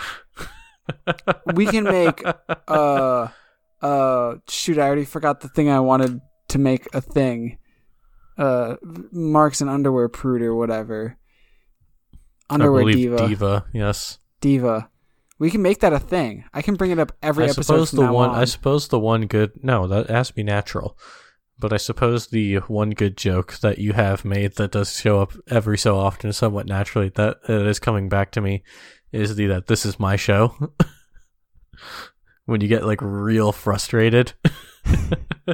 we 1.55 1.65
can 1.65 1.83
make. 1.83 2.23
Uh, 2.67 3.27
uh, 3.81 4.35
shoot! 4.47 4.77
I 4.77 4.81
already 4.85 5.05
forgot 5.05 5.41
the 5.41 5.47
thing 5.49 5.69
I 5.69 5.79
wanted 5.79 6.19
to 6.49 6.59
make 6.59 6.87
a 6.93 7.01
thing. 7.01 7.57
Uh, 8.37 8.75
Marks 9.11 9.61
and 9.61 9.69
underwear 9.69 10.09
prude 10.09 10.41
or 10.41 10.55
whatever. 10.55 11.17
Underwear 12.49 12.83
I 12.87 12.91
diva, 12.91 13.27
diva. 13.27 13.65
Yes. 13.73 14.19
diva. 14.41 14.89
We 15.39 15.49
can 15.49 15.61
make 15.63 15.79
that 15.79 15.93
a 15.93 15.99
thing. 15.99 16.43
I 16.53 16.61
can 16.61 16.75
bring 16.75 16.91
it 16.91 16.99
up 16.99 17.13
every 17.23 17.45
I 17.45 17.47
episode 17.47 17.63
suppose 17.63 17.89
from 17.91 17.97
the 17.97 18.05
now 18.05 18.13
one. 18.13 18.29
on. 18.31 18.35
I 18.35 18.45
suppose 18.45 18.87
the 18.89 18.99
one 18.99 19.25
good. 19.25 19.63
No, 19.63 19.87
that 19.87 20.09
has 20.09 20.27
to 20.27 20.33
be 20.35 20.43
natural. 20.43 20.97
But 21.61 21.71
I 21.71 21.77
suppose 21.77 22.27
the 22.27 22.57
one 22.57 22.89
good 22.89 23.15
joke 23.15 23.59
that 23.59 23.77
you 23.77 23.93
have 23.93 24.25
made 24.25 24.55
that 24.55 24.71
does 24.71 24.99
show 24.99 25.21
up 25.21 25.31
every 25.49 25.77
so 25.77 25.97
often, 25.97 26.33
somewhat 26.33 26.65
naturally, 26.65 27.09
that 27.15 27.43
that 27.43 27.65
is 27.65 27.79
coming 27.79 28.09
back 28.09 28.31
to 28.31 28.41
me, 28.41 28.63
is 29.13 29.35
the 29.35 29.45
that 29.47 29.67
this 29.67 29.85
is 29.85 29.99
my 29.99 30.17
show. 30.17 30.73
when 32.45 32.59
you 32.59 32.67
get 32.67 32.85
like 32.85 32.99
real 33.01 33.53
frustrated, 33.53 34.33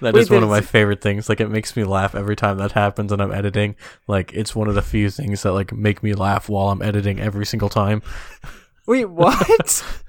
That 0.00 0.14
Wait, 0.14 0.16
is 0.16 0.30
one 0.30 0.42
of 0.42 0.48
my 0.48 0.60
favorite 0.60 1.00
things. 1.00 1.28
Like 1.28 1.40
it 1.40 1.48
makes 1.48 1.76
me 1.76 1.84
laugh 1.84 2.14
every 2.14 2.36
time 2.36 2.58
that 2.58 2.72
happens 2.72 3.12
and 3.12 3.22
I'm 3.22 3.32
editing. 3.32 3.76
Like 4.06 4.32
it's 4.32 4.54
one 4.54 4.68
of 4.68 4.74
the 4.74 4.82
few 4.82 5.10
things 5.10 5.42
that 5.42 5.52
like 5.52 5.72
make 5.72 6.02
me 6.02 6.14
laugh 6.14 6.48
while 6.48 6.68
I'm 6.68 6.82
editing 6.82 7.20
every 7.20 7.46
single 7.46 7.68
time. 7.68 8.02
Wait, 8.86 9.06
what? 9.06 10.02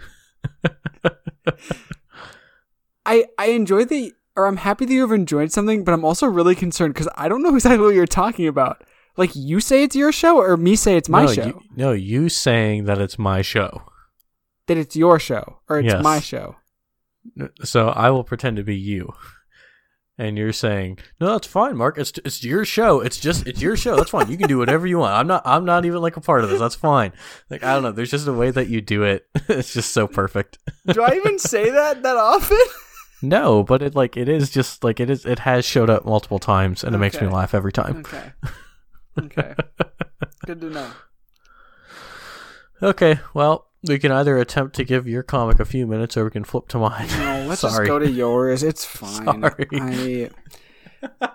I 3.06 3.26
I 3.38 3.48
enjoy 3.48 3.86
the 3.86 4.14
or 4.36 4.46
I'm 4.48 4.58
happy 4.58 4.86
that 4.86 4.94
you've 4.94 5.12
enjoyed 5.12 5.52
something, 5.52 5.84
but 5.84 5.94
I'm 5.94 6.04
also 6.06 6.28
really 6.28 6.56
concerned 6.56 6.94
because 6.94 7.08
I 7.16 7.28
don't 7.28 7.42
know 7.44 7.54
exactly 7.56 7.80
what 7.86 7.96
you're 7.96 8.06
talking 8.06 8.48
about. 8.48 8.84
Like 9.18 9.32
you 9.36 9.60
say 9.62 9.84
it's 9.84 9.96
your 9.96 10.12
show, 10.12 10.38
or 10.42 10.58
me 10.58 10.76
say 10.76 10.98
it's 10.98 11.08
my 11.10 11.26
no, 11.26 11.32
show. 11.34 11.46
You, 11.46 11.62
no, 11.76 11.92
you 11.94 12.28
saying 12.30 12.84
that 12.86 13.00
it's 13.00 13.18
my 13.18 13.42
show. 13.42 13.84
that 14.68 14.78
it's 14.78 14.96
your 14.96 15.20
show 15.20 15.60
or 15.70 15.80
it's 15.80 15.94
Yes. 15.94 16.04
my 16.04 16.20
show. 16.20 16.56
So 17.64 17.90
I 17.90 18.10
will 18.10 18.24
pretend 18.24 18.58
to 18.58 18.64
be 18.64 18.76
you. 18.76 19.14
And 20.18 20.38
you're 20.38 20.54
saying, 20.54 21.00
"No, 21.20 21.34
that's 21.34 21.46
fine, 21.48 21.76
Mark. 21.76 21.98
It's 21.98 22.14
it's 22.24 22.42
your 22.44 22.64
show. 22.64 23.02
It's 23.02 23.18
just 23.20 23.46
it's 23.48 23.62
your 23.62 23.76
show. 23.76 23.96
That's 23.98 24.12
fine. 24.12 24.32
You 24.32 24.38
can 24.38 24.48
do 24.48 24.58
whatever 24.58 24.88
you 24.88 25.00
want. 25.00 25.14
I'm 25.14 25.28
not 25.28 25.42
I'm 25.46 25.66
not 25.66 25.84
even 25.86 26.02
like 26.02 26.16
a 26.16 26.22
part 26.22 26.44
of 26.46 26.50
this. 26.50 26.60
That's 26.60 26.76
fine." 26.76 27.12
Like 27.50 27.64
I 27.66 27.74
don't 27.74 27.84
know. 27.84 27.92
There's 27.92 28.12
just 28.12 28.26
a 28.28 28.32
way 28.34 28.50
that 28.52 28.70
you 28.70 28.80
do 28.80 29.04
it. 29.04 29.28
it's 29.50 29.74
just 29.74 29.92
so 29.92 30.08
perfect. 30.08 30.58
Do 30.88 31.04
I 31.04 31.16
even 31.16 31.38
say 31.54 31.70
that 31.70 32.02
that 32.04 32.16
often? 32.16 32.58
No, 33.28 33.64
but 33.64 33.82
it 33.82 33.96
like 33.96 34.18
it 34.18 34.30
is 34.30 34.50
just 34.50 34.84
like 34.84 35.00
it 35.00 35.10
is. 35.10 35.26
It 35.26 35.40
has 35.40 35.66
showed 35.66 35.90
up 35.90 36.06
multiple 36.06 36.40
times, 36.40 36.84
and 36.84 36.96
it 36.96 37.00
makes 37.00 37.20
me 37.20 37.28
laugh 37.28 37.54
every 37.54 37.72
time. 37.72 37.98
Okay. 37.98 38.32
Okay. 39.18 39.56
Good 40.46 40.62
to 40.62 40.70
know. 40.70 40.92
Okay, 42.84 43.20
well, 43.34 43.68
we 43.84 44.00
can 44.00 44.12
either 44.12 44.38
attempt 44.38 44.76
to 44.76 44.84
give 44.84 45.08
your 45.08 45.24
comic 45.24 45.60
a 45.60 45.66
few 45.66 45.88
minutes, 45.88 46.18
or 46.18 46.26
we 46.26 46.32
can 46.32 46.44
flip 46.44 46.68
to 46.70 46.78
mine. 46.78 47.08
No, 47.08 47.46
let's 47.48 47.62
just 47.62 47.84
go 47.86 48.00
to 48.00 48.10
yours. 48.10 48.64
It's 48.64 48.84
fine. 48.86 49.42
Sorry. 49.42 49.68
I 49.72 50.30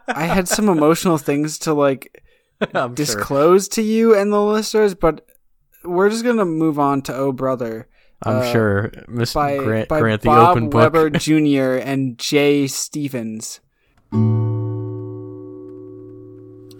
I 0.08 0.26
had 0.26 0.48
some 0.48 0.68
emotional 0.76 1.18
things 1.18 1.58
to 1.60 1.74
like 1.74 2.22
I'm 2.60 2.90
sure. 2.90 2.94
disclose 2.94 3.68
to 3.68 3.82
you 3.82 4.14
and 4.14 4.32
the 4.32 4.42
listeners, 4.42 4.94
but 4.94 5.26
we're 5.84 6.10
just 6.10 6.24
gonna 6.24 6.44
move 6.44 6.78
on 6.78 7.02
to 7.02 7.14
Oh 7.14 7.32
Brother 7.32 7.88
I'm 8.22 8.36
uh, 8.36 8.52
sure 8.52 8.92
Miss 9.08 9.32
by 9.32 9.56
Grant, 9.56 9.88
by 9.88 10.00
Grant 10.00 10.22
the 10.22 10.26
Bob 10.26 10.50
open 10.50 10.68
book. 10.68 10.92
Weber 10.92 11.10
Jr. 11.10 11.76
and 11.82 12.18
Jay 12.18 12.66
Stephens. 12.66 13.60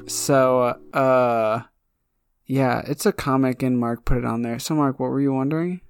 So, 0.06 0.76
uh, 0.92 1.62
yeah, 2.46 2.82
it's 2.86 3.06
a 3.06 3.12
comic, 3.12 3.62
and 3.62 3.78
Mark 3.78 4.04
put 4.04 4.18
it 4.18 4.24
on 4.24 4.42
there. 4.42 4.58
So, 4.58 4.74
Mark, 4.74 4.98
what 4.98 5.10
were 5.10 5.20
you 5.20 5.32
wondering? 5.32 5.80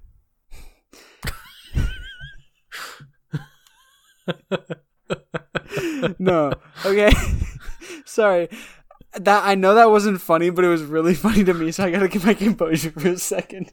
no. 6.18 6.52
Okay. 6.84 7.12
Sorry. 8.04 8.48
That 9.14 9.44
I 9.44 9.54
know 9.54 9.74
that 9.74 9.90
wasn't 9.90 10.20
funny, 10.20 10.50
but 10.50 10.64
it 10.64 10.68
was 10.68 10.82
really 10.82 11.14
funny 11.26 11.42
to 11.44 11.54
me, 11.54 11.72
so 11.72 11.84
I 11.84 11.90
gotta 11.90 12.08
get 12.08 12.24
my 12.24 12.34
composure 12.34 12.90
for 12.92 13.08
a 13.08 13.18
second. 13.18 13.72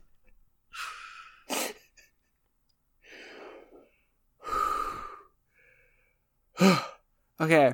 okay. 7.42 7.74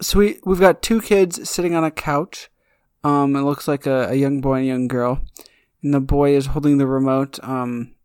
So 0.00 0.18
we 0.18 0.38
we've 0.44 0.60
got 0.60 0.82
two 0.82 1.00
kids 1.00 1.48
sitting 1.48 1.74
on 1.74 1.84
a 1.84 1.90
couch. 1.90 2.50
Um, 3.02 3.36
it 3.36 3.42
looks 3.42 3.68
like 3.68 3.86
a, 3.86 4.08
a 4.10 4.14
young 4.14 4.40
boy 4.40 4.56
and 4.56 4.64
a 4.64 4.68
young 4.68 4.88
girl, 4.88 5.20
and 5.82 5.94
the 5.94 6.00
boy 6.00 6.34
is 6.34 6.46
holding 6.46 6.78
the 6.78 6.86
remote. 6.86 7.38
Um, 7.42 7.96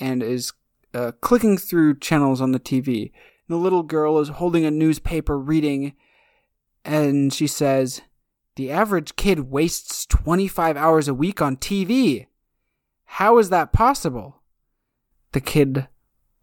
and 0.00 0.22
is 0.22 0.52
uh, 0.94 1.12
clicking 1.20 1.58
through 1.58 1.98
channels 1.98 2.40
on 2.40 2.52
the 2.52 2.58
TV. 2.58 3.12
The 3.48 3.56
little 3.56 3.82
girl 3.82 4.18
is 4.18 4.28
holding 4.28 4.64
a 4.64 4.70
newspaper 4.70 5.38
reading, 5.38 5.92
and 6.84 7.32
she 7.32 7.46
says, 7.46 8.02
The 8.56 8.70
average 8.70 9.16
kid 9.16 9.50
wastes 9.50 10.06
25 10.06 10.76
hours 10.76 11.06
a 11.06 11.14
week 11.14 11.42
on 11.42 11.56
TV. 11.56 12.26
How 13.04 13.38
is 13.38 13.50
that 13.50 13.72
possible? 13.72 14.42
The 15.32 15.40
kid 15.40 15.88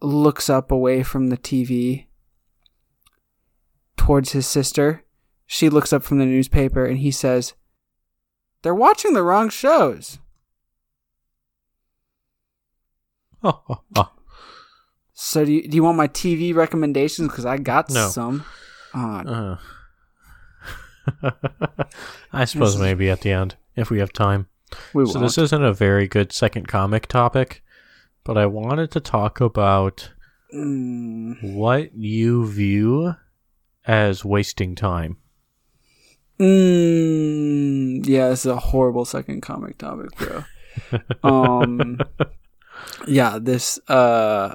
looks 0.01 0.49
up 0.49 0.71
away 0.71 1.01
from 1.03 1.27
the 1.27 1.37
TV 1.37 2.06
towards 4.07 4.31
his 4.31 4.47
sister. 4.47 5.03
She 5.45 5.67
looks 5.69 5.91
up 5.91 6.01
from 6.01 6.17
the 6.17 6.25
newspaper, 6.25 6.85
and 6.85 6.97
he 6.99 7.11
says, 7.11 7.53
They're 8.63 8.73
watching 8.73 9.13
the 9.13 9.21
wrong 9.21 9.49
shows. 9.49 10.19
Oh, 13.43 13.61
oh, 13.69 13.81
oh. 13.97 14.11
So 15.13 15.43
do 15.45 15.51
you, 15.51 15.67
do 15.67 15.75
you 15.75 15.83
want 15.83 15.97
my 15.97 16.07
TV 16.07 16.55
recommendations? 16.55 17.27
Because 17.29 17.45
I 17.45 17.57
got 17.57 17.89
No. 17.89 18.07
some. 18.07 18.45
Uh, 18.95 19.57
Uh. 21.21 21.31
I 22.33 22.45
suppose 22.45 22.75
is- 22.75 22.81
maybe 22.81 23.09
at 23.09 23.21
the 23.21 23.31
end 23.31 23.55
if 23.75 23.89
we 23.89 23.99
have 23.99 24.13
time. 24.13 24.47
we 24.93 25.05
So 25.05 25.13
won't. 25.15 25.25
this 25.25 25.37
isn't 25.37 25.63
a 25.63 25.73
very 25.73 26.07
good 26.07 26.31
second 26.31 26.67
comic 26.69 27.07
topic, 27.07 27.61
but 28.23 28.37
I 28.37 28.45
wanted 28.45 28.89
to 28.91 28.99
talk 29.01 29.41
about 29.41 30.11
Mm, 30.55 31.55
what 31.55 31.93
you 31.93 32.47
view 32.49 33.15
as 33.87 34.23
wasting 34.23 34.75
time. 34.75 35.17
mm, 36.39 38.05
yeah, 38.05 38.29
this 38.29 38.41
is 38.41 38.51
a 38.51 38.57
horrible 38.57 39.05
second 39.05 39.41
comic 39.41 39.77
topic, 39.77 40.09
bro. 40.17 40.43
um, 41.23 41.99
yeah, 43.07 43.39
this. 43.41 43.79
Uh, 43.87 44.53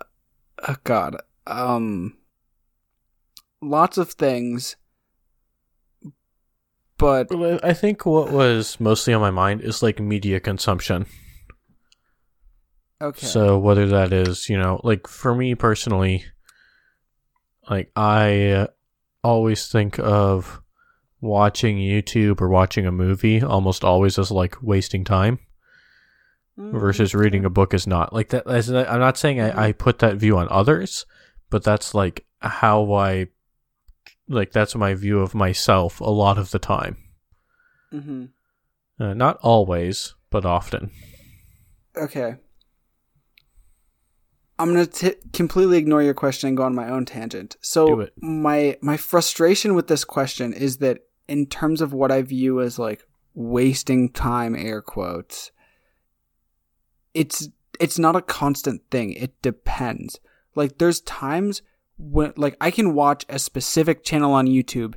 oh 0.68 0.76
God. 0.84 1.16
Um, 1.44 2.16
lots 3.60 3.98
of 3.98 4.12
things, 4.12 4.76
but 7.02 7.32
I 7.64 7.72
think 7.72 8.06
what 8.06 8.30
was 8.30 8.78
mostly 8.78 9.12
on 9.12 9.20
my 9.20 9.32
mind 9.32 9.62
is 9.62 9.82
like 9.82 9.98
media 9.98 10.38
consumption. 10.38 11.06
okay. 13.00 13.26
So 13.26 13.58
whether 13.58 13.88
that 13.88 14.12
is, 14.12 14.48
you 14.48 14.56
know, 14.56 14.80
like 14.84 15.08
for 15.08 15.34
me 15.34 15.56
personally, 15.56 16.24
like 17.68 17.90
I 17.96 18.68
always 19.22 19.66
think 19.68 19.98
of 19.98 20.60
watching 21.20 21.76
YouTube 21.78 22.40
or 22.40 22.48
watching 22.48 22.86
a 22.86 22.92
movie 22.92 23.42
almost 23.42 23.84
always 23.84 24.18
as 24.18 24.30
like 24.30 24.62
wasting 24.62 25.04
time 25.04 25.38
Mm, 26.58 26.78
versus 26.78 27.14
reading 27.14 27.46
a 27.46 27.50
book 27.50 27.72
is 27.72 27.86
not 27.86 28.12
like 28.12 28.28
that. 28.28 28.46
As 28.46 28.68
I'm 28.70 29.00
not 29.00 29.16
saying 29.16 29.40
I, 29.40 29.68
I 29.68 29.72
put 29.72 30.00
that 30.00 30.16
view 30.16 30.36
on 30.36 30.48
others, 30.50 31.06
but 31.48 31.64
that's 31.64 31.94
like 31.94 32.26
how 32.40 32.92
I 32.92 33.28
like 34.28 34.52
that's 34.52 34.74
my 34.74 34.92
view 34.92 35.20
of 35.20 35.34
myself 35.34 35.98
a 36.00 36.10
lot 36.10 36.36
of 36.36 36.50
the 36.50 36.58
time. 36.58 36.98
mhm. 37.90 38.28
Uh, 39.00 39.14
not 39.14 39.38
always, 39.40 40.14
but 40.28 40.44
often. 40.44 40.90
Okay. 41.96 42.34
I'm 44.62 44.68
gonna 44.68 44.86
t- 44.86 45.14
completely 45.32 45.76
ignore 45.76 46.04
your 46.04 46.14
question 46.14 46.46
and 46.46 46.56
go 46.56 46.62
on 46.62 46.72
my 46.72 46.88
own 46.88 47.04
tangent. 47.04 47.56
So 47.60 48.06
my 48.16 48.76
my 48.80 48.96
frustration 48.96 49.74
with 49.74 49.88
this 49.88 50.04
question 50.04 50.52
is 50.52 50.76
that 50.76 51.00
in 51.26 51.46
terms 51.46 51.80
of 51.80 51.92
what 51.92 52.12
I 52.12 52.22
view 52.22 52.60
as 52.60 52.78
like 52.78 53.04
wasting 53.34 54.08
time, 54.08 54.54
air 54.54 54.80
quotes, 54.80 55.50
it's 57.12 57.48
it's 57.80 57.98
not 57.98 58.14
a 58.14 58.22
constant 58.22 58.82
thing. 58.88 59.14
It 59.14 59.42
depends. 59.42 60.20
Like 60.54 60.78
there's 60.78 61.00
times 61.00 61.62
when 61.98 62.32
like 62.36 62.56
I 62.60 62.70
can 62.70 62.94
watch 62.94 63.26
a 63.28 63.40
specific 63.40 64.04
channel 64.04 64.32
on 64.32 64.46
YouTube 64.46 64.94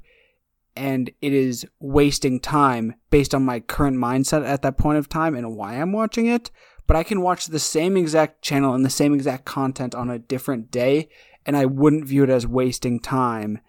and 0.76 1.10
it 1.24 1.34
is 1.34 1.66
wasting 1.80 2.40
time 2.40 2.94
based 3.10 3.34
on 3.34 3.44
my 3.44 3.62
current 3.62 3.98
mindset 3.98 4.46
at 4.46 4.62
that 4.62 4.78
point 4.78 5.00
of 5.00 5.10
time 5.10 5.34
and 5.34 5.56
why 5.56 5.74
I'm 5.74 5.92
watching 5.92 6.28
it. 6.28 6.52
But 6.88 6.98
I 6.98 7.04
can 7.04 7.22
watch 7.22 7.48
the 7.48 7.60
same 7.60 7.98
exact 7.98 8.42
channel 8.42 8.74
and 8.74 8.86
the 8.86 8.90
same 8.90 9.14
exact 9.14 9.46
content 9.46 9.96
on 9.96 10.10
a 10.10 10.20
different 10.20 10.70
day, 10.70 11.10
and 11.46 11.58
I 11.58 11.66
wouldn't 11.66 12.06
view 12.06 12.24
it 12.24 12.30
as 12.30 12.46
wasting 12.46 13.00
time 13.00 13.60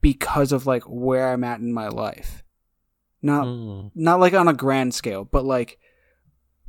because 0.00 0.52
of 0.52 0.66
like 0.66 0.82
where 0.84 1.32
I'm 1.32 1.44
at 1.44 1.60
in 1.60 1.72
my 1.72 1.88
life. 1.88 2.42
Not 3.22 3.46
Mm. 3.46 3.90
not 3.94 4.18
like 4.18 4.32
on 4.34 4.48
a 4.48 4.54
grand 4.54 4.94
scale, 4.94 5.24
but 5.24 5.44
like 5.44 5.78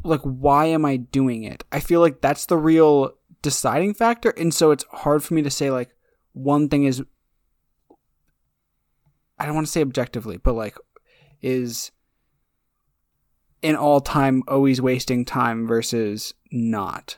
like 0.03 0.21
why 0.21 0.65
am 0.65 0.83
I 0.85 0.97
doing 0.97 1.43
it? 1.43 1.63
I 1.71 1.79
feel 1.79 1.99
like 2.01 2.21
that's 2.21 2.45
the 2.45 2.57
real 2.57 3.13
deciding 3.41 3.93
factor, 3.93 4.31
and 4.31 4.53
so 4.53 4.71
it's 4.71 4.83
hard 4.91 5.23
for 5.23 5.33
me 5.33 5.41
to 5.43 5.49
say 5.49 5.71
like 5.71 5.95
one 6.33 6.69
thing 6.69 6.83
is 6.83 7.03
I 9.39 9.45
don't 9.45 9.55
want 9.55 9.65
to 9.65 9.71
say 9.71 9.81
objectively, 9.81 10.37
but 10.37 10.53
like 10.53 10.77
is 11.41 11.91
in 13.61 13.75
all 13.75 14.01
time 14.01 14.43
always 14.47 14.81
wasting 14.81 15.25
time 15.25 15.67
versus 15.67 16.33
not. 16.51 17.17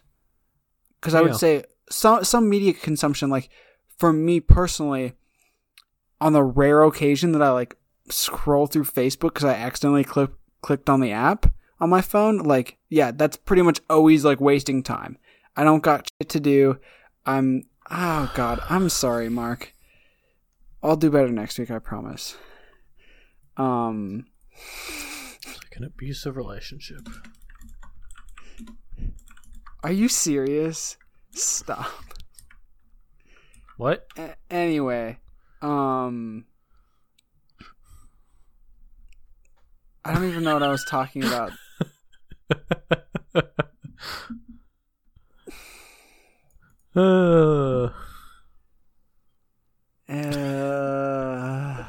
Cuz 1.01 1.13
I 1.13 1.19
Yeah. 1.19 1.23
would 1.23 1.35
say 1.35 1.63
some 1.89 2.23
some 2.23 2.49
media 2.49 2.73
consumption 2.73 3.29
like 3.29 3.49
for 3.97 4.11
me 4.13 4.39
personally 4.39 5.13
on 6.19 6.33
the 6.33 6.43
rare 6.43 6.83
occasion 6.83 7.31
that 7.33 7.41
I 7.41 7.51
like 7.51 7.75
scroll 8.09 8.67
through 8.67 8.85
Facebook 8.85 9.33
cuz 9.35 9.43
I 9.43 9.53
accidentally 9.53 10.03
click 10.03 10.31
clicked 10.61 10.89
on 10.89 11.01
the 11.01 11.11
app 11.11 11.45
on 11.79 11.89
my 11.89 12.01
phone, 12.01 12.37
like 12.37 12.77
yeah, 12.89 13.11
that's 13.11 13.37
pretty 13.37 13.61
much 13.61 13.81
always 13.89 14.23
like 14.23 14.39
wasting 14.39 14.83
time. 14.83 15.17
I 15.55 15.63
don't 15.63 15.83
got 15.83 16.09
shit 16.19 16.29
to 16.29 16.39
do. 16.39 16.79
I'm 17.25 17.63
Oh 17.89 18.31
God, 18.33 18.59
I'm 18.69 18.89
sorry, 18.89 19.29
Mark. 19.29 19.73
I'll 20.81 20.95
do 20.95 21.09
better 21.11 21.29
next 21.29 21.59
week, 21.59 21.71
I 21.71 21.79
promise. 21.79 22.35
Um, 23.57 24.25
an 25.76 25.84
abusive 25.84 26.36
relationship. 26.38 27.07
are 29.84 29.91
you 29.91 30.07
serious? 30.07 30.97
Stop. 31.32 31.91
What? 33.78 34.07
A- 34.17 34.36
anyway, 34.51 35.19
um, 35.61 36.45
I 40.05 40.13
don't 40.13 40.26
even 40.30 40.43
know 40.43 40.53
what 40.53 40.63
I 40.63 40.69
was 40.69 40.86
talking 40.86 41.24
about. 41.24 41.51
Uh, 46.95 47.89
Uh, 50.09 51.86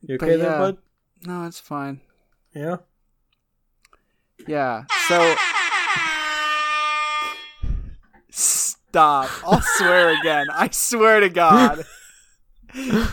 you 0.00 0.14
okay 0.14 0.36
there, 0.36 0.58
bud? 0.58 0.78
No, 1.24 1.44
it's 1.46 1.60
fine. 1.60 2.00
Yeah. 2.54 2.76
Yeah. 4.46 4.84
So 5.08 5.34
stop. 8.30 9.28
I'll 9.44 9.60
swear 9.76 10.18
again. 10.20 10.46
I 10.52 10.68
swear 10.70 11.20
to 11.20 11.28
God. 11.28 11.84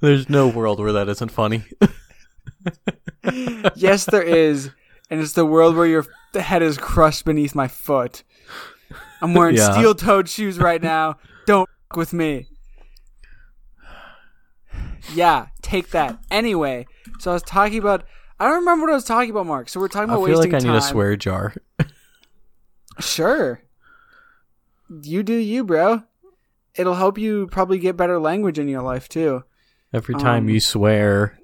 There's 0.00 0.28
no 0.28 0.48
world 0.48 0.80
where 0.80 0.92
that 0.92 1.08
isn't 1.08 1.30
funny. 1.30 1.64
yes, 3.74 4.04
there 4.06 4.22
is, 4.22 4.70
and 5.10 5.20
it's 5.20 5.32
the 5.32 5.46
world 5.46 5.76
where 5.76 5.86
your 5.86 6.06
head 6.34 6.62
is 6.62 6.76
crushed 6.78 7.24
beneath 7.24 7.54
my 7.54 7.68
foot. 7.68 8.22
I'm 9.20 9.34
wearing 9.34 9.56
Yeah. 9.56 9.72
steel-toed 9.72 10.28
shoes 10.28 10.58
right 10.58 10.82
now. 10.82 11.16
Don't 11.46 11.68
with 11.94 12.12
me. 12.12 12.48
Yeah, 15.12 15.46
take 15.62 15.90
that. 15.90 16.18
Anyway, 16.30 16.86
so 17.18 17.30
I 17.30 17.34
was 17.34 17.42
talking 17.42 17.78
about. 17.78 18.04
I 18.40 18.46
don't 18.46 18.60
remember 18.60 18.86
what 18.86 18.92
I 18.92 18.96
was 18.96 19.04
talking 19.04 19.30
about, 19.30 19.46
Mark. 19.46 19.68
So 19.68 19.78
we're 19.80 19.88
talking 19.88 20.04
about 20.10 20.22
I 20.22 20.26
feel 20.26 20.36
wasting 20.38 20.52
like 20.52 20.64
I 20.64 20.66
need 20.68 20.76
a 20.76 20.80
swear 20.80 21.16
jar. 21.16 21.54
Sure. 23.00 23.62
You 25.02 25.22
do 25.22 25.34
you, 25.34 25.64
bro. 25.64 26.02
It'll 26.74 26.94
help 26.94 27.18
you 27.18 27.46
probably 27.48 27.78
get 27.78 27.96
better 27.96 28.18
language 28.18 28.58
in 28.58 28.68
your 28.68 28.82
life 28.82 29.08
too. 29.08 29.44
Every 29.92 30.14
time 30.16 30.44
Um, 30.44 30.48
you 30.48 30.60
swear, 30.60 31.38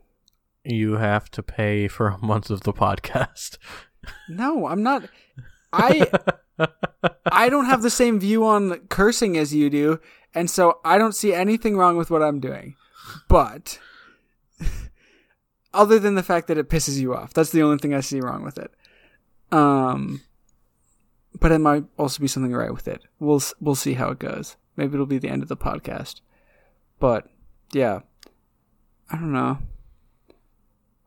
you 0.64 0.94
have 0.94 1.30
to 1.32 1.42
pay 1.42 1.86
for 1.88 2.08
a 2.08 2.18
month 2.18 2.50
of 2.50 2.62
the 2.62 2.72
podcast. 2.72 3.58
No, 4.28 4.66
I'm 4.66 4.82
not. 4.82 5.04
I 5.72 6.08
I 7.30 7.48
don't 7.48 7.66
have 7.66 7.82
the 7.82 7.90
same 7.90 8.18
view 8.18 8.44
on 8.44 8.78
cursing 8.88 9.36
as 9.36 9.54
you 9.54 9.70
do, 9.70 10.00
and 10.34 10.50
so 10.50 10.80
I 10.84 10.98
don't 10.98 11.14
see 11.14 11.32
anything 11.32 11.76
wrong 11.76 11.96
with 11.96 12.11
what 12.11 12.22
I'm 12.22 12.40
doing. 12.40 12.74
But 13.28 13.78
other 15.74 15.98
than 15.98 16.14
the 16.14 16.22
fact 16.22 16.48
that 16.48 16.58
it 16.58 16.68
pisses 16.68 16.98
you 17.00 17.14
off, 17.14 17.32
that's 17.34 17.50
the 17.50 17.62
only 17.62 17.78
thing 17.78 17.94
I 17.94 18.00
see 18.00 18.20
wrong 18.20 18.42
with 18.44 18.58
it. 18.58 18.72
Um, 19.52 20.22
but 21.38 21.52
it 21.52 21.58
might 21.58 21.84
also 21.98 22.20
be 22.20 22.28
something 22.28 22.52
right 22.52 22.72
with 22.72 22.88
it. 22.88 23.02
We'll 23.18 23.42
we'll 23.61 23.74
see 23.74 23.94
how 23.94 24.11
it 24.11 24.18
goes. 24.18 24.56
Maybe 24.76 24.94
it'll 24.94 25.06
be 25.06 25.18
the 25.18 25.28
end 25.28 25.42
of 25.42 25.48
the 25.48 25.56
podcast. 25.56 26.20
But 26.98 27.28
yeah, 27.72 28.00
I 29.11 29.16
don't 29.16 29.32
know. 29.32 29.58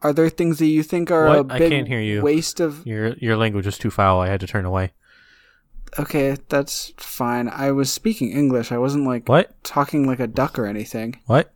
Are 0.02 0.12
there 0.14 0.30
things 0.30 0.60
that 0.60 0.66
you 0.68 0.84
think 0.84 1.12
are 1.12 1.28
What? 1.28 1.52
a 1.52 1.54
I 1.54 1.60
big 1.60 1.72
can't 1.72 1.88
hear 1.88 2.02
you. 2.02 2.22
waste 2.22 2.60
of 2.60 2.86
Your 2.86 3.14
your 3.16 3.38
language 3.38 3.68
is 3.68 3.78
too 3.78 3.92
foul. 3.92 4.20
I 4.20 4.28
had 4.28 4.42
to 4.42 4.48
turn 4.48 4.66
away. 4.66 4.92
Okay, 6.00 6.36
that's 6.50 6.92
fine. 6.98 7.48
I 7.48 7.72
was 7.72 7.92
speaking 7.92 8.32
English. 8.32 8.72
I 8.72 8.78
wasn't 8.80 9.06
like 9.06 9.30
What? 9.30 9.64
talking 9.64 10.08
like 10.08 10.20
a 10.20 10.28
duck 10.28 10.58
or 10.60 10.66
anything. 10.66 11.20
What? 11.28 11.54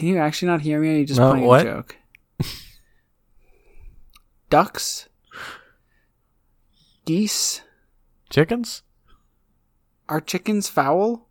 Can 0.00 0.08
you 0.08 0.16
actually 0.16 0.46
not 0.48 0.62
hear 0.62 0.80
me? 0.80 0.88
Or 0.88 0.92
are 0.92 0.96
you 0.96 1.04
just 1.04 1.20
No, 1.20 1.32
playing 1.32 1.44
what? 1.46 1.60
a 1.60 1.64
joke? 1.64 1.96
Ducks? 4.48 5.10
Geese? 7.04 7.60
Chickens? 8.30 8.82
Are 10.08 10.22
chickens 10.22 10.70
foul? 10.70 11.28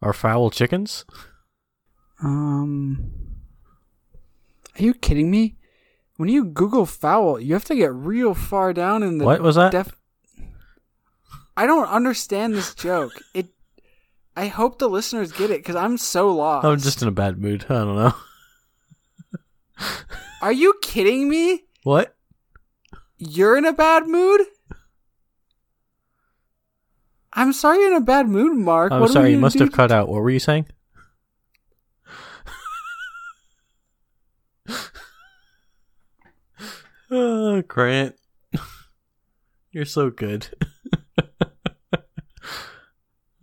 Are 0.00 0.12
foul 0.12 0.50
chickens? 0.52 1.04
Um 2.22 3.10
Are 4.78 4.82
you 4.84 4.94
kidding 4.94 5.28
me? 5.28 5.56
When 6.16 6.28
you 6.28 6.44
Google 6.44 6.86
foul, 6.86 7.40
you 7.40 7.54
have 7.54 7.64
to 7.64 7.74
get 7.74 7.92
real 7.92 8.34
far 8.34 8.72
down 8.72 9.02
in 9.02 9.18
the 9.18 9.24
What 9.24 9.42
was 9.42 9.56
that? 9.56 9.72
def 9.72 9.90
I 11.56 11.66
don't 11.66 11.88
understand 11.88 12.54
this 12.54 12.76
joke. 12.76 13.14
It 13.34 13.48
I 14.36 14.48
hope 14.48 14.78
the 14.78 14.88
listeners 14.88 15.30
get 15.32 15.50
it 15.50 15.60
because 15.60 15.76
I'm 15.76 15.96
so 15.96 16.32
lost. 16.34 16.64
I'm 16.66 16.78
just 16.78 17.02
in 17.02 17.08
a 17.08 17.12
bad 17.12 17.38
mood. 17.38 17.66
I 17.68 17.74
don't 17.74 17.94
know. 17.94 18.14
Are 20.42 20.52
you 20.52 20.74
kidding 20.82 21.28
me? 21.28 21.64
What? 21.84 22.16
You're 23.16 23.56
in 23.56 23.64
a 23.64 23.72
bad 23.72 24.08
mood? 24.08 24.40
I'm 27.32 27.52
sorry 27.52 27.78
you're 27.78 27.90
in 27.90 27.96
a 27.96 28.00
bad 28.00 28.28
mood, 28.28 28.56
Mark. 28.56 28.92
I'm 28.92 29.00
What 29.00 29.10
sorry. 29.10 29.32
You 29.32 29.38
must 29.38 29.58
have 29.58 29.72
cut 29.72 29.90
out. 29.90 30.08
What 30.08 30.22
were 30.22 30.30
you 30.30 30.38
saying? 30.38 30.66
oh, 37.10 37.62
Grant. 37.62 38.14
You're 39.72 39.84
so 39.84 40.10
good. 40.10 40.48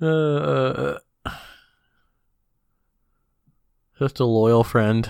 Uh, 0.01 0.97
just 3.99 4.19
a 4.19 4.25
loyal 4.25 4.63
friend. 4.63 5.09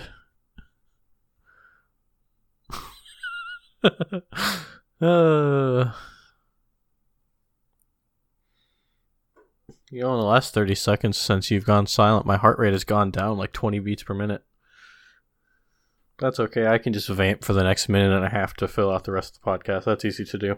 uh, 3.83 3.91
you 9.89 10.01
know, 10.01 10.13
in 10.13 10.19
the 10.19 10.25
last 10.25 10.53
30 10.53 10.75
seconds 10.75 11.17
since 11.17 11.49
you've 11.49 11.65
gone 11.65 11.87
silent, 11.87 12.25
my 12.25 12.37
heart 12.37 12.59
rate 12.59 12.73
has 12.73 12.83
gone 12.83 13.11
down 13.11 13.37
like 13.37 13.53
20 13.53 13.79
beats 13.79 14.03
per 14.03 14.13
minute. 14.13 14.43
That's 16.19 16.39
okay. 16.39 16.67
I 16.67 16.77
can 16.77 16.93
just 16.93 17.09
vamp 17.09 17.43
for 17.43 17.53
the 17.53 17.63
next 17.63 17.89
minute 17.89 18.15
and 18.15 18.23
a 18.23 18.29
half 18.29 18.53
to 18.55 18.67
fill 18.67 18.91
out 18.91 19.05
the 19.05 19.11
rest 19.11 19.35
of 19.35 19.41
the 19.41 19.49
podcast. 19.49 19.85
That's 19.85 20.05
easy 20.05 20.25
to 20.25 20.37
do. 20.37 20.57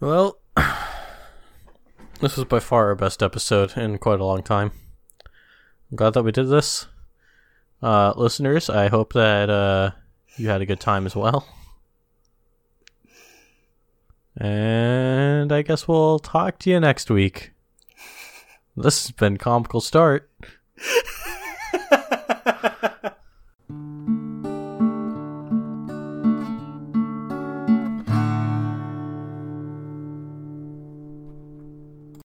Well, 0.00 0.38
this 2.20 2.36
was 2.36 2.44
by 2.46 2.60
far 2.60 2.88
our 2.88 2.94
best 2.94 3.22
episode 3.22 3.76
in 3.76 3.98
quite 3.98 4.20
a 4.20 4.24
long 4.24 4.42
time. 4.42 4.72
I'm 5.90 5.96
glad 5.96 6.14
that 6.14 6.24
we 6.24 6.32
did 6.32 6.48
this. 6.48 6.86
Uh, 7.80 8.12
listeners, 8.16 8.68
I 8.68 8.88
hope 8.88 9.12
that 9.12 9.48
uh, 9.50 9.92
you 10.36 10.48
had 10.48 10.62
a 10.62 10.66
good 10.66 10.80
time 10.80 11.06
as 11.06 11.14
well. 11.14 11.46
And 14.36 15.52
I 15.52 15.62
guess 15.62 15.86
we'll 15.86 16.18
talk 16.18 16.58
to 16.60 16.70
you 16.70 16.80
next 16.80 17.08
week. 17.08 17.52
This 18.76 19.06
has 19.06 19.12
been 19.12 19.36
Comical 19.36 19.80
Start. 19.80 20.28